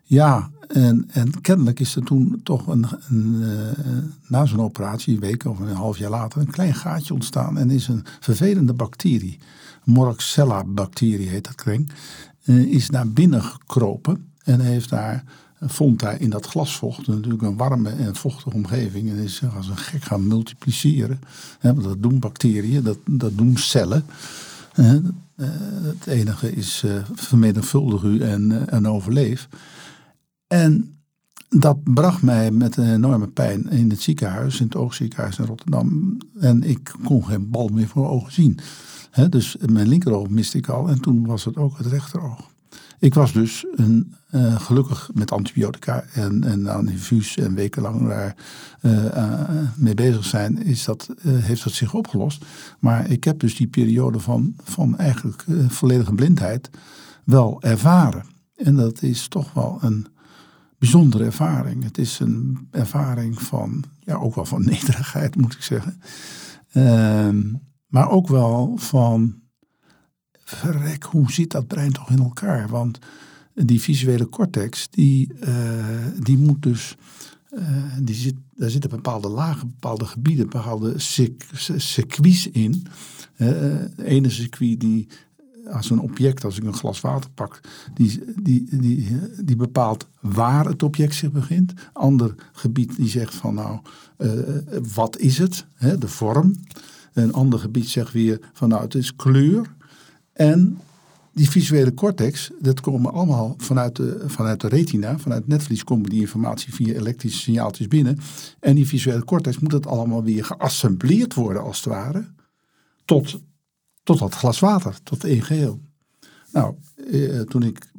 ja, 0.03 0.49
en, 0.67 1.09
en 1.11 1.41
kennelijk 1.41 1.79
is 1.79 1.95
er 1.95 2.03
toen 2.03 2.39
toch 2.43 2.67
een, 2.67 2.85
een 3.09 3.43
na 4.27 4.45
zo'n 4.45 4.61
operatie, 4.61 5.13
een 5.13 5.19
week 5.19 5.45
of 5.45 5.59
een 5.59 5.75
half 5.75 5.97
jaar 5.97 6.09
later, 6.09 6.41
een 6.41 6.51
klein 6.51 6.75
gaatje 6.75 7.13
ontstaan. 7.13 7.57
En 7.57 7.69
is 7.69 7.87
een 7.87 8.05
vervelende 8.19 8.73
bacterie, 8.73 9.39
Moraxella 9.87 10.63
bacterie 10.63 11.29
heet 11.29 11.45
dat 11.45 11.55
kring, 11.55 11.91
is 12.45 12.89
naar 12.89 13.09
binnen 13.09 13.43
gekropen 13.43 14.31
en 14.43 14.59
heeft 14.59 14.89
daar 14.89 15.23
vond 15.61 16.01
hij 16.01 16.17
in 16.17 16.29
dat 16.29 16.45
glasvocht 16.45 17.07
natuurlijk 17.07 17.43
een 17.43 17.57
warme 17.57 17.89
en 17.89 18.15
vochtige 18.15 18.55
omgeving. 18.55 19.09
En 19.09 19.17
is 19.17 19.41
als 19.55 19.67
een 19.67 19.77
gek 19.77 20.03
gaan 20.03 20.27
multipliceren. 20.27 21.19
want 21.61 21.83
dat 21.83 22.01
doen 22.01 22.19
bacteriën, 22.19 22.83
dat, 22.83 22.97
dat 23.05 23.37
doen 23.37 23.57
cellen. 23.57 24.05
Eh, 24.73 24.93
het 25.83 26.07
enige 26.07 26.51
is 26.51 26.83
vermenigvuldig 27.13 28.03
u 28.03 28.21
en, 28.21 28.69
en 28.69 28.87
overleef. 28.87 29.47
En 30.47 30.97
dat 31.49 31.83
bracht 31.83 32.21
mij 32.21 32.51
met 32.51 32.77
een 32.77 32.93
enorme 32.93 33.27
pijn 33.27 33.69
in 33.69 33.89
het 33.89 34.01
ziekenhuis, 34.01 34.59
in 34.59 34.65
het 34.65 34.75
oogziekenhuis 34.75 35.37
in 35.37 35.45
Rotterdam. 35.45 36.17
En 36.39 36.63
ik 36.63 36.91
kon 37.03 37.25
geen 37.25 37.49
bal 37.49 37.67
meer 37.67 37.87
voor 37.87 38.09
ogen 38.09 38.31
zien. 38.31 38.59
Dus 39.29 39.55
mijn 39.65 39.87
linkeroog 39.87 40.29
miste 40.29 40.57
ik 40.57 40.67
al 40.67 40.89
en 40.89 41.01
toen 41.01 41.25
was 41.25 41.45
het 41.45 41.57
ook 41.57 41.77
het 41.77 41.87
rechteroog. 41.87 42.49
Ik 42.99 43.13
was 43.13 43.33
dus 43.33 43.65
een, 43.75 44.13
uh, 44.31 44.59
gelukkig 44.59 45.09
met 45.13 45.31
antibiotica 45.31 46.03
en, 46.13 46.43
en 46.43 46.71
aan 46.71 46.89
infuus 46.89 47.37
en 47.37 47.53
wekenlang 47.53 48.07
daar 48.07 48.35
uh, 48.81 49.49
mee 49.75 49.93
bezig 49.93 50.25
zijn, 50.25 50.63
is 50.63 50.83
dat, 50.83 51.09
heeft 51.21 51.63
dat 51.63 51.73
zich 51.73 51.93
opgelost. 51.93 52.45
Maar 52.79 53.09
ik 53.09 53.23
heb 53.23 53.39
dus 53.39 53.55
die 53.55 53.67
periode 53.67 54.19
van, 54.19 54.55
van 54.63 54.97
eigenlijk 54.97 55.45
volledige 55.67 56.13
blindheid 56.13 56.69
wel 57.23 57.61
ervaren. 57.61 58.25
En 58.55 58.75
dat 58.75 59.01
is 59.01 59.27
toch 59.27 59.53
wel 59.53 59.77
een 59.81 60.07
bijzondere 60.77 61.23
ervaring. 61.23 61.83
Het 61.83 61.97
is 61.97 62.19
een 62.19 62.67
ervaring 62.71 63.41
van, 63.41 63.83
ja, 63.99 64.15
ook 64.15 64.35
wel 64.35 64.45
van 64.45 64.65
nederigheid 64.73 65.35
moet 65.35 65.53
ik 65.53 65.61
zeggen. 65.61 66.01
Ehm, 66.71 67.41
maar 67.87 68.09
ook 68.09 68.27
wel 68.27 68.77
van 68.77 69.41
verrek, 70.43 71.03
hoe 71.03 71.31
zit 71.31 71.51
dat 71.51 71.67
brein 71.67 71.91
toch 71.91 72.09
in 72.09 72.19
elkaar? 72.19 72.67
Want 72.67 72.99
die 73.53 73.81
visuele 73.81 74.29
cortex, 74.29 74.87
die, 74.89 75.33
uh, 75.47 76.05
die 76.19 76.37
moet 76.37 76.61
dus, 76.61 76.95
uh, 77.51 77.83
die 78.01 78.15
zit, 78.15 78.35
daar 78.55 78.69
zitten 78.69 78.89
bepaalde 78.89 79.29
lagen, 79.29 79.67
bepaalde 79.67 80.05
gebieden, 80.05 80.49
bepaalde 80.49 80.93
circuits 81.77 82.47
in. 82.47 82.85
Uh, 83.37 83.81
ene 83.97 84.29
circuit 84.29 84.79
die 84.79 85.07
als 85.71 85.89
een 85.89 85.99
object, 85.99 86.43
als 86.43 86.57
ik 86.57 86.63
een 86.63 86.73
glas 86.73 87.01
water 87.01 87.29
pak, 87.29 87.59
die, 87.93 88.21
die, 88.41 88.77
die, 88.79 89.17
die 89.43 89.55
bepaalt 89.55 90.07
waar 90.21 90.65
het 90.65 90.83
object 90.83 91.15
zich 91.15 91.31
begint. 91.31 91.73
Ander 91.93 92.35
gebied 92.51 92.95
die 92.95 93.09
zegt 93.09 93.35
van 93.35 93.53
nou, 93.53 93.79
wat 94.93 95.17
is 95.17 95.37
het, 95.37 95.65
hè, 95.73 95.97
de 95.97 96.07
vorm. 96.07 96.55
Een 97.23 97.33
ander 97.33 97.59
gebied 97.59 97.87
zegt 97.87 98.13
weer 98.13 98.39
van 98.53 98.69
nou, 98.69 98.81
het 98.81 98.95
is 98.95 99.15
kleur. 99.15 99.75
En 100.33 100.79
die 101.33 101.49
visuele 101.49 101.93
cortex, 101.93 102.51
dat 102.59 102.81
komen 102.81 103.13
allemaal 103.13 103.53
vanuit 103.57 103.95
de, 103.95 104.23
vanuit 104.25 104.61
de 104.61 104.67
retina, 104.67 105.19
vanuit 105.19 105.41
het 105.41 105.49
netvlies 105.49 105.83
komen 105.83 106.09
die 106.09 106.19
informatie 106.19 106.73
via 106.73 106.93
elektrische 106.93 107.39
signaaltjes 107.39 107.87
binnen. 107.87 108.19
En 108.59 108.75
die 108.75 108.87
visuele 108.87 109.23
cortex 109.23 109.59
moet 109.59 109.71
dat 109.71 109.87
allemaal 109.87 110.23
weer 110.23 110.45
geassembleerd 110.45 111.33
worden 111.33 111.63
als 111.63 111.77
het 111.77 111.85
ware, 111.85 112.25
tot, 113.05 113.39
tot 114.03 114.19
dat 114.19 114.33
glas 114.33 114.59
water, 114.59 115.03
tot 115.03 115.23
één 115.23 115.43
geheel. 115.43 115.79
Nou, 116.51 116.75
eh, 117.11 117.39
toen 117.39 117.63
ik 117.63 117.91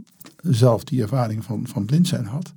zelf 0.43 0.85
die 0.85 1.03
ervaring 1.03 1.45
van, 1.45 1.67
van 1.67 1.85
blind 1.85 2.09
zijn 2.09 2.25
had, 2.25 2.53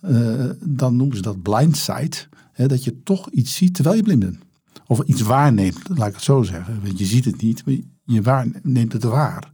eh, 0.00 0.50
dan 0.60 0.96
noemen 0.96 1.16
ze 1.16 1.22
dat 1.22 1.42
blindsight, 1.42 2.28
hè, 2.52 2.66
dat 2.68 2.84
je 2.84 3.02
toch 3.02 3.30
iets 3.30 3.54
ziet 3.54 3.74
terwijl 3.74 3.96
je 3.96 4.02
blind 4.02 4.20
bent. 4.20 4.45
Of 4.86 5.00
iets 5.00 5.20
waarneemt, 5.20 5.88
laat 5.88 6.08
ik 6.08 6.14
het 6.14 6.22
zo 6.22 6.42
zeggen. 6.42 6.82
Want 6.82 6.98
je 6.98 7.04
ziet 7.04 7.24
het 7.24 7.42
niet, 7.42 7.66
maar 7.66 7.74
je 8.04 8.22
waar, 8.22 8.46
neemt 8.62 8.92
het 8.92 9.02
waar. 9.02 9.52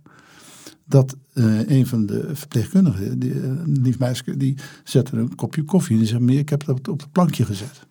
Dat 0.85 1.17
uh, 1.35 1.69
een 1.69 1.87
van 1.87 2.07
de 2.07 2.31
verpleegkundigen, 2.33 3.19
die, 3.19 3.35
uh, 3.35 3.63
lief 3.65 3.99
meisje, 3.99 4.37
die 4.37 4.59
zette 4.85 5.17
een 5.17 5.35
kopje 5.35 5.65
koffie 5.65 5.93
en 5.93 5.99
die 5.99 6.09
zei: 6.09 6.21
Meneer, 6.21 6.41
ik 6.41 6.49
heb 6.49 6.65
dat 6.65 6.89
op 6.89 7.01
het 7.01 7.13
plankje 7.13 7.45
gezet. 7.45 7.87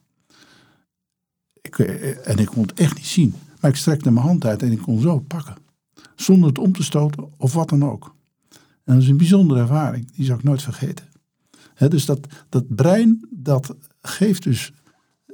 Ik, 1.61 1.77
uh, 1.77 2.27
en 2.27 2.37
ik 2.37 2.45
kon 2.45 2.61
het 2.61 2.73
echt 2.73 2.95
niet 2.95 3.05
zien. 3.05 3.33
Maar 3.59 3.71
ik 3.71 3.77
strekte 3.77 4.11
mijn 4.11 4.25
hand 4.25 4.45
uit 4.45 4.61
en 4.61 4.71
ik 4.71 4.81
kon 4.81 4.99
zo 4.99 5.19
pakken. 5.19 5.55
Zonder 6.15 6.49
het 6.49 6.57
om 6.57 6.71
te 6.71 6.83
stoten 6.83 7.29
of 7.37 7.53
wat 7.53 7.69
dan 7.69 7.83
ook. 7.83 8.15
En 8.83 8.93
dat 8.93 9.03
is 9.03 9.09
een 9.09 9.17
bijzondere 9.17 9.59
ervaring, 9.59 10.11
die 10.11 10.25
zou 10.25 10.37
ik 10.37 10.43
nooit 10.43 10.61
vergeten. 10.61 11.05
Dus 11.89 12.05
dat, 12.05 12.27
dat 12.49 12.75
brein, 12.75 13.27
dat 13.29 13.75
geeft 14.01 14.43
dus 14.43 14.73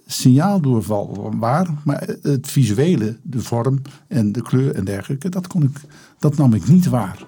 signaaldoorval 0.08 1.34
waar, 1.40 1.68
maar 1.84 2.10
het 2.22 2.48
visuele, 2.48 3.18
de 3.24 3.42
vorm 3.42 3.82
en 4.08 4.32
de 4.32 4.42
kleur 4.42 4.76
en 4.76 4.86
dergelijke, 4.86 5.30
dat, 5.30 5.48
kon 5.48 5.64
ik, 5.64 5.82
dat 6.20 6.38
nam 6.38 6.54
ik 6.54 6.68
niet 6.68 6.90
waar. 6.90 7.26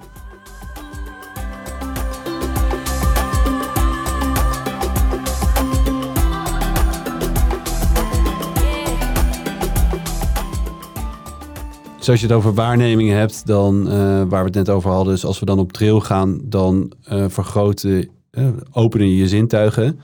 Dus 11.98 12.10
als 12.10 12.20
je 12.20 12.28
het 12.28 12.36
over 12.36 12.54
waarnemingen 12.54 13.18
hebt, 13.18 13.46
dan, 13.46 13.88
uh, 13.88 13.94
waar 14.24 14.40
we 14.40 14.46
het 14.46 14.54
net 14.54 14.70
over 14.70 14.92
hadden, 14.92 15.14
dus 15.14 15.26
als 15.26 15.40
we 15.40 15.46
dan 15.46 15.60
op 15.60 15.72
trail 15.72 16.00
gaan, 16.00 16.40
dan 16.44 16.92
uh, 17.12 17.26
vergroten, 17.28 18.10
uh, 18.32 18.48
openen 18.72 19.10
je 19.10 19.28
zintuigen. 19.28 20.00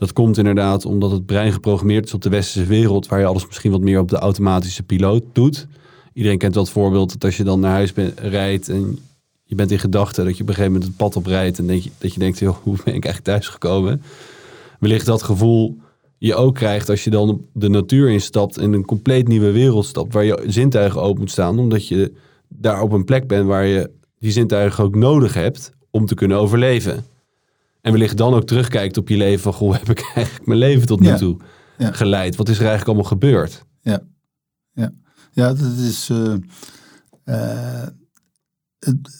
Dat 0.00 0.12
komt 0.12 0.38
inderdaad 0.38 0.84
omdat 0.84 1.10
het 1.10 1.26
brein 1.26 1.52
geprogrammeerd 1.52 2.06
is 2.06 2.14
op 2.14 2.22
de 2.22 2.28
westerse 2.28 2.68
wereld, 2.68 3.08
waar 3.08 3.20
je 3.20 3.26
alles 3.26 3.46
misschien 3.46 3.70
wat 3.70 3.80
meer 3.80 3.98
op 3.98 4.08
de 4.08 4.16
automatische 4.16 4.82
piloot 4.82 5.22
doet. 5.32 5.66
Iedereen 6.12 6.38
kent 6.38 6.54
dat 6.54 6.70
voorbeeld 6.70 7.12
dat 7.12 7.24
als 7.24 7.36
je 7.36 7.44
dan 7.44 7.60
naar 7.60 7.70
huis 7.70 7.92
rijdt 8.16 8.68
en 8.68 8.98
je 9.44 9.54
bent 9.54 9.70
in 9.70 9.78
gedachten, 9.78 10.24
dat 10.24 10.36
je 10.36 10.42
op 10.42 10.48
een 10.48 10.54
gegeven 10.54 10.72
moment 10.72 10.90
het 10.90 11.00
pad 11.00 11.16
oprijdt 11.16 11.58
en 11.58 11.66
denk 11.66 11.82
je, 11.82 11.90
dat 11.98 12.12
je 12.12 12.18
denkt, 12.18 12.38
joh, 12.38 12.56
hoe 12.62 12.76
ben 12.76 12.94
ik 12.94 13.04
eigenlijk 13.04 13.24
thuisgekomen? 13.24 14.02
Wellicht 14.78 15.06
dat 15.06 15.22
gevoel 15.22 15.76
je 16.18 16.34
ook 16.34 16.54
krijgt 16.54 16.88
als 16.88 17.04
je 17.04 17.10
dan 17.10 17.44
de 17.52 17.68
natuur 17.68 18.10
instapt 18.10 18.58
en 18.58 18.72
een 18.72 18.84
compleet 18.84 19.28
nieuwe 19.28 19.50
wereld 19.50 19.86
stapt, 19.86 20.12
waar 20.12 20.24
je 20.24 20.44
zintuigen 20.46 21.02
open 21.02 21.20
moet 21.20 21.30
staan, 21.30 21.58
omdat 21.58 21.88
je 21.88 22.12
daar 22.48 22.82
op 22.82 22.92
een 22.92 23.04
plek 23.04 23.26
bent 23.26 23.46
waar 23.46 23.66
je 23.66 23.90
die 24.18 24.32
zintuigen 24.32 24.84
ook 24.84 24.94
nodig 24.94 25.34
hebt 25.34 25.72
om 25.90 26.06
te 26.06 26.14
kunnen 26.14 26.38
overleven. 26.38 27.04
En 27.80 27.92
wellicht 27.92 28.16
dan 28.16 28.34
ook 28.34 28.46
terugkijkt 28.46 28.96
op 28.96 29.08
je 29.08 29.16
leven 29.16 29.40
van, 29.40 29.52
goh, 29.52 29.72
heb 29.78 29.90
ik 29.90 30.12
eigenlijk 30.14 30.46
mijn 30.46 30.58
leven 30.58 30.86
tot 30.86 31.00
nu 31.00 31.16
toe 31.16 31.36
geleid? 31.78 32.36
Wat 32.36 32.48
is 32.48 32.54
er 32.58 32.66
eigenlijk 32.66 32.88
allemaal 32.88 33.10
gebeurd? 33.10 33.64
Ja, 33.80 34.00
ja. 34.72 34.92
ja 35.32 35.48
dat 35.54 35.76
is... 35.76 36.08
Uh, 36.08 36.34
uh, 37.24 37.82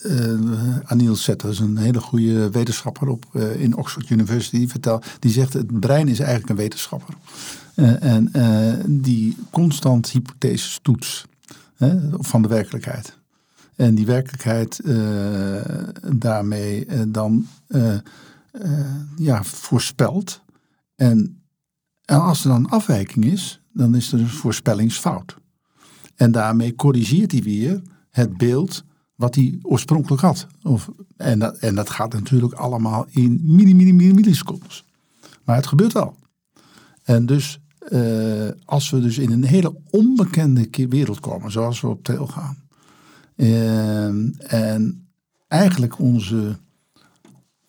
uh, 0.05 0.77
Anil 0.83 1.15
Setter 1.15 1.49
is 1.49 1.59
een 1.59 1.77
hele 1.77 1.99
goede 1.99 2.49
wetenschapper 2.49 3.07
op, 3.07 3.35
in 3.35 3.77
Oxford 3.77 4.09
University. 4.09 4.57
Die, 4.57 4.69
vertelt, 4.69 5.05
die 5.19 5.31
zegt 5.31 5.53
het 5.53 5.79
brein 5.79 6.07
is 6.07 6.19
eigenlijk 6.19 6.49
een 6.49 6.55
wetenschapper. 6.55 7.13
en 7.99 8.31
die 8.87 9.37
constant 9.51 10.09
hypotheses 10.09 10.79
toets 10.81 11.25
van 12.19 12.41
de 12.41 12.47
werkelijkheid. 12.47 13.17
En 13.75 13.95
die 13.95 14.05
werkelijkheid 14.05 14.81
daarmee 16.17 16.87
dan 17.07 17.47
ja, 19.15 19.43
voorspelt. 19.43 20.41
En, 20.95 21.43
en 22.05 22.21
als 22.21 22.43
er 22.43 22.49
dan 22.49 22.69
afwijking 22.69 23.25
is, 23.25 23.61
dan 23.73 23.95
is 23.95 24.11
er 24.11 24.19
een 24.19 24.27
voorspellingsfout. 24.27 25.35
En 26.15 26.31
daarmee 26.31 26.75
corrigeert 26.75 27.31
hij 27.31 27.41
weer 27.41 27.81
het 28.09 28.37
beeld 28.37 28.83
wat 29.15 29.35
hij 29.35 29.59
oorspronkelijk 29.61 30.21
had. 30.21 30.47
Of, 30.63 30.89
en, 31.17 31.39
dat, 31.39 31.57
en 31.57 31.75
dat 31.75 31.89
gaat 31.89 32.13
natuurlijk 32.13 32.53
allemaal 32.53 33.05
in 33.09 33.41
milli, 33.43 33.75
milli, 33.75 34.13
millisecondes. 34.13 34.85
Maar 35.43 35.55
het 35.55 35.67
gebeurt 35.67 35.93
wel. 35.93 36.15
En 37.03 37.25
dus 37.25 37.59
eh, 37.79 38.49
als 38.65 38.89
we 38.89 39.01
dus 39.01 39.17
in 39.17 39.31
een 39.31 39.43
hele 39.43 39.75
onbekende 39.89 40.65
ke- 40.65 40.87
wereld 40.87 41.19
komen, 41.19 41.51
zoals 41.51 41.81
we 41.81 41.87
op 41.87 42.03
trail 42.03 42.27
gaan. 42.27 42.57
Eh, 43.35 44.05
en 44.53 45.07
eigenlijk 45.47 45.99
onze, 45.99 46.57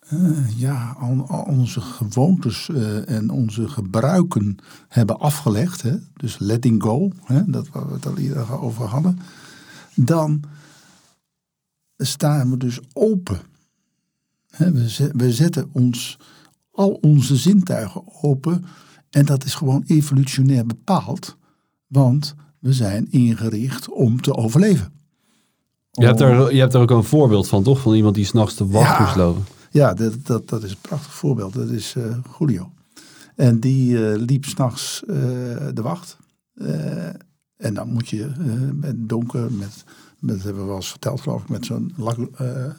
eh, 0.09 0.59
ja, 0.59 0.95
al, 0.99 1.27
al 1.27 1.41
onze 1.43 1.81
gewoontes 1.81 2.69
eh, 2.69 3.09
en 3.09 3.29
onze 3.29 3.67
gebruiken 3.67 4.57
hebben 4.87 5.19
afgelegd. 5.19 5.81
Hè? 5.81 5.95
Dus 6.13 6.37
letting 6.39 6.83
go, 6.83 7.11
hè? 7.23 7.41
dat 7.45 7.67
waar 7.69 7.87
we 7.87 7.93
het 7.93 8.05
al 8.05 8.17
eerder 8.17 8.61
over 8.61 8.85
hadden. 8.85 9.19
Dan 9.95 10.41
staan 11.97 12.49
we 12.49 12.57
dus 12.57 12.79
open. 12.93 13.39
Hè, 14.49 14.71
We, 14.71 14.89
zet- 14.89 15.11
we 15.15 15.31
zetten 15.33 15.69
ons, 15.71 16.17
al 16.71 16.89
onze 17.01 17.35
zintuigen 17.35 18.03
open. 18.21 18.65
En 19.09 19.25
dat 19.25 19.43
is 19.45 19.53
gewoon 19.55 19.83
evolutionair 19.87 20.65
bepaald. 20.65 21.37
Want 21.87 22.35
we 22.59 22.73
zijn 22.73 23.07
ingericht 23.11 23.89
om 23.89 24.21
te 24.21 24.35
overleven. 24.35 24.91
Je 25.91 26.05
hebt, 26.05 26.19
er, 26.19 26.53
je 26.53 26.59
hebt 26.59 26.73
er 26.73 26.81
ook 26.81 26.91
een 26.91 27.03
voorbeeld 27.03 27.47
van, 27.47 27.63
toch? 27.63 27.79
Van 27.81 27.93
iemand 27.93 28.15
die 28.15 28.25
s'nachts 28.25 28.55
de 28.55 28.65
wacht 28.65 28.97
Ja. 28.97 29.01
moest 29.03 29.15
lopen. 29.15 29.43
Ja, 29.73 29.93
dat, 29.93 30.25
dat, 30.25 30.49
dat 30.49 30.63
is 30.63 30.71
een 30.71 30.77
prachtig 30.81 31.13
voorbeeld. 31.13 31.53
Dat 31.53 31.69
is 31.69 31.95
eh 31.95 32.17
Julio. 32.39 32.71
En 33.35 33.59
die 33.59 34.07
eh, 34.07 34.19
liep 34.19 34.45
s'nachts 34.45 35.03
eh 35.05 35.15
de 35.73 35.81
wacht. 35.81 36.17
En 37.57 37.73
dan 37.73 37.93
moet 37.93 38.09
je 38.09 38.31
met 38.73 39.09
donker, 39.09 39.51
met, 39.51 39.83
dat 40.19 40.41
hebben 40.41 40.61
we 40.61 40.67
wel 40.67 40.75
eens 40.75 40.89
verteld 40.89 41.21
geloof 41.21 41.41
ik, 41.41 41.49
met 41.49 41.65
zo'n 41.65 41.93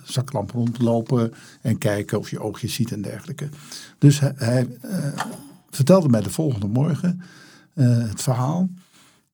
zaklamp 0.05 0.51
rondlopen 0.51 1.33
en 1.63 1.79
kijken 1.79 2.19
of 2.19 2.31
je 2.31 2.41
oogjes 2.41 2.75
ziet 2.75 2.93
en 2.93 3.03
dergelijke. 3.03 3.49
Dus 3.99 4.21
hij, 4.21 4.79
vertelde 5.71 6.09
mij 6.09 6.21
de 6.21 6.31
volgende 6.31 6.67
morgen 6.67 7.21
het 8.11 8.23
verhaal 8.23 8.69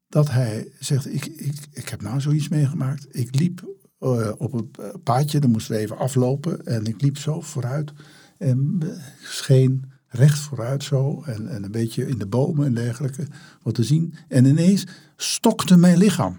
dat 0.08 0.30
hij 0.30 0.72
zegt, 0.78 1.12
ik, 1.14 1.26
ik, 1.26 1.54
ik 1.72 1.88
heb 1.88 2.02
nou 2.02 2.20
zoiets 2.20 2.48
meegemaakt. 2.48 3.06
Ik 3.10 3.34
liep 3.34 3.62
eh, 4.00 4.32
op 4.38 4.52
een 4.52 4.70
eh, 4.78 4.88
paadje, 5.02 5.40
dan 5.40 5.50
moesten 5.50 5.74
we 5.74 5.80
even 5.80 5.98
aflopen. 5.98 6.66
En 6.66 6.86
ik 6.86 7.02
liep 7.02 7.18
zo 7.18 7.40
vooruit 7.40 7.92
en 8.38 8.76
eh, 8.82 8.88
scheen 9.22 9.84
recht 10.06 10.38
vooruit 10.38 10.84
zo. 10.84 11.22
En, 11.22 11.48
en 11.48 11.64
een 11.64 11.70
beetje 11.70 12.06
in 12.06 12.18
de 12.18 12.26
bomen 12.26 12.66
en 12.66 12.74
dergelijke 12.74 13.26
wat 13.62 13.74
te 13.74 13.84
zien. 13.84 14.14
En 14.28 14.44
ineens 14.44 14.86
stokte 15.16 15.76
mijn 15.76 15.98
lichaam. 15.98 16.36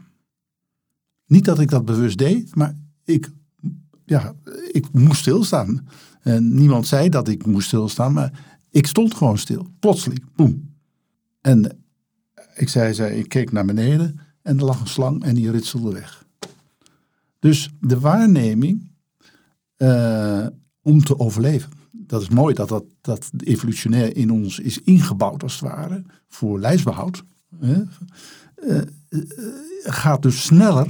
Niet 1.26 1.45
dat 1.45 1.60
ik 1.60 1.69
dat 1.69 1.86
bewust 1.86 2.17
deed, 2.17 2.56
maar 2.56 2.76
ik, 3.04 3.30
ja, 4.06 4.34
ik 4.71 4.91
moest 4.91 5.19
stilstaan. 5.19 5.88
En 6.21 6.54
niemand 6.54 6.88
zei 6.88 7.10
dat 7.10 7.28
ik 7.28 7.45
moest 7.45 7.67
stilstaan, 7.67 8.13
maar 8.13 8.58
ik 8.69 8.88
stond 8.88 9.13
gewoon 9.13 9.38
stil. 9.38 9.67
Plotseling, 9.80 10.26
boem. 10.36 10.76
En 11.41 11.84
ik 12.56 12.69
zei, 12.69 12.93
zei, 12.93 13.19
ik 13.19 13.30
keek 13.30 13.52
naar 13.52 13.65
beneden 13.65 14.19
en 14.41 14.58
er 14.58 14.65
lag 14.65 14.82
een 14.82 14.88
slang 14.88 15.24
en 15.24 15.36
die 15.36 15.52
ritselde 15.52 15.93
weg. 15.93 16.21
Dus 17.42 17.70
de 17.80 18.00
waarneming 18.00 18.92
eh, 19.78 20.46
om 20.82 21.04
te 21.04 21.20
overleven. 21.20 21.72
Dat 21.92 22.22
is 22.22 22.30
mooi 22.30 22.54
dat 22.54 22.70
dat, 22.70 22.84
dat 23.02 23.30
evolutionair 23.38 24.16
in 24.16 24.32
ons 24.32 24.60
is 24.60 24.82
ingebouwd 24.82 25.44
als 25.44 25.60
het 25.60 25.70
ware. 25.70 26.04
Voor 26.28 26.60
lijfsbehoud. 26.60 27.24
Hè. 27.60 27.74
Eh, 28.56 28.78
eh, 28.78 28.86
gaat 29.84 30.22
dus 30.22 30.42
sneller. 30.42 30.88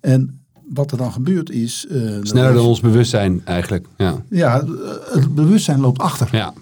En 0.00 0.44
wat 0.68 0.90
er 0.90 0.96
dan 0.96 1.12
gebeurt 1.12 1.50
is... 1.50 1.86
Sneller 2.22 2.52
dan 2.54 2.66
ons 2.66 2.80
bewustzijn 2.80 3.46
eigenlijk. 3.46 3.86
Ja. 3.96 4.24
Ja, 4.30 4.64
het 5.12 5.34
bewustzijn 5.34 5.80
loopt 5.80 6.00
achter. 6.00 6.28
ja. 6.30 6.52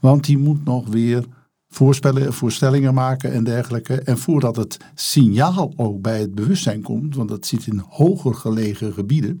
Want 0.00 0.24
die 0.24 0.38
moet 0.38 0.64
nog 0.64 0.88
weer 0.88 1.24
voorstellingen 1.68 2.94
maken 2.94 3.32
en 3.32 3.44
dergelijke. 3.44 4.00
En 4.00 4.18
voordat 4.18 4.56
het 4.56 4.76
signaal 4.94 5.72
ook 5.76 6.02
bij 6.02 6.20
het 6.20 6.34
bewustzijn 6.34 6.82
komt, 6.82 7.14
want 7.14 7.28
dat 7.28 7.46
zit 7.46 7.66
in 7.66 7.82
hoger 7.88 8.34
gelegen 8.34 8.92
gebieden, 8.92 9.38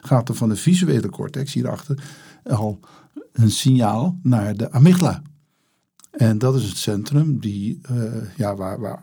gaat 0.00 0.28
er 0.28 0.34
van 0.34 0.48
de 0.48 0.56
visuele 0.56 1.08
cortex 1.08 1.52
hierachter 1.52 2.02
al 2.44 2.80
een 3.32 3.50
signaal 3.50 4.18
naar 4.22 4.56
de 4.56 4.70
amygdala. 4.70 5.22
En 6.10 6.38
dat 6.38 6.54
is 6.54 6.68
het 6.68 6.76
centrum 6.76 7.40
die, 7.40 7.78
eh, 7.82 8.36
ja, 8.36 8.56
waar, 8.56 8.80
waar, 8.80 9.02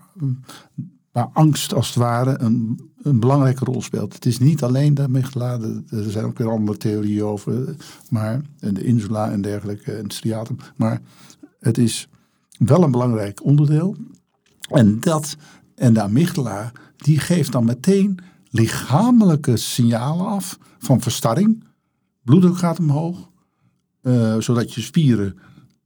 waar 1.11 1.29
angst 1.33 1.73
als 1.73 1.87
het 1.87 1.95
ware 1.95 2.39
een, 2.39 2.79
een 3.01 3.19
belangrijke 3.19 3.65
rol 3.65 3.81
speelt. 3.81 4.13
Het 4.13 4.25
is 4.25 4.39
niet 4.39 4.63
alleen 4.63 4.93
de 4.93 5.01
amygdala, 5.01 5.59
er 5.89 6.11
zijn 6.11 6.25
ook 6.25 6.37
weer 6.37 6.49
andere 6.49 6.77
theorieën 6.77 7.23
over, 7.23 7.75
maar, 8.09 8.41
en 8.59 8.73
de 8.73 8.83
insula 8.83 9.31
en 9.31 9.41
dergelijke, 9.41 9.91
en 9.91 10.03
het 10.03 10.13
striatum. 10.13 10.57
Maar 10.75 11.01
het 11.59 11.77
is 11.77 12.09
wel 12.57 12.83
een 12.83 12.91
belangrijk 12.91 13.43
onderdeel. 13.43 13.95
En 14.69 14.99
dat, 14.99 15.37
en 15.75 15.93
de 15.93 16.01
amygdala, 16.01 16.71
die 16.97 17.19
geeft 17.19 17.51
dan 17.51 17.65
meteen 17.65 18.19
lichamelijke 18.49 19.57
signalen 19.57 20.25
af 20.25 20.59
van 20.77 21.01
verstarring. 21.01 21.63
Bloeddruk 22.23 22.57
gaat 22.57 22.79
omhoog, 22.79 23.29
eh, 24.01 24.35
zodat 24.39 24.73
je 24.73 24.81
spieren 24.81 25.37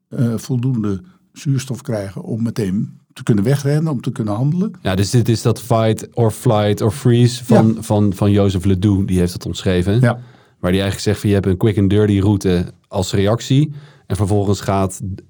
eh, 0.10 0.38
voldoende 0.38 1.02
zuurstof 1.34 1.82
krijgen 1.82 2.24
om 2.24 2.44
meteen 2.44 2.98
te 3.14 3.24
kunnen 3.24 3.44
wegrennen, 3.44 3.92
om 3.92 4.02
te 4.02 4.12
kunnen 4.12 4.34
handelen. 4.34 4.72
ja, 4.82 4.96
dus 4.96 5.10
dit 5.10 5.30
is 5.30 5.42
dat 5.42 5.62
fight 5.62 6.08
or 6.14 6.32
flight 6.32 6.82
or 6.82 6.92
freeze 6.92 7.46
van, 7.46 7.78
van, 7.80 8.14
van 8.14 8.32
Jozef 8.32 8.66
Ledoux. 8.66 9.08
Die 9.08 9.20
heeft 9.20 9.34
het 9.34 9.46
omschreven. 9.46 10.00
Ja. 10.00 10.20
Waar 10.60 10.72
die 10.72 10.82
eigenlijk 10.82 11.00
zegt 11.00 11.20
van 11.20 11.30
je 11.30 11.36
hebt 11.36 11.48
een 11.48 11.58
quick 11.58 11.78
and 11.78 11.90
dirty 11.90 12.20
route 12.20 12.74
als 12.88 13.14
reactie. 13.14 13.74
En 14.08 14.16
vervolgens 14.16 14.62
gaat 14.62 15.02
eh, 15.04 15.24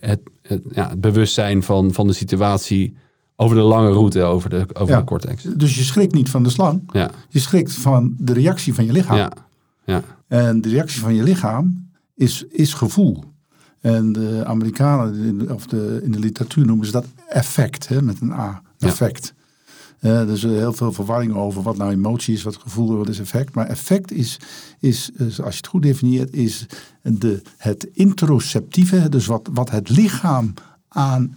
het, 0.00 0.20
het, 0.42 0.62
ja, 0.72 0.88
het 0.88 1.00
bewustzijn 1.00 1.62
van, 1.62 1.92
van 1.92 2.06
de 2.06 2.12
situatie 2.12 2.96
over 3.36 3.56
de 3.56 3.62
lange 3.62 3.90
route, 3.90 4.22
over 4.22 4.50
de, 4.50 4.66
over 4.72 4.94
Ja. 4.94 5.00
de 5.00 5.04
cortex. 5.06 5.42
Dus 5.42 5.74
je 5.76 5.82
schrikt 5.82 6.14
niet 6.14 6.30
van 6.30 6.42
de 6.42 6.50
slang, 6.50 6.82
Ja, 6.92 7.10
je 7.28 7.38
schrikt 7.38 7.72
van 7.72 8.14
de 8.18 8.32
reactie 8.32 8.74
van 8.74 8.84
je 8.84 8.92
lichaam. 8.92 9.16
ja, 9.16 9.32
ja. 9.84 10.02
En 10.28 10.60
de 10.60 10.68
reactie 10.68 11.00
van 11.00 11.14
je 11.14 11.22
lichaam 11.22 11.88
is, 12.14 12.44
is 12.50 12.74
gevoel. 12.74 13.24
En 13.80 14.12
de 14.12 14.42
Amerikanen, 14.46 15.50
of 15.54 15.66
de, 15.66 16.00
in 16.04 16.12
de 16.12 16.18
literatuur 16.18 16.66
noemen 16.66 16.86
ze 16.86 16.92
dat 16.92 17.06
effect, 17.28 17.88
hè, 17.88 18.02
met 18.02 18.20
een 18.20 18.32
A. 18.32 18.62
Effect. 18.78 19.33
Er 20.04 20.30
is 20.30 20.42
heel 20.42 20.72
veel 20.72 20.92
verwarring 20.92 21.34
over 21.34 21.62
wat 21.62 21.76
nou 21.76 21.90
emotie 21.90 22.34
is, 22.34 22.42
wat 22.42 22.56
gevoel 22.56 22.90
is, 22.90 22.96
wat 22.96 23.08
is 23.08 23.18
effect. 23.18 23.54
Maar 23.54 23.66
effect 23.66 24.12
is, 24.12 24.38
is 24.78 25.10
als 25.20 25.36
je 25.36 25.56
het 25.56 25.66
goed 25.66 25.82
definieert, 25.82 26.32
is 26.32 26.66
de, 27.02 27.42
het 27.56 27.88
interoceptieve, 27.92 29.08
dus 29.08 29.26
wat, 29.26 29.48
wat 29.52 29.70
het 29.70 29.88
lichaam 29.88 30.54
aan, 30.88 31.36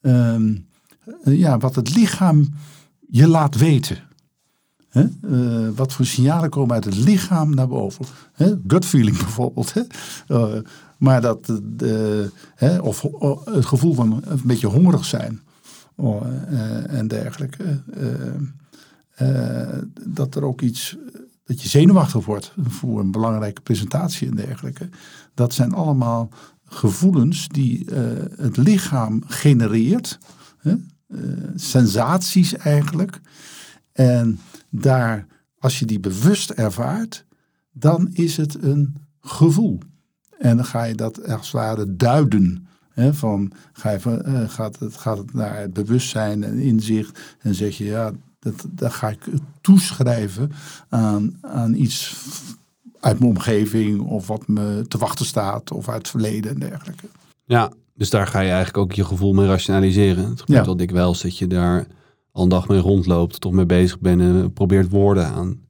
ehm, 0.00 0.54
eh, 1.24 1.38
ja, 1.38 1.58
wat 1.58 1.74
het 1.74 1.94
lichaam 1.94 2.48
je 3.08 3.28
laat 3.28 3.56
weten. 3.56 3.98
Eh, 4.90 5.04
wat 5.74 5.92
voor 5.92 6.06
signalen 6.06 6.50
komen 6.50 6.74
uit 6.74 6.84
het 6.84 6.96
lichaam 6.96 7.54
naar 7.54 7.68
boven? 7.68 8.04
Gut 8.66 8.84
feeling 8.84 9.18
bijvoorbeeld. 9.24 9.72
Eh, 10.26 10.54
maar 10.98 11.20
dat? 11.20 11.60
Of 12.80 13.06
het 13.44 13.66
gevoel 13.66 13.94
van 13.94 14.22
een 14.24 14.40
beetje 14.44 14.66
hongerig 14.66 15.04
zijn. 15.04 15.40
Oh, 16.02 16.26
eh, 16.26 16.98
en 16.98 17.08
dergelijke. 17.08 17.82
Eh, 17.94 18.34
eh, 19.14 19.78
dat 20.08 20.34
er 20.34 20.44
ook 20.44 20.60
iets, 20.60 20.96
dat 21.44 21.62
je 21.62 21.68
zenuwachtig 21.68 22.24
wordt 22.24 22.54
voor 22.68 23.00
een 23.00 23.10
belangrijke 23.10 23.60
presentatie 23.60 24.28
en 24.28 24.34
dergelijke. 24.36 24.88
Dat 25.34 25.54
zijn 25.54 25.72
allemaal 25.72 26.28
gevoelens 26.64 27.48
die 27.48 27.86
het 28.36 28.56
lichaam 28.56 29.22
genereert. 29.26 30.18
Sensaties 31.54 32.56
eigenlijk. 32.56 33.20
En 33.92 34.40
daar, 34.70 35.26
als 35.58 35.78
je 35.78 35.84
die 35.86 36.00
bewust 36.00 36.50
ervaart, 36.50 37.24
dan 37.72 38.08
is 38.12 38.36
het 38.36 38.62
een 38.62 38.96
gevoel. 39.20 39.78
En 40.38 40.56
dan 40.56 40.64
ga 40.64 40.84
je 40.84 40.94
dat 40.94 41.28
als 41.28 41.46
het 41.46 41.50
ware 41.50 41.96
duiden. 41.96 42.66
Hè, 42.92 43.14
van, 43.14 43.52
ga 43.72 43.90
je, 43.90 44.00
van, 44.00 44.22
eh, 44.22 44.48
gaat, 44.48 44.78
het, 44.78 44.96
gaat 44.96 45.18
het 45.18 45.34
naar 45.34 45.58
het 45.60 45.72
bewustzijn 45.72 46.44
en 46.44 46.58
inzicht. 46.58 47.20
En 47.38 47.54
zeg 47.54 47.76
je, 47.78 47.84
ja, 47.84 48.12
dat, 48.38 48.64
dat 48.70 48.92
ga 48.92 49.08
ik 49.08 49.18
toeschrijven 49.60 50.52
aan, 50.88 51.38
aan 51.40 51.74
iets 51.74 52.16
uit 53.00 53.18
mijn 53.18 53.30
omgeving. 53.30 54.00
Of 54.00 54.26
wat 54.26 54.48
me 54.48 54.84
te 54.88 54.98
wachten 54.98 55.26
staat. 55.26 55.72
Of 55.72 55.88
uit 55.88 55.98
het 55.98 56.08
verleden 56.08 56.50
en 56.50 56.58
dergelijke. 56.58 57.06
Ja, 57.44 57.72
dus 57.94 58.10
daar 58.10 58.26
ga 58.26 58.40
je 58.40 58.46
eigenlijk 58.48 58.76
ook 58.78 58.92
je 58.92 59.04
gevoel 59.04 59.32
mee 59.32 59.46
rationaliseren. 59.46 60.28
Het 60.28 60.40
gebeurt 60.40 60.58
Ja. 60.58 60.64
wel 60.64 60.76
dikwijls 60.76 61.22
dat 61.22 61.38
je 61.38 61.46
daar 61.46 61.86
al 62.32 62.42
een 62.42 62.48
dag 62.48 62.68
mee 62.68 62.78
rondloopt, 62.78 63.40
toch 63.40 63.52
mee 63.52 63.66
bezig 63.66 64.00
bent 64.00 64.20
en 64.20 64.52
probeert 64.52 64.90
woorden 64.90 65.26
aan 65.26 65.60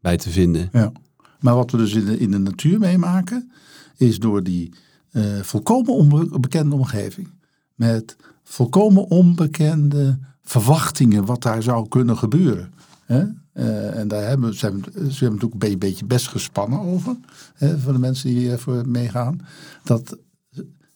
bij 0.00 0.16
te 0.16 0.30
vinden. 0.30 0.68
Ja. 0.72 0.92
Maar 1.40 1.54
wat 1.54 1.70
we 1.70 1.76
dus 1.76 1.94
in 1.94 2.04
de, 2.04 2.18
in 2.18 2.30
de 2.30 2.38
natuur 2.38 2.78
meemaken, 2.78 3.52
is 3.96 4.18
door 4.18 4.42
die 4.42 4.72
eh, 5.18 5.42
volkomen 5.42 5.94
onbekende 5.94 6.74
omgeving. 6.74 7.30
Met 7.74 8.16
volkomen 8.42 9.10
onbekende 9.10 10.18
verwachtingen 10.42 11.24
wat 11.24 11.42
daar 11.42 11.62
zou 11.62 11.88
kunnen 11.88 12.16
gebeuren. 12.16 12.72
Hè? 13.04 13.24
Eh, 13.52 13.98
en 13.98 14.08
daar 14.08 14.28
hebben 14.28 14.54
ze 14.54 14.64
hebben, 14.66 14.84
ze 14.92 15.24
hebben 15.24 15.40
natuurlijk 15.40 15.72
een 15.72 15.78
beetje, 15.78 16.04
best 16.04 16.28
gespannen 16.28 16.80
over. 16.80 17.16
Hè, 17.54 17.78
voor 17.78 17.92
de 17.92 17.98
mensen 17.98 18.28
die 18.28 18.38
hiervoor 18.38 18.88
meegaan. 18.88 19.40
Dat, 19.84 20.18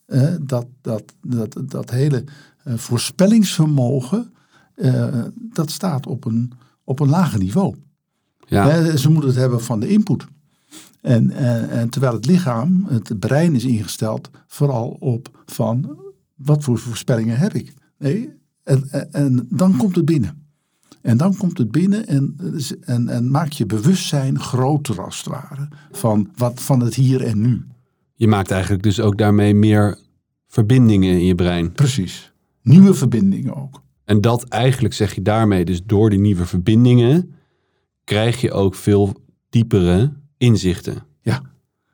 eh, 0.07 0.35
dat, 0.41 0.67
dat, 0.81 1.03
dat, 1.21 1.57
dat 1.65 1.91
hele 1.91 2.25
voorspellingsvermogen, 2.65 4.33
dat 5.35 5.71
staat 5.71 6.07
op 6.07 6.25
een, 6.25 6.53
op 6.85 7.01
een 7.01 7.09
lager 7.09 7.39
niveau. 7.39 7.75
Ja. 8.47 8.69
Hè, 8.69 8.97
ze 8.97 9.11
moeten 9.11 9.31
het 9.31 9.39
hebben 9.39 9.63
van 9.63 9.81
de 9.81 9.89
input. 9.89 10.27
En, 11.03 11.31
en, 11.31 11.71
en 11.71 11.89
terwijl 11.89 12.13
het 12.13 12.27
lichaam, 12.27 12.87
het 12.89 13.19
brein 13.19 13.55
is 13.55 13.65
ingesteld 13.65 14.31
vooral 14.47 14.89
op 14.89 15.43
van 15.47 15.99
wat 16.35 16.65
voor 16.65 16.79
voorspellingen 16.79 17.39
heb 17.39 17.53
ik. 17.53 17.75
Nee, 17.99 18.31
en, 18.63 18.89
en, 18.91 19.13
en 19.13 19.47
dan 19.51 19.77
komt 19.77 19.97
het 19.97 20.05
binnen. 20.05 20.41
En 21.01 21.17
dan 21.17 21.37
komt 21.37 21.59
het 21.59 21.71
binnen 21.71 22.07
en, 22.07 22.37
en, 22.81 23.09
en 23.09 23.31
maak 23.31 23.53
je 23.53 23.67
bewustzijn 23.67 24.41
groter 24.41 25.03
als 25.03 25.17
het 25.17 25.27
ware. 25.27 25.69
Van, 25.91 26.31
wat, 26.37 26.61
van 26.63 26.81
het 26.81 26.95
hier 26.95 27.23
en 27.25 27.41
nu. 27.41 27.67
Je 28.15 28.29
maakt 28.29 28.51
eigenlijk 28.51 28.83
dus 28.83 29.01
ook 29.01 29.19
daarmee 29.19 29.55
meer 29.55 29.99
verbindingen 30.49 31.13
in 31.13 31.25
je 31.25 31.35
brein. 31.35 31.73
Precies. 31.73 32.33
Nieuwe 32.63 32.95
verbindingen 32.95 33.57
ook. 33.57 33.83
En 34.05 34.21
dat 34.21 34.45
eigenlijk 34.45 34.95
zeg 34.95 35.15
je 35.15 35.23
daarmee, 35.23 35.65
dus 35.65 35.85
door 35.85 36.11
die 36.11 36.21
nieuwe 36.21 36.45
verbindingen 36.45 37.35
krijg 38.05 38.41
je 38.41 38.53
ook 38.53 38.75
veel 38.75 39.17
diepere 39.49 40.13
inzichten. 40.43 41.03
Ja. 41.21 41.43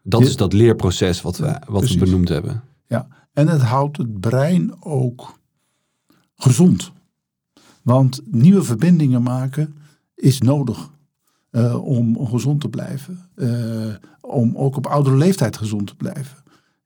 Dat 0.03 0.23
is 0.23 0.37
dat 0.37 0.53
leerproces 0.53 1.23
wat 1.23 1.37
we, 1.37 1.61
wat 1.67 1.89
we 1.89 1.99
benoemd 1.99 2.29
hebben. 2.29 2.63
Ja, 2.87 3.09
en 3.33 3.49
het 3.49 3.63
houdt 3.63 3.97
het 3.97 4.21
brein 4.21 4.83
ook 4.83 5.39
gezond. 6.37 6.93
Want 7.83 8.21
nieuwe 8.25 8.63
verbindingen 8.63 9.23
maken 9.23 9.75
is 10.15 10.41
nodig 10.41 10.91
eh, 11.51 11.85
om 11.85 12.27
gezond 12.27 12.61
te 12.61 12.69
blijven. 12.69 13.19
Eh, 13.35 13.95
om 14.21 14.57
ook 14.57 14.77
op 14.77 14.87
oudere 14.87 15.17
leeftijd 15.17 15.57
gezond 15.57 15.87
te 15.87 15.97
blijven. 15.97 16.37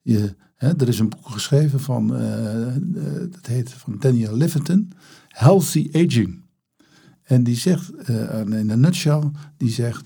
Je, 0.01 0.35
hè, 0.55 0.75
er 0.77 0.87
is 0.87 0.99
een 0.99 1.09
boek 1.09 1.29
geschreven 1.29 1.79
van, 1.79 2.15
eh, 2.15 2.73
dat 3.31 3.45
heet 3.45 3.69
van 3.69 3.95
Daniel 3.99 4.35
Livingston, 4.35 4.91
Healthy 5.27 5.89
Aging. 5.91 6.41
En 7.23 7.43
die 7.43 7.55
zegt, 7.55 7.91
in 8.07 8.69
een 8.69 8.79
nutshell, 8.79 9.31
die 9.57 9.69
zegt, 9.69 10.05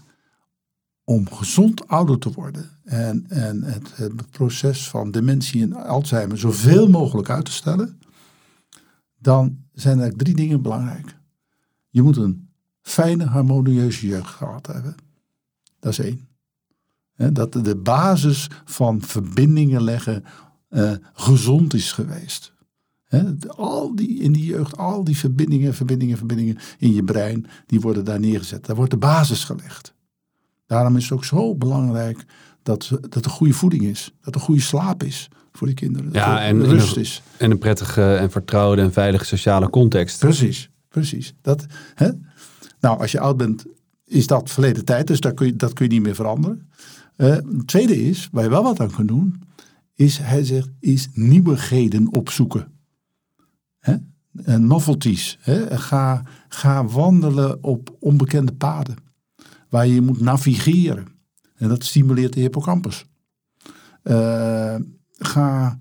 om 1.09 1.31
gezond 1.31 1.87
ouder 1.87 2.17
te 2.17 2.31
worden 2.31 2.69
en, 2.83 3.25
en 3.29 3.63
het, 3.63 3.97
het 3.97 4.29
proces 4.29 4.89
van 4.89 5.11
dementie 5.11 5.61
en 5.61 5.73
Alzheimer 5.73 6.37
zoveel 6.37 6.89
mogelijk 6.89 7.29
uit 7.29 7.45
te 7.45 7.51
stellen, 7.51 7.99
dan 9.19 9.57
zijn 9.73 9.99
er 9.99 10.15
drie 10.15 10.35
dingen 10.35 10.61
belangrijk. 10.61 11.15
Je 11.89 12.01
moet 12.01 12.17
een 12.17 12.49
fijne, 12.81 13.25
harmonieuze 13.25 14.07
jeugd 14.07 14.29
gehad 14.29 14.67
hebben. 14.67 14.95
Dat 15.79 15.91
is 15.91 15.99
één. 15.99 16.27
Dat 17.33 17.53
de 17.53 17.75
basis 17.75 18.49
van 18.65 19.01
verbindingen 19.01 19.83
leggen 19.83 20.23
eh, 20.69 20.91
gezond 21.13 21.73
is 21.73 21.91
geweest. 21.91 22.53
Al 23.47 23.95
die, 23.95 24.19
in 24.19 24.31
die 24.31 24.45
jeugd, 24.45 24.77
al 24.77 25.03
die 25.03 25.17
verbindingen, 25.17 25.73
verbindingen, 25.73 26.17
verbindingen 26.17 26.57
in 26.77 26.93
je 26.93 27.03
brein, 27.03 27.47
die 27.65 27.79
worden 27.79 28.05
daar 28.05 28.19
neergezet. 28.19 28.65
Daar 28.65 28.75
wordt 28.75 28.91
de 28.91 28.97
basis 28.97 29.43
gelegd. 29.43 29.95
Daarom 30.67 30.95
is 30.95 31.03
het 31.03 31.11
ook 31.13 31.25
zo 31.25 31.55
belangrijk 31.55 32.25
dat, 32.63 32.91
dat 33.09 33.25
er 33.25 33.31
goede 33.31 33.53
voeding 33.53 33.83
is. 33.83 34.13
Dat 34.21 34.35
er 34.35 34.41
goede 34.41 34.61
slaap 34.61 35.03
is 35.03 35.29
voor 35.51 35.67
die 35.67 35.75
kinderen. 35.75 36.05
Dat 36.05 36.15
Ja, 36.15 36.39
en- 36.41 36.61
en 36.61 36.69
rust 36.69 36.97
is. 36.97 37.21
En 37.37 37.51
een 37.51 37.57
prettige 37.57 38.15
en 38.15 38.31
vertrouwde 38.31 38.81
en 38.81 38.93
veilige 38.93 39.25
sociale 39.25 39.69
context. 39.69 40.19
Precies, 40.19 40.69
precies. 40.89 41.33
Dat, 41.41 41.65
hè? 41.95 42.09
Nou, 42.79 42.99
als 42.99 43.11
je 43.11 43.19
oud 43.19 43.37
bent, 43.37 43.65
is 44.05 44.27
dat 44.27 44.49
verleden 44.49 44.85
tijd, 44.85 45.07
dus 45.07 45.19
dat 45.19 45.33
kun 45.33 45.45
je, 45.45 45.55
dat 45.55 45.73
kun 45.73 45.85
je 45.85 45.91
niet 45.91 46.01
meer 46.03 46.15
veranderen. 46.15 46.69
Eh, 47.15 47.29
het 47.29 47.67
tweede 47.67 48.03
is, 48.09 48.29
waar 48.31 48.43
je 48.43 48.49
wel 48.49 48.63
wat 48.63 48.79
aan 48.79 48.91
kunt 48.91 49.07
doen, 49.07 49.41
is, 49.95 50.17
hij 50.17 50.43
zegt, 50.43 50.69
is 50.79 51.07
nieuwigheden 51.13 52.13
opzoeken. 52.13 52.67
Hè? 53.79 53.95
En 54.43 54.67
novelties. 54.67 55.37
Hè? 55.41 55.77
Ga, 55.77 56.21
ga 56.47 56.85
wandelen 56.85 57.63
op 57.63 57.95
onbekende 57.99 58.51
paden, 58.53 58.95
waar 59.69 59.87
je 59.87 60.01
moet 60.01 60.21
navigeren. 60.21 61.07
En 61.55 61.69
dat 61.69 61.83
stimuleert 61.83 62.33
de 62.33 62.39
hippocampus. 62.39 63.05
Eh, 64.03 64.75
ga 65.17 65.77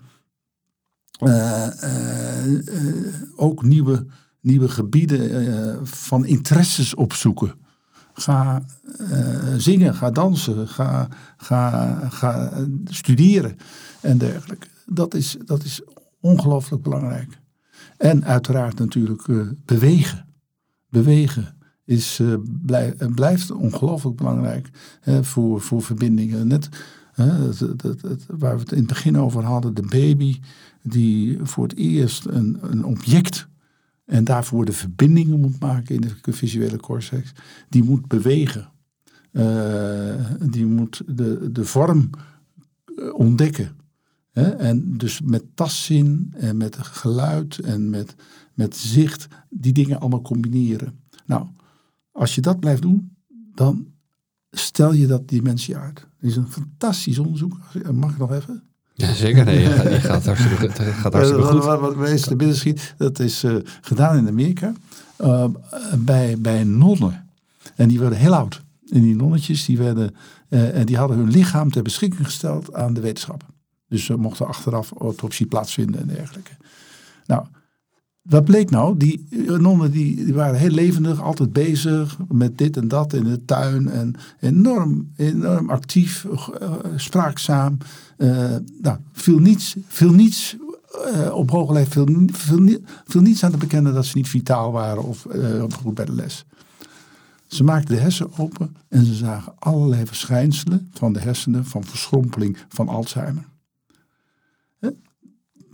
eh, 1.19 1.83
eh, 1.83 3.13
ook 3.37 3.63
nieuwe, 3.63 4.07
nieuwe 4.41 4.69
gebieden 4.69 5.87
van 5.87 6.25
interesses 6.25 6.95
opzoeken. 6.95 7.55
Ga 8.13 8.63
zingen, 9.57 9.95
ga 9.95 10.11
dansen, 10.11 10.69
ga, 10.69 11.09
ga, 11.37 11.95
ga 12.09 12.53
studeren 12.85 13.57
en 14.01 14.19
dergelijke. 14.19 14.67
Dat 14.87 15.15
is, 15.15 15.37
dat 15.45 15.65
is 15.65 15.81
ongelooflijk 16.21 16.83
belangrijk. 16.83 17.39
En 17.97 18.25
uiteraard 18.25 18.79
natuurlijk 18.79 19.27
bewegen. 19.65 20.27
Bewegen 20.89 21.56
is, 21.87 22.21
eh, 22.21 22.33
eh, 22.33 23.15
blijft 23.15 23.51
ongelooflijk 23.51 24.17
belangrijk 24.17 24.69
voor, 25.21 25.61
voor 25.61 25.83
verbindingen. 25.83 26.47
Net 26.47 26.69
waar 28.27 28.55
we 28.55 28.61
het 28.61 28.73
in 28.73 28.79
het 28.79 28.87
begin 28.87 29.19
over 29.19 29.45
hadden, 29.45 29.75
de 29.75 29.87
baby 29.89 30.41
die 30.83 31.39
voor 31.43 31.63
het 31.63 31.77
eerst 31.77 32.25
een, 32.25 32.59
een 32.61 32.85
object 32.85 33.49
en 34.05 34.25
daarvoor 34.25 34.65
de 34.65 34.73
verbindingen 34.73 35.41
moet 35.41 35.61
maken 35.61 35.95
in 35.95 36.01
de 36.23 36.33
visuele 36.33 36.77
cortex, 36.77 37.33
die 37.69 37.85
moet 37.85 38.07
bewegen. 38.07 38.69
Eh, 39.33 40.15
die 40.51 40.67
moet 40.67 41.03
de, 41.07 41.53
de 41.53 41.65
vorm 41.65 42.11
ontdekken. 43.13 43.77
Hè? 44.31 44.51
En 44.51 44.97
dus 44.97 45.21
met 45.21 45.45
tastzin 45.55 46.33
en 46.37 46.57
met 46.57 46.77
geluid 46.77 47.59
en 47.59 47.91
met, 47.91 48.15
met 48.55 48.77
zicht 48.77 49.29
die 49.51 49.73
dingen 49.73 50.01
allemaal 50.01 50.23
combineren. 50.23 51.01
Nou, 51.27 51.47
als 52.17 52.35
je 52.35 52.41
dat 52.41 52.61
blijft 52.61 52.83
doen, 52.83 53.17
dan 53.55 53.87
stel 54.51 54.93
je 54.93 55.07
dat 55.07 55.29
dimensie 55.29 55.77
uit. 55.77 55.99
Het 55.99 56.31
is 56.31 56.37
een 56.37 56.49
fantastisch 56.49 57.19
onderzoek. 57.19 57.59
Mag 57.93 58.11
ik 58.11 58.19
nog 58.19 58.33
even? 58.33 58.63
Ja, 58.95 59.13
zeker. 59.13 59.45
Nee, 59.45 59.61
je, 59.61 59.71
gaat, 59.71 59.93
je 59.93 60.01
gaat 60.01 60.25
hartstikke, 60.25 60.71
gaat 60.71 61.13
hartstikke 61.13 61.45
goed. 61.45 61.65
Wat, 61.65 61.81
wat, 61.81 61.95
wat 61.95 62.23
te 62.23 62.37
binnen 62.37 62.57
schiet, 62.57 62.95
dat 62.97 63.19
is 63.19 63.45
eh, 63.45 63.57
gedaan 63.81 64.17
in 64.17 64.29
Amerika 64.29 64.73
eh, 65.17 65.45
bij, 65.99 66.39
bij 66.39 66.65
nonnen. 66.65 67.29
En 67.75 67.89
die 67.89 68.01
werden 68.01 68.19
heel 68.19 68.35
oud. 68.35 68.63
En 68.89 69.01
die 69.01 69.17
nonnetjes 69.17 69.65
die 69.65 69.79
werden, 69.79 70.15
eh, 70.49 70.79
en 70.79 70.87
die 70.87 70.97
hadden 70.97 71.17
hun 71.17 71.31
lichaam 71.31 71.71
ter 71.71 71.83
beschikking 71.83 72.25
gesteld 72.25 72.75
aan 72.75 72.95
de 72.95 73.01
wetenschap. 73.01 73.45
Dus 73.89 74.05
ze 74.05 74.17
mochten 74.17 74.47
achteraf 74.47 74.93
autopsie 74.99 75.47
plaatsvinden 75.47 76.01
en 76.01 76.07
dergelijke. 76.07 76.53
Nou, 77.27 77.47
wat 78.29 78.45
bleek 78.45 78.71
nou? 78.71 78.97
Die 78.97 79.27
eh, 79.31 79.57
nonnen 79.57 79.91
die, 79.91 80.25
die 80.25 80.35
waren 80.35 80.59
heel 80.59 80.71
levendig, 80.71 81.23
altijd 81.23 81.53
bezig 81.53 82.19
met 82.29 82.59
dit 82.59 82.77
en 82.77 82.89
dat 82.89 83.13
in 83.13 83.25
de 83.25 83.45
tuin. 83.45 83.89
En 83.89 84.15
enorm, 84.41 85.13
enorm 85.17 85.71
actief, 85.71 86.25
eh, 86.61 86.73
spraakzaam. 86.97 87.79
Eh, 88.17 88.55
nou, 88.83 88.99
viel 89.13 89.39
niets, 89.39 89.77
viel 89.87 90.13
niets 90.13 90.57
op 91.33 91.51
hoge 91.51 91.73
leeftijd, 91.73 92.09
viel, 92.11 92.29
viel, 92.33 92.79
viel 93.05 93.21
niets 93.21 93.45
aan 93.45 93.51
te 93.51 93.57
bekennen 93.57 93.95
dat 93.95 94.07
ze 94.07 94.17
niet 94.17 94.29
vitaal 94.29 94.73
waren 94.73 95.03
of 95.03 95.27
goed 95.83 95.95
bij 95.95 96.05
de 96.05 96.15
les. 96.15 96.45
Ze 97.47 97.65
maakten 97.65 97.95
de 97.95 98.01
hersenen 98.01 98.33
open 98.39 98.77
en 98.89 99.05
ze 99.05 99.15
zagen 99.15 99.53
allerlei 99.59 100.07
verschijnselen 100.07 100.91
van 100.93 101.13
de 101.13 101.21
hersenen 101.21 101.65
van 101.65 101.85
verschrompeling 101.85 102.59
van 102.69 102.89
Alzheimer. 102.89 103.45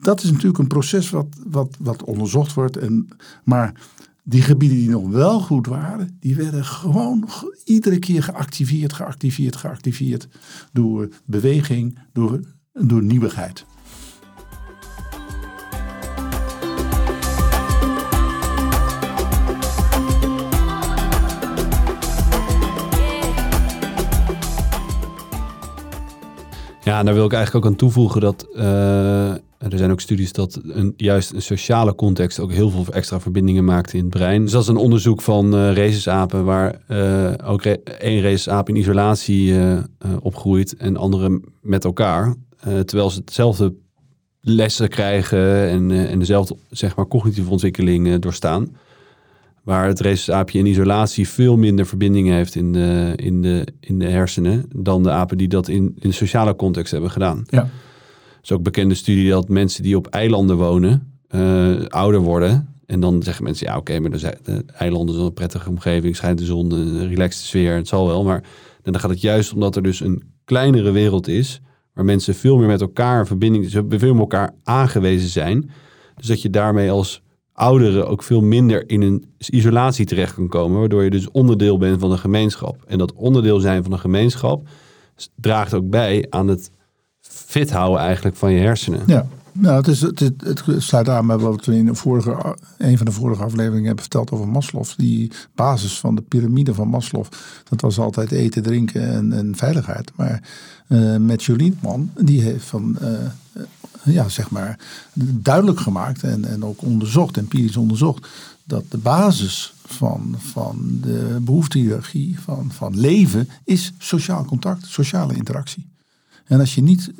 Dat 0.03 0.23
is 0.23 0.31
natuurlijk 0.31 0.59
een 0.59 0.67
proces 0.67 1.11
wat, 1.11 1.27
wat, 1.47 1.77
wat 1.79 2.05
onderzocht 2.05 2.55
wordt. 2.55 2.77
En, 2.77 3.09
maar 3.45 3.75
die 4.23 4.43
gebieden 4.43 4.77
die 4.79 4.91
nog 4.91 5.09
wel 5.09 5.41
goed 5.41 5.67
waren, 5.67 6.17
die 6.21 6.37
werden 6.37 6.65
gewoon 6.65 7.25
ge- 7.29 7.61
iedere 7.65 7.99
keer 7.99 8.23
geactiveerd, 8.23 8.93
geactiveerd, 8.93 9.57
geactiveerd. 9.57 10.29
Door 10.73 11.09
beweging, 11.25 11.99
door, 12.13 12.41
door 12.73 13.03
nieuwigheid. 13.03 13.65
Ja, 26.93 27.03
daar 27.03 27.15
wil 27.15 27.25
ik 27.25 27.33
eigenlijk 27.33 27.65
ook 27.65 27.73
aan 27.73 27.79
toevoegen 27.79 28.21
dat 28.21 28.47
eh, 28.55 29.31
er 29.59 29.79
zijn 29.79 29.91
ook 29.91 30.01
studies 30.01 30.33
dat 30.33 30.61
een, 30.63 30.95
juist 30.97 31.33
een 31.33 31.43
sociale 31.43 31.95
context 31.95 32.41
ook 32.41 32.53
heel 32.53 32.71
veel 32.71 32.87
extra 32.91 33.21
verbindingen 33.21 33.65
maakt 33.65 33.93
in 33.93 34.01
het 34.01 34.09
brein. 34.09 34.43
Dus 34.43 34.53
dat 34.53 34.63
is 34.63 34.69
een 34.69 34.77
onderzoek 34.77 35.23
van 35.23 35.55
eh 35.55 35.73
rhesusapen 35.73 36.45
waar 36.45 36.81
eh, 36.87 37.33
ook 37.45 37.63
één 37.65 38.21
rhesusaap 38.21 38.69
in 38.69 38.77
isolatie 38.77 39.55
opgroeit 40.21 40.77
en 40.77 40.97
andere 40.97 41.41
met 41.61 41.85
elkaar. 41.85 42.35
Terwijl 42.85 43.11
ze 43.11 43.19
hetzelfde 43.19 43.75
lessen 44.41 44.89
krijgen 44.89 45.69
en, 45.69 45.91
en 45.91 46.19
dezelfde 46.19 46.57
zeg 46.71 46.97
maar, 46.97 47.09
cognitieve 47.09 47.51
ontwikkeling 47.51 48.19
doorstaan. 48.19 48.77
Waar 49.63 49.87
het 49.87 50.01
rhesusaapje 50.01 50.59
in 50.59 50.67
isolatie 50.67 51.29
veel 51.29 51.57
minder 51.57 51.87
verbindingen 51.87 52.35
heeft 52.35 52.55
in 52.55 52.73
de, 52.73 53.13
in 53.17 53.43
de, 53.43 53.67
in 53.81 53.99
de 53.99 54.09
hersenen 54.09 54.65
dan 54.77 55.03
de 55.03 55.11
apen 55.11 55.39
die 55.39 55.49
dat 55.49 55.69
in, 55.69 55.97
in 55.99 56.09
de 56.09 56.15
sociale 56.15 56.57
context 56.57 56.93
hebben 56.93 57.11
gedaan. 57.11 57.45
Ja. 57.47 57.61
Er 57.63 57.69
is 58.43 58.53
ook 58.53 58.59
een 58.59 58.65
bekende 58.65 58.95
studie 58.95 59.31
dat 59.31 59.49
mensen 59.49 59.83
die 59.83 59.97
op 59.97 60.07
eilanden 60.07 60.57
wonen, 60.57 61.13
eh, 61.29 61.85
ouder 61.85 62.21
worden. 62.21 62.69
En 62.87 63.01
dan 63.01 63.23
zeggen 63.23 63.45
mensen, 63.45 63.67
ja 63.67 63.77
oké, 63.77 63.99
maar 64.01 64.11
de, 64.11 64.65
eilanden 64.79 65.15
zijn 65.15 65.27
een 65.27 65.33
prettige 65.33 65.69
omgeving, 65.69 66.17
schijnt 66.17 66.39
de 66.39 66.45
zon, 66.45 66.73
een 66.73 67.09
relaxte 67.09 67.45
sfeer, 67.45 67.77
het 67.77 67.89
zal 67.89 68.07
wel. 68.07 68.25
Maar 68.25 68.43
dan 68.83 69.01
gaat 69.01 69.11
het 69.11 69.21
juist 69.21 69.53
omdat 69.53 69.77
er 69.77 69.83
dus 69.83 70.01
een 70.01 70.23
kleinere 70.45 70.91
wereld 70.91 71.29
is, 71.29 71.61
waar 71.95 72.05
mensen 72.05 72.35
veel 72.35 72.57
meer 72.57 72.67
met 72.67 72.81
elkaar 72.81 73.21
in 73.21 73.27
verbinding, 73.27 73.71
ze 73.71 73.85
veel 73.89 74.13
meer 74.13 74.21
elkaar 74.21 74.55
aangewezen 74.63 75.29
zijn. 75.29 75.71
Dus 76.17 76.27
dat 76.27 76.43
je 76.43 76.51
daarmee 76.51 76.91
als 76.91 77.23
ouderen 77.53 78.09
ook 78.09 78.23
veel 78.23 78.41
minder 78.41 78.89
in 78.89 79.03
een 79.03 79.25
isolatie 79.39 80.07
terecht 80.07 80.35
kan 80.35 80.49
komen, 80.49 80.79
waardoor 80.79 81.05
je 81.05 81.11
dus 81.11 81.31
onderdeel 81.31 81.79
bent 81.79 82.01
van 82.01 82.11
een 82.11 82.19
gemeenschap. 82.19 82.77
En 82.87 82.99
dat 82.99 83.13
onderdeel 83.13 83.61
zijn 83.61 83.83
van 83.83 83.93
een 83.93 83.99
gemeenschap 83.99 84.69
draagt 85.35 85.75
ook 85.75 85.91
bij 85.91 86.27
aan 86.31 86.49
het 86.49 86.71
fit 87.21 87.71
houden 87.71 88.01
eigenlijk 88.01 88.37
van 88.37 88.53
je 88.53 88.61
hersenen. 88.61 89.03
Ja, 89.07 89.27
nou, 89.53 89.77
het, 89.77 89.89
is, 89.89 90.01
het, 90.01 90.19
het, 90.19 90.41
het 90.43 90.83
sluit 90.83 91.09
aan 91.09 91.27
bij 91.27 91.39
wat 91.39 91.65
we 91.65 91.77
in 91.77 91.87
de 91.87 91.95
vorige, 91.95 92.57
een 92.79 92.97
van 92.97 93.07
de 93.07 93.13
vorige 93.13 93.43
afleveringen 93.43 93.87
hebben 93.87 94.05
verteld 94.05 94.31
over 94.31 94.49
Maslow. 94.49 94.85
Die 94.97 95.33
basis 95.55 95.99
van 95.99 96.15
de 96.15 96.23
piramide 96.23 96.75
van 96.75 96.89
Maslow, 96.89 97.25
dat 97.69 97.81
was 97.81 97.99
altijd 97.99 98.31
eten, 98.31 98.63
drinken 98.63 99.09
en, 99.09 99.33
en 99.33 99.57
veiligheid. 99.57 100.13
Maar 100.17 100.43
eh 100.87 101.17
met 101.17 101.49
die 102.21 102.41
heeft 102.41 102.65
van, 102.65 102.99
eh, 103.01 103.25
eh, 103.25 103.63
ja, 104.05 104.29
zeg 104.29 104.51
maar, 104.51 104.79
duidelijk 105.15 105.81
gemaakt 105.81 106.23
en, 106.23 106.45
en 106.45 106.65
ook 106.65 106.83
onderzocht, 106.83 107.37
empirisch 107.37 107.77
onderzocht, 107.77 108.29
dat 108.65 108.85
de 108.89 108.99
basis 108.99 109.75
van, 109.85 110.35
van 110.39 110.99
de 111.01 111.39
behoeftehierarchie, 111.41 112.41
van, 112.41 112.71
van 112.73 113.01
leven, 113.01 113.49
is 113.65 113.93
sociaal 113.99 114.45
contact, 114.45 114.87
sociale 114.87 115.35
interactie. 115.35 115.91
En 116.45 116.61
als 116.61 116.75
je, 116.75 116.83
niet, 116.83 117.13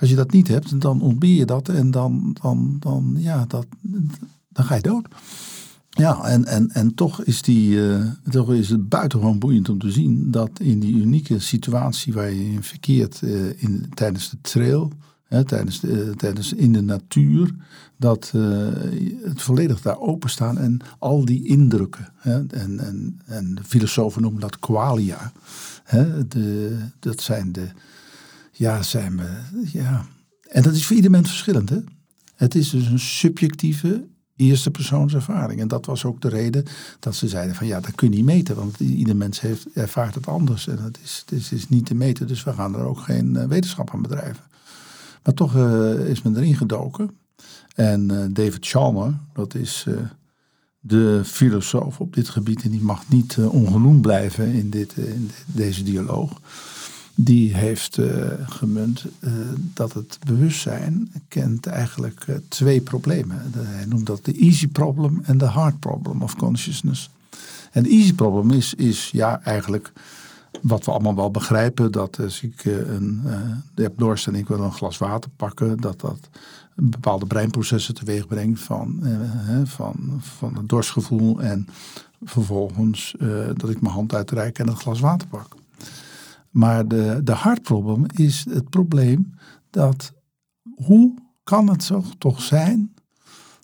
als 0.00 0.10
je 0.10 0.16
dat 0.16 0.32
niet 0.32 0.48
hebt, 0.48 0.80
dan 0.80 1.00
ontbeer 1.00 1.34
je 1.34 1.44
dat 1.44 1.68
en 1.68 1.90
dan, 1.90 2.36
dan, 2.40 2.76
dan, 2.78 3.14
ja, 3.16 3.44
dat, 3.46 3.66
dan 4.48 4.64
ga 4.64 4.74
je 4.74 4.80
dood. 4.80 5.08
Ja, 5.90 6.24
en, 6.24 6.44
en, 6.44 6.70
en 6.70 6.94
toch, 6.94 7.22
is 7.24 7.42
die, 7.42 7.88
eh, 7.88 8.06
toch 8.30 8.52
is 8.52 8.68
het 8.68 8.88
buitengewoon 8.88 9.38
boeiend 9.38 9.68
om 9.68 9.78
te 9.78 9.90
zien 9.90 10.30
dat 10.30 10.50
in 10.60 10.80
die 10.80 10.94
unieke 10.94 11.38
situatie 11.38 12.12
waar 12.12 12.32
je 12.32 12.44
in 12.44 12.62
verkeert 12.62 13.22
eh, 13.22 13.62
in, 13.62 13.90
tijdens 13.94 14.30
de 14.30 14.36
trail, 14.40 14.92
hè, 15.24 15.44
tijdens, 15.44 15.80
de, 15.80 16.02
eh, 16.02 16.10
tijdens 16.10 16.52
in 16.52 16.72
de 16.72 16.82
natuur, 16.82 17.54
dat 17.96 18.32
het 19.22 19.42
volledig 19.42 19.80
daar 19.80 19.98
openstaan 19.98 20.58
en 20.58 20.80
al 20.98 21.24
die 21.24 21.46
indrukken. 21.46 22.12
Hè, 22.16 22.46
en, 22.46 22.78
en, 22.78 23.20
en 23.24 23.58
filosofen 23.66 24.22
noemen 24.22 24.40
dat 24.40 24.58
qualia. 24.58 25.32
Hè, 25.84 26.28
de, 26.28 26.76
dat 26.98 27.20
zijn 27.20 27.52
de, 27.52 27.68
ja, 28.60 28.82
zijn 28.82 29.16
we, 29.16 29.28
ja. 29.72 30.06
En 30.48 30.62
dat 30.62 30.74
is 30.74 30.86
voor 30.86 30.96
ieder 30.96 31.10
mens 31.10 31.28
verschillend. 31.28 31.68
Hè? 31.68 31.78
Het 32.34 32.54
is 32.54 32.70
dus 32.70 32.86
een 32.86 32.98
subjectieve 32.98 34.06
eerste 34.36 34.70
persoonservaring. 34.70 35.60
En 35.60 35.68
dat 35.68 35.86
was 35.86 36.04
ook 36.04 36.20
de 36.20 36.28
reden 36.28 36.64
dat 36.98 37.14
ze 37.14 37.28
zeiden 37.28 37.54
van 37.54 37.66
ja, 37.66 37.80
dat 37.80 37.94
kun 37.94 38.10
je 38.10 38.16
niet 38.16 38.24
meten. 38.24 38.56
Want 38.56 38.80
ieder 38.80 39.16
mens 39.16 39.40
heeft, 39.40 39.66
ervaart 39.74 40.14
het 40.14 40.26
anders. 40.26 40.68
En 40.68 40.78
het 40.78 40.98
is, 41.02 41.24
het 41.26 41.52
is, 41.52 41.68
niet 41.68 41.86
te 41.86 41.94
meten, 41.94 42.26
dus 42.26 42.44
we 42.44 42.52
gaan 42.52 42.74
er 42.74 42.84
ook 42.84 43.00
geen 43.00 43.36
eh, 43.36 43.46
wetenschap 43.46 43.90
aan 43.90 44.02
bedrijven. 44.02 44.44
Maar 45.22 45.34
toch 45.34 45.56
eh, 45.56 46.08
is 46.08 46.22
men 46.22 46.36
erin 46.36 46.56
gedoken. 46.56 47.10
En 47.74 48.10
eh, 48.10 48.26
David 48.30 48.66
Chalmer, 48.66 49.14
dat 49.32 49.54
is 49.54 49.86
de 50.80 51.20
filosoof 51.24 52.00
op 52.00 52.14
dit 52.14 52.28
gebied. 52.28 52.62
En 52.62 52.70
die 52.70 52.82
mag 52.82 53.08
niet 53.08 53.38
ongenoemd 53.38 54.00
blijven 54.00 54.52
in, 54.52 54.70
dit, 54.70 54.96
in 54.96 55.30
deze 55.46 55.82
dialoog 55.82 56.40
die 57.24 57.54
heeft 57.54 57.98
eh, 57.98 58.26
gemunt 58.46 59.04
eh, 59.20 59.32
dat 59.74 59.92
het 59.92 60.18
bewustzijn 60.26 61.12
kent 61.28 61.66
eigenlijk 61.66 62.24
eh, 62.26 62.34
twee 62.48 62.80
problemen. 62.80 63.52
Hij 63.56 63.84
noemt 63.84 64.06
dat 64.06 64.24
de 64.24 64.32
easy 64.32 64.68
problem 64.68 65.20
en 65.22 65.38
de 65.38 65.44
hard 65.44 65.80
problem 65.80 66.22
of 66.22 66.36
consciousness. 66.36 67.10
En 67.72 67.82
de 67.82 67.88
easy 67.88 68.14
problem 68.14 68.50
is, 68.50 68.74
is 68.74 69.10
ja 69.12 69.42
eigenlijk 69.42 69.92
wat 70.62 70.84
we 70.84 70.90
allemaal 70.90 71.14
wel 71.14 71.30
begrijpen. 71.30 71.92
Dat 71.92 72.20
als 72.20 72.42
ik 72.42 72.64
een, 72.64 73.22
heb 73.74 73.98
dorst 73.98 74.26
en 74.26 74.34
ik 74.34 74.48
wil 74.48 74.60
een 74.60 74.72
glas 74.72 74.98
water 74.98 75.30
pakken. 75.36 75.80
Dat 75.80 76.00
dat 76.00 76.28
bepaalde 76.74 77.26
breinprocessen 77.26 77.94
teweeg 77.94 78.26
brengt 78.26 78.60
van, 78.60 79.02
van, 79.64 80.20
van 80.20 80.56
het 80.56 80.68
dorstgevoel. 80.68 81.40
En 81.40 81.68
vervolgens 82.24 83.14
dat 83.56 83.70
ik 83.70 83.80
mijn 83.80 83.94
hand 83.94 84.14
uitreik 84.14 84.58
en 84.58 84.68
het 84.68 84.78
glas 84.78 85.00
water 85.00 85.28
pak. 85.28 85.58
Maar 86.50 86.88
de, 86.88 87.20
de 87.24 87.32
hartprobleem 87.32 88.06
is 88.14 88.44
het 88.50 88.70
probleem 88.70 89.34
dat 89.70 90.12
hoe 90.74 91.14
kan 91.42 91.68
het 91.68 91.84
zo 91.84 92.04
toch 92.18 92.42
zijn 92.42 92.94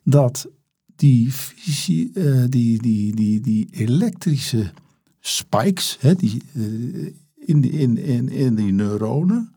dat 0.05 0.49
die, 0.97 1.33
fysi- 1.33 2.11
eh, 2.15 2.45
die, 2.49 2.83
die, 2.83 3.15
die, 3.15 3.41
die 3.41 3.69
elektrische 3.71 4.73
spikes 5.21 5.97
hè, 6.01 6.15
die, 6.15 6.43
eh, 6.53 6.63
in, 7.35 7.71
in, 7.71 7.97
in, 7.97 8.29
in 8.29 8.55
die 8.55 8.73
neuronen 8.73 9.55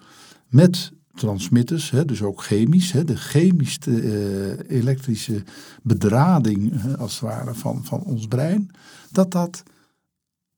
met 0.48 0.92
transmitters, 1.14 1.90
hè, 1.90 2.06
dus 2.06 2.22
ook 2.22 2.44
chemisch, 2.44 2.92
hè, 2.92 3.04
de 3.04 3.18
chemische 3.18 4.02
eh, 4.02 4.78
elektrische 4.78 5.44
bedrading 5.84 6.96
als 6.98 7.12
het 7.12 7.30
ware 7.30 7.54
van, 7.54 7.86
van 7.86 8.04
ons 8.04 8.28
brein, 8.28 8.70
dat 9.12 9.32
dat 9.32 9.64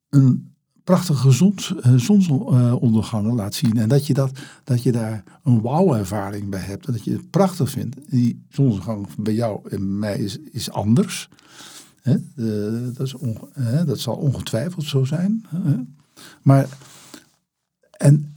een 0.10 0.51
prachtige 0.84 1.32
zons, 1.32 1.76
eh, 1.76 1.96
zonsondergangen 1.96 3.36
laat 3.36 3.54
zien. 3.54 3.78
En 3.78 3.90
dat 3.90 4.08
je, 4.08 4.14
dat, 4.14 4.32
dat 4.64 4.84
je 4.84 4.92
daar 4.92 5.24
een 5.44 5.62
wauw-ervaring 5.62 6.50
bij 6.50 6.60
hebt. 6.60 6.86
Dat 6.86 7.04
je 7.04 7.12
het 7.12 7.30
prachtig 7.30 7.70
vindt. 7.70 7.98
Die 8.10 8.46
zonsondergang 8.50 9.08
bij 9.18 9.34
jou 9.34 9.70
en 9.70 10.00
mij 10.00 10.18
is, 10.18 10.38
is 10.52 10.72
anders. 10.72 11.30
Dat, 12.04 13.00
is 13.00 13.16
hè, 13.54 13.86
dat 13.86 14.00
zal 14.00 14.16
ongetwijfeld 14.16 14.86
zo 14.86 15.04
zijn. 15.04 15.46
Maar, 16.42 16.68
en, 17.92 18.36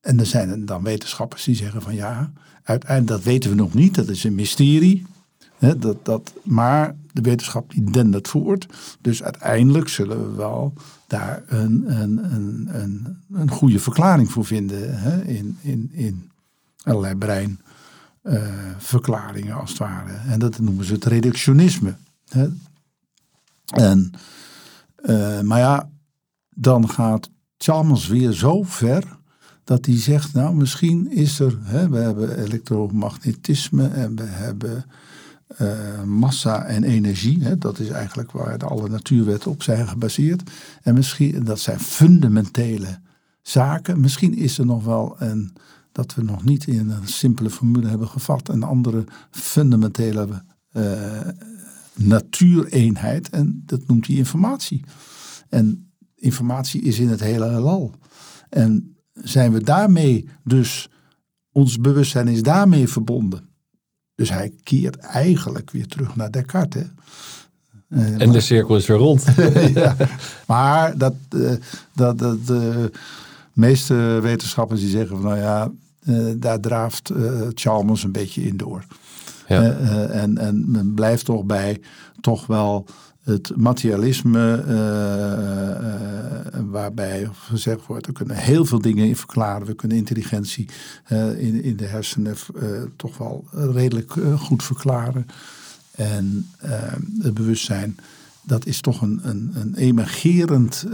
en 0.00 0.18
er 0.18 0.26
zijn 0.26 0.64
dan 0.64 0.82
wetenschappers 0.82 1.44
die 1.44 1.54
zeggen 1.54 1.82
van 1.82 1.94
ja, 1.94 2.32
uiteindelijk 2.62 3.16
dat 3.16 3.32
weten 3.32 3.50
we 3.50 3.56
nog 3.56 3.74
niet. 3.74 3.94
Dat 3.94 4.08
is 4.08 4.24
een 4.24 4.34
mysterie. 4.34 5.06
Dat, 5.60 6.04
dat, 6.04 6.32
maar 6.42 6.96
de 7.12 7.20
wetenschap 7.20 7.70
die 7.70 7.90
dendert 7.90 8.28
voort. 8.28 8.66
Dus 9.00 9.22
uiteindelijk 9.22 9.88
zullen 9.88 10.30
we 10.30 10.36
wel 10.36 10.72
daar 11.06 11.42
een, 11.46 12.00
een, 12.00 12.34
een, 12.34 12.68
een, 12.72 13.22
een 13.32 13.50
goede 13.50 13.78
verklaring 13.78 14.30
voor 14.30 14.44
vinden. 14.44 15.26
In, 15.26 15.58
in, 15.60 15.90
in 15.92 16.30
allerlei 16.82 17.14
breinverklaringen 18.22 19.54
als 19.54 19.70
het 19.70 19.78
ware. 19.78 20.12
En 20.12 20.38
dat 20.38 20.58
noemen 20.58 20.84
ze 20.84 20.92
het 20.92 21.04
reductionisme. 21.04 21.94
En, 23.70 24.12
eh, 24.96 25.40
maar 25.40 25.58
ja, 25.58 25.90
dan 26.54 26.88
gaat 26.88 27.30
Chalmers 27.56 28.06
weer 28.06 28.32
zo 28.32 28.62
ver 28.62 29.18
dat 29.64 29.86
hij 29.86 29.98
zegt, 29.98 30.32
nou 30.32 30.54
misschien 30.54 31.10
is 31.10 31.40
er, 31.40 31.58
we 31.90 31.98
hebben 31.98 32.38
elektromagnetisme 32.38 33.88
en 33.88 34.16
we 34.16 34.24
hebben 34.24 34.84
eh, 35.56 36.02
massa 36.02 36.64
en 36.64 36.84
energie. 36.84 37.42
Hè, 37.42 37.58
dat 37.58 37.78
is 37.78 37.88
eigenlijk 37.88 38.30
waar 38.32 38.58
de 38.58 38.66
alle 38.66 38.88
natuurwetten 38.88 39.50
op 39.50 39.62
zijn 39.62 39.88
gebaseerd. 39.88 40.50
En 40.82 40.94
misschien, 40.94 41.44
dat 41.44 41.60
zijn 41.60 41.80
fundamentele 41.80 42.98
zaken. 43.42 44.00
Misschien 44.00 44.34
is 44.34 44.58
er 44.58 44.66
nog 44.66 44.84
wel 44.84 45.16
een, 45.18 45.52
dat 45.92 46.14
we 46.14 46.22
nog 46.22 46.44
niet 46.44 46.66
in 46.66 46.90
een 46.90 47.08
simpele 47.08 47.50
formule 47.50 47.88
hebben 47.88 48.08
gevat, 48.08 48.48
een 48.48 48.62
andere 48.62 49.04
fundamentele 49.30 50.44
eh, 50.70 51.28
natuureenheid. 51.94 53.28
En 53.30 53.62
dat 53.66 53.86
noemt 53.86 54.06
hij 54.06 54.16
informatie. 54.16 54.84
En 55.48 55.92
informatie 56.14 56.82
is 56.82 56.98
in 56.98 57.08
het 57.08 57.20
hele 57.20 57.48
heelal. 57.48 57.94
En 58.48 58.96
zijn 59.12 59.52
we 59.52 59.62
daarmee 59.62 60.28
dus, 60.44 60.90
ons 61.52 61.76
bewustzijn 61.76 62.28
is 62.28 62.42
daarmee 62.42 62.88
verbonden. 62.88 63.49
Dus 64.20 64.30
hij 64.30 64.52
keert 64.62 64.96
eigenlijk 64.96 65.70
weer 65.70 65.86
terug 65.86 66.16
naar 66.16 66.30
Descartes. 66.30 66.86
Eh, 67.88 68.20
En 68.20 68.30
de 68.30 68.40
cirkel 68.40 68.76
is 68.76 68.86
weer 68.86 68.96
rond. 68.96 69.24
ja. 69.74 69.96
Maar 70.46 70.98
dat, 70.98 71.14
eh, 71.28 71.52
dat, 71.94 72.18
dat 72.18 72.46
de 72.46 72.90
meeste 73.52 74.18
wetenschappers 74.22 74.80
die 74.80 74.90
zeggen 74.90 75.20
van 75.20 75.30
nou 75.30 75.38
ja, 75.38 75.70
eh, 76.04 76.24
daar 76.36 76.60
draaft 76.60 77.10
eh, 77.10 77.32
Chalmers 77.54 78.02
een 78.02 78.12
beetje 78.12 78.42
in 78.42 78.56
door. 78.56 78.84
Ja. 79.46 79.62
Eh, 79.62 79.68
eh, 79.68 80.22
en, 80.22 80.38
en 80.38 80.70
men 80.70 80.94
blijft 80.94 81.24
toch 81.24 81.44
bij 81.44 81.80
toch 82.20 82.46
wel 82.46 82.86
het 83.22 83.56
materialisme, 83.56 84.64
eh, 84.66 85.74
eh, 85.74 86.64
waarbij 86.64 87.28
gezegd 87.32 87.86
wordt, 87.86 88.06
we 88.06 88.12
kunnen 88.12 88.36
heel 88.36 88.64
veel 88.64 88.80
dingen 88.80 89.06
in 89.06 89.16
verklaren. 89.16 89.66
We 89.66 89.74
kunnen 89.74 89.96
intelligentie 89.96 90.68
eh, 91.04 91.38
in, 91.38 91.62
in 91.62 91.76
de 91.76 91.86
hersenen 91.86 92.36
toch 92.96 93.18
wel 93.18 93.44
redelijk 93.52 94.12
goed 94.36 94.62
verklaren. 94.62 95.26
En 95.90 96.50
het 97.22 97.34
bewustzijn, 97.34 97.96
dat 98.42 98.66
is 98.66 98.80
toch 98.80 99.02
een, 99.02 99.20
een, 99.22 99.52
een 99.54 99.74
emergerend 99.74 100.86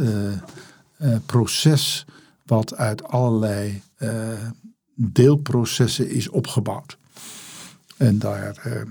proces 1.26 2.06
wat 2.42 2.76
uit 2.76 3.02
allerlei 3.02 3.82
deelprocessen 4.94 6.10
is 6.10 6.28
opgebouwd. 6.28 6.98
En 7.96 8.18
daar, 8.18 8.84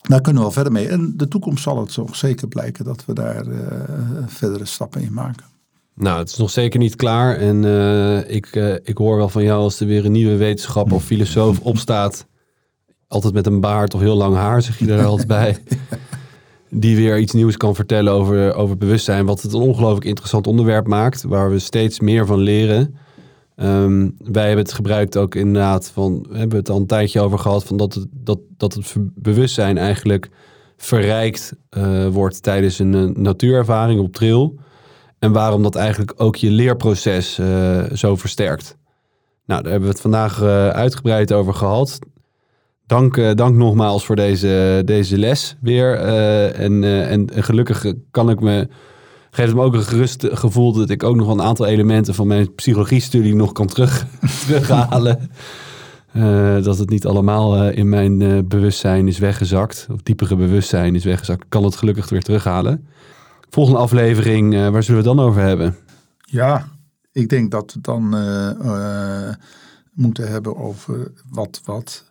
daar 0.00 0.20
kunnen 0.20 0.42
we 0.42 0.48
wel 0.48 0.50
verder 0.50 0.72
mee. 0.72 0.88
En 0.88 1.12
de 1.16 1.28
toekomst 1.28 1.62
zal 1.62 1.80
het 1.80 1.92
toch 1.92 2.16
zeker 2.16 2.48
blijken 2.48 2.84
dat 2.84 3.04
we 3.04 3.14
daar 3.14 3.46
uh, 3.46 3.58
verdere 4.26 4.64
stappen 4.64 5.00
in 5.00 5.12
maken. 5.12 5.44
Nou, 5.94 6.18
het 6.18 6.28
is 6.28 6.36
nog 6.36 6.50
zeker 6.50 6.78
niet 6.78 6.96
klaar. 6.96 7.36
En 7.36 7.62
uh, 7.62 8.30
ik, 8.30 8.56
uh, 8.56 8.74
ik 8.82 8.96
hoor 8.96 9.16
wel 9.16 9.28
van 9.28 9.42
jou 9.42 9.60
als 9.60 9.80
er 9.80 9.86
weer 9.86 10.04
een 10.04 10.12
nieuwe 10.12 10.36
wetenschapper 10.36 10.94
of 10.94 11.04
filosoof 11.04 11.60
opstaat. 11.72 12.26
Altijd 13.08 13.34
met 13.34 13.46
een 13.46 13.60
baard 13.60 13.94
of 13.94 14.00
heel 14.00 14.16
lang 14.16 14.36
haar, 14.36 14.62
zeg 14.62 14.78
je 14.78 14.92
er 14.92 15.04
altijd 15.04 15.28
bij. 15.38 15.58
Die 16.70 16.96
weer 16.96 17.18
iets 17.18 17.32
nieuws 17.32 17.56
kan 17.56 17.74
vertellen 17.74 18.12
over, 18.12 18.54
over 18.54 18.76
bewustzijn. 18.76 19.26
Wat 19.26 19.42
het 19.42 19.52
een 19.52 19.60
ongelooflijk 19.60 20.06
interessant 20.06 20.46
onderwerp 20.46 20.86
maakt. 20.86 21.22
Waar 21.22 21.50
we 21.50 21.58
steeds 21.58 22.00
meer 22.00 22.26
van 22.26 22.38
leren. 22.38 22.94
Um, 23.62 24.14
wij 24.18 24.46
hebben 24.46 24.64
het 24.64 24.72
gebruikt 24.72 25.16
ook 25.16 25.34
inderdaad 25.34 25.90
van, 25.90 26.26
we 26.28 26.38
hebben 26.38 26.58
het 26.58 26.70
al 26.70 26.76
een 26.76 26.86
tijdje 26.86 27.20
over 27.20 27.38
gehad, 27.38 27.64
van 27.64 27.76
dat 27.76 27.94
het, 27.94 28.06
dat, 28.10 28.38
dat 28.56 28.74
het 28.74 28.94
bewustzijn 29.14 29.78
eigenlijk 29.78 30.30
verrijkt 30.76 31.52
uh, 31.78 32.06
wordt 32.06 32.42
tijdens 32.42 32.78
een 32.78 33.12
natuurervaring 33.22 34.00
op 34.00 34.12
trail. 34.12 34.54
En 35.18 35.32
waarom 35.32 35.62
dat 35.62 35.74
eigenlijk 35.74 36.12
ook 36.16 36.36
je 36.36 36.50
leerproces 36.50 37.38
uh, 37.38 37.82
zo 37.92 38.16
versterkt. 38.16 38.76
Nou, 39.44 39.62
daar 39.62 39.70
hebben 39.70 39.88
we 39.88 39.94
het 39.94 40.02
vandaag 40.02 40.42
uitgebreid 40.72 41.32
over 41.32 41.54
gehad. 41.54 41.98
Dank, 42.86 43.36
dank 43.36 43.56
nogmaals 43.56 44.04
voor 44.04 44.16
deze, 44.16 44.82
deze 44.84 45.18
les 45.18 45.56
weer. 45.60 45.94
en, 46.54 46.84
en 46.84 47.28
gelukkig 47.34 47.92
kan 48.10 48.30
ik 48.30 48.40
me 48.40 48.68
geeft 49.30 49.54
me 49.54 49.62
ook 49.62 49.74
een 49.74 49.82
gerust 49.82 50.26
gevoel 50.30 50.72
dat 50.72 50.90
ik 50.90 51.02
ook 51.02 51.16
nog 51.16 51.28
een 51.28 51.42
aantal 51.42 51.66
elementen 51.66 52.14
van 52.14 52.26
mijn 52.26 52.54
psychologie-studie 52.54 53.34
nog 53.34 53.52
kan 53.52 53.66
terug, 53.66 54.06
terughalen. 54.46 55.30
Uh, 56.12 56.62
dat 56.62 56.78
het 56.78 56.90
niet 56.90 57.06
allemaal 57.06 57.64
uh, 57.64 57.76
in 57.76 57.88
mijn 57.88 58.20
uh, 58.20 58.38
bewustzijn 58.44 59.08
is 59.08 59.18
weggezakt, 59.18 59.86
of 59.90 60.02
diepere 60.02 60.36
bewustzijn 60.36 60.94
is 60.94 61.04
weggezakt, 61.04 61.44
kan 61.48 61.64
het 61.64 61.76
gelukkig 61.76 62.08
weer 62.08 62.22
terughalen. 62.22 62.86
Volgende 63.50 63.78
aflevering, 63.78 64.52
waar 64.70 64.82
zullen 64.82 65.02
we 65.02 65.08
het 65.08 65.16
dan 65.16 65.26
over 65.26 65.42
hebben? 65.42 65.76
Ja, 66.20 66.68
ik 67.12 67.28
denk 67.28 67.50
dat 67.50 67.64
we 67.64 67.72
het 67.72 67.84
dan 67.84 68.08
moeten 69.92 70.28
hebben 70.28 70.56
over 70.56 71.12
wat, 71.28 71.60
wat, 71.64 72.10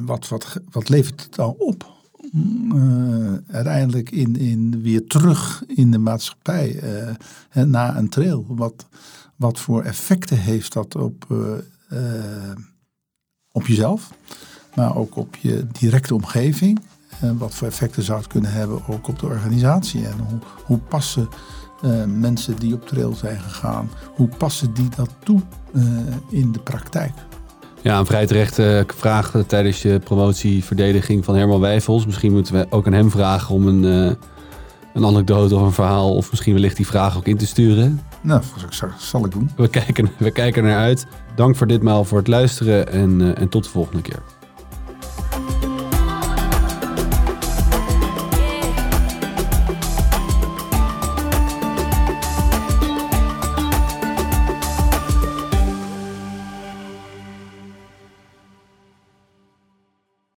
wat, 0.00 0.28
wat, 0.28 0.60
wat 0.70 0.88
levert 0.88 1.22
het 1.22 1.34
dan 1.34 1.54
op? 1.58 1.93
Uh, 2.34 3.32
uiteindelijk 3.46 4.10
in, 4.10 4.36
in, 4.36 4.82
weer 4.82 5.06
terug 5.06 5.64
in 5.66 5.90
de 5.90 5.98
maatschappij 5.98 6.82
uh, 7.52 7.64
na 7.64 7.96
een 7.96 8.08
trail. 8.08 8.44
Wat, 8.48 8.86
wat 9.36 9.60
voor 9.60 9.82
effecten 9.82 10.38
heeft 10.38 10.72
dat 10.72 10.96
op, 10.96 11.26
uh, 11.30 12.00
op 13.52 13.66
jezelf, 13.66 14.14
maar 14.74 14.96
ook 14.96 15.16
op 15.16 15.36
je 15.36 15.66
directe 15.72 16.14
omgeving? 16.14 16.80
En 17.20 17.38
wat 17.38 17.54
voor 17.54 17.68
effecten 17.68 18.02
zou 18.02 18.18
het 18.18 18.28
kunnen 18.28 18.52
hebben 18.52 18.88
ook 18.88 19.08
op 19.08 19.18
de 19.18 19.26
organisatie? 19.26 20.06
En 20.06 20.18
hoe, 20.18 20.38
hoe 20.64 20.78
passen 20.78 21.28
mensen 22.06 22.56
die 22.56 22.74
op 22.74 22.86
trail 22.86 23.14
zijn 23.14 23.40
gegaan, 23.40 23.88
hoe 24.14 24.28
passen 24.28 24.74
die 24.74 24.88
dat 24.96 25.10
toe 25.24 25.40
in 26.30 26.52
de 26.52 26.60
praktijk? 26.60 27.12
Ja, 27.84 27.98
een 27.98 28.06
vrij 28.06 28.26
terechte 28.26 28.84
vraag 28.94 29.32
tijdens 29.46 29.82
je 29.82 29.98
promotieverdediging 29.98 31.24
van 31.24 31.34
Herman 31.34 31.60
Wijfels. 31.60 32.06
Misschien 32.06 32.32
moeten 32.32 32.54
we 32.54 32.66
ook 32.70 32.86
aan 32.86 32.92
hem 32.92 33.10
vragen 33.10 33.54
om 33.54 33.66
een, 33.66 33.82
uh, 33.82 34.12
een 34.94 35.04
anekdote 35.04 35.54
of 35.54 35.62
een 35.62 35.72
verhaal... 35.72 36.14
of 36.14 36.30
misschien 36.30 36.52
wellicht 36.52 36.76
die 36.76 36.86
vraag 36.86 37.16
ook 37.16 37.26
in 37.26 37.36
te 37.36 37.46
sturen. 37.46 38.00
Nou, 38.20 38.42
dat 38.60 38.90
zal 38.98 39.24
ik 39.24 39.32
doen. 39.32 39.50
We 39.56 39.68
kijken, 39.68 40.10
we 40.16 40.30
kijken 40.30 40.62
naar 40.62 40.78
uit. 40.78 41.06
Dank 41.34 41.56
voor 41.56 41.66
ditmaal 41.66 42.04
voor 42.04 42.18
het 42.18 42.28
luisteren 42.28 42.88
en, 42.88 43.20
uh, 43.20 43.38
en 43.38 43.48
tot 43.48 43.64
de 43.64 43.70
volgende 43.70 44.02
keer. 44.02 44.22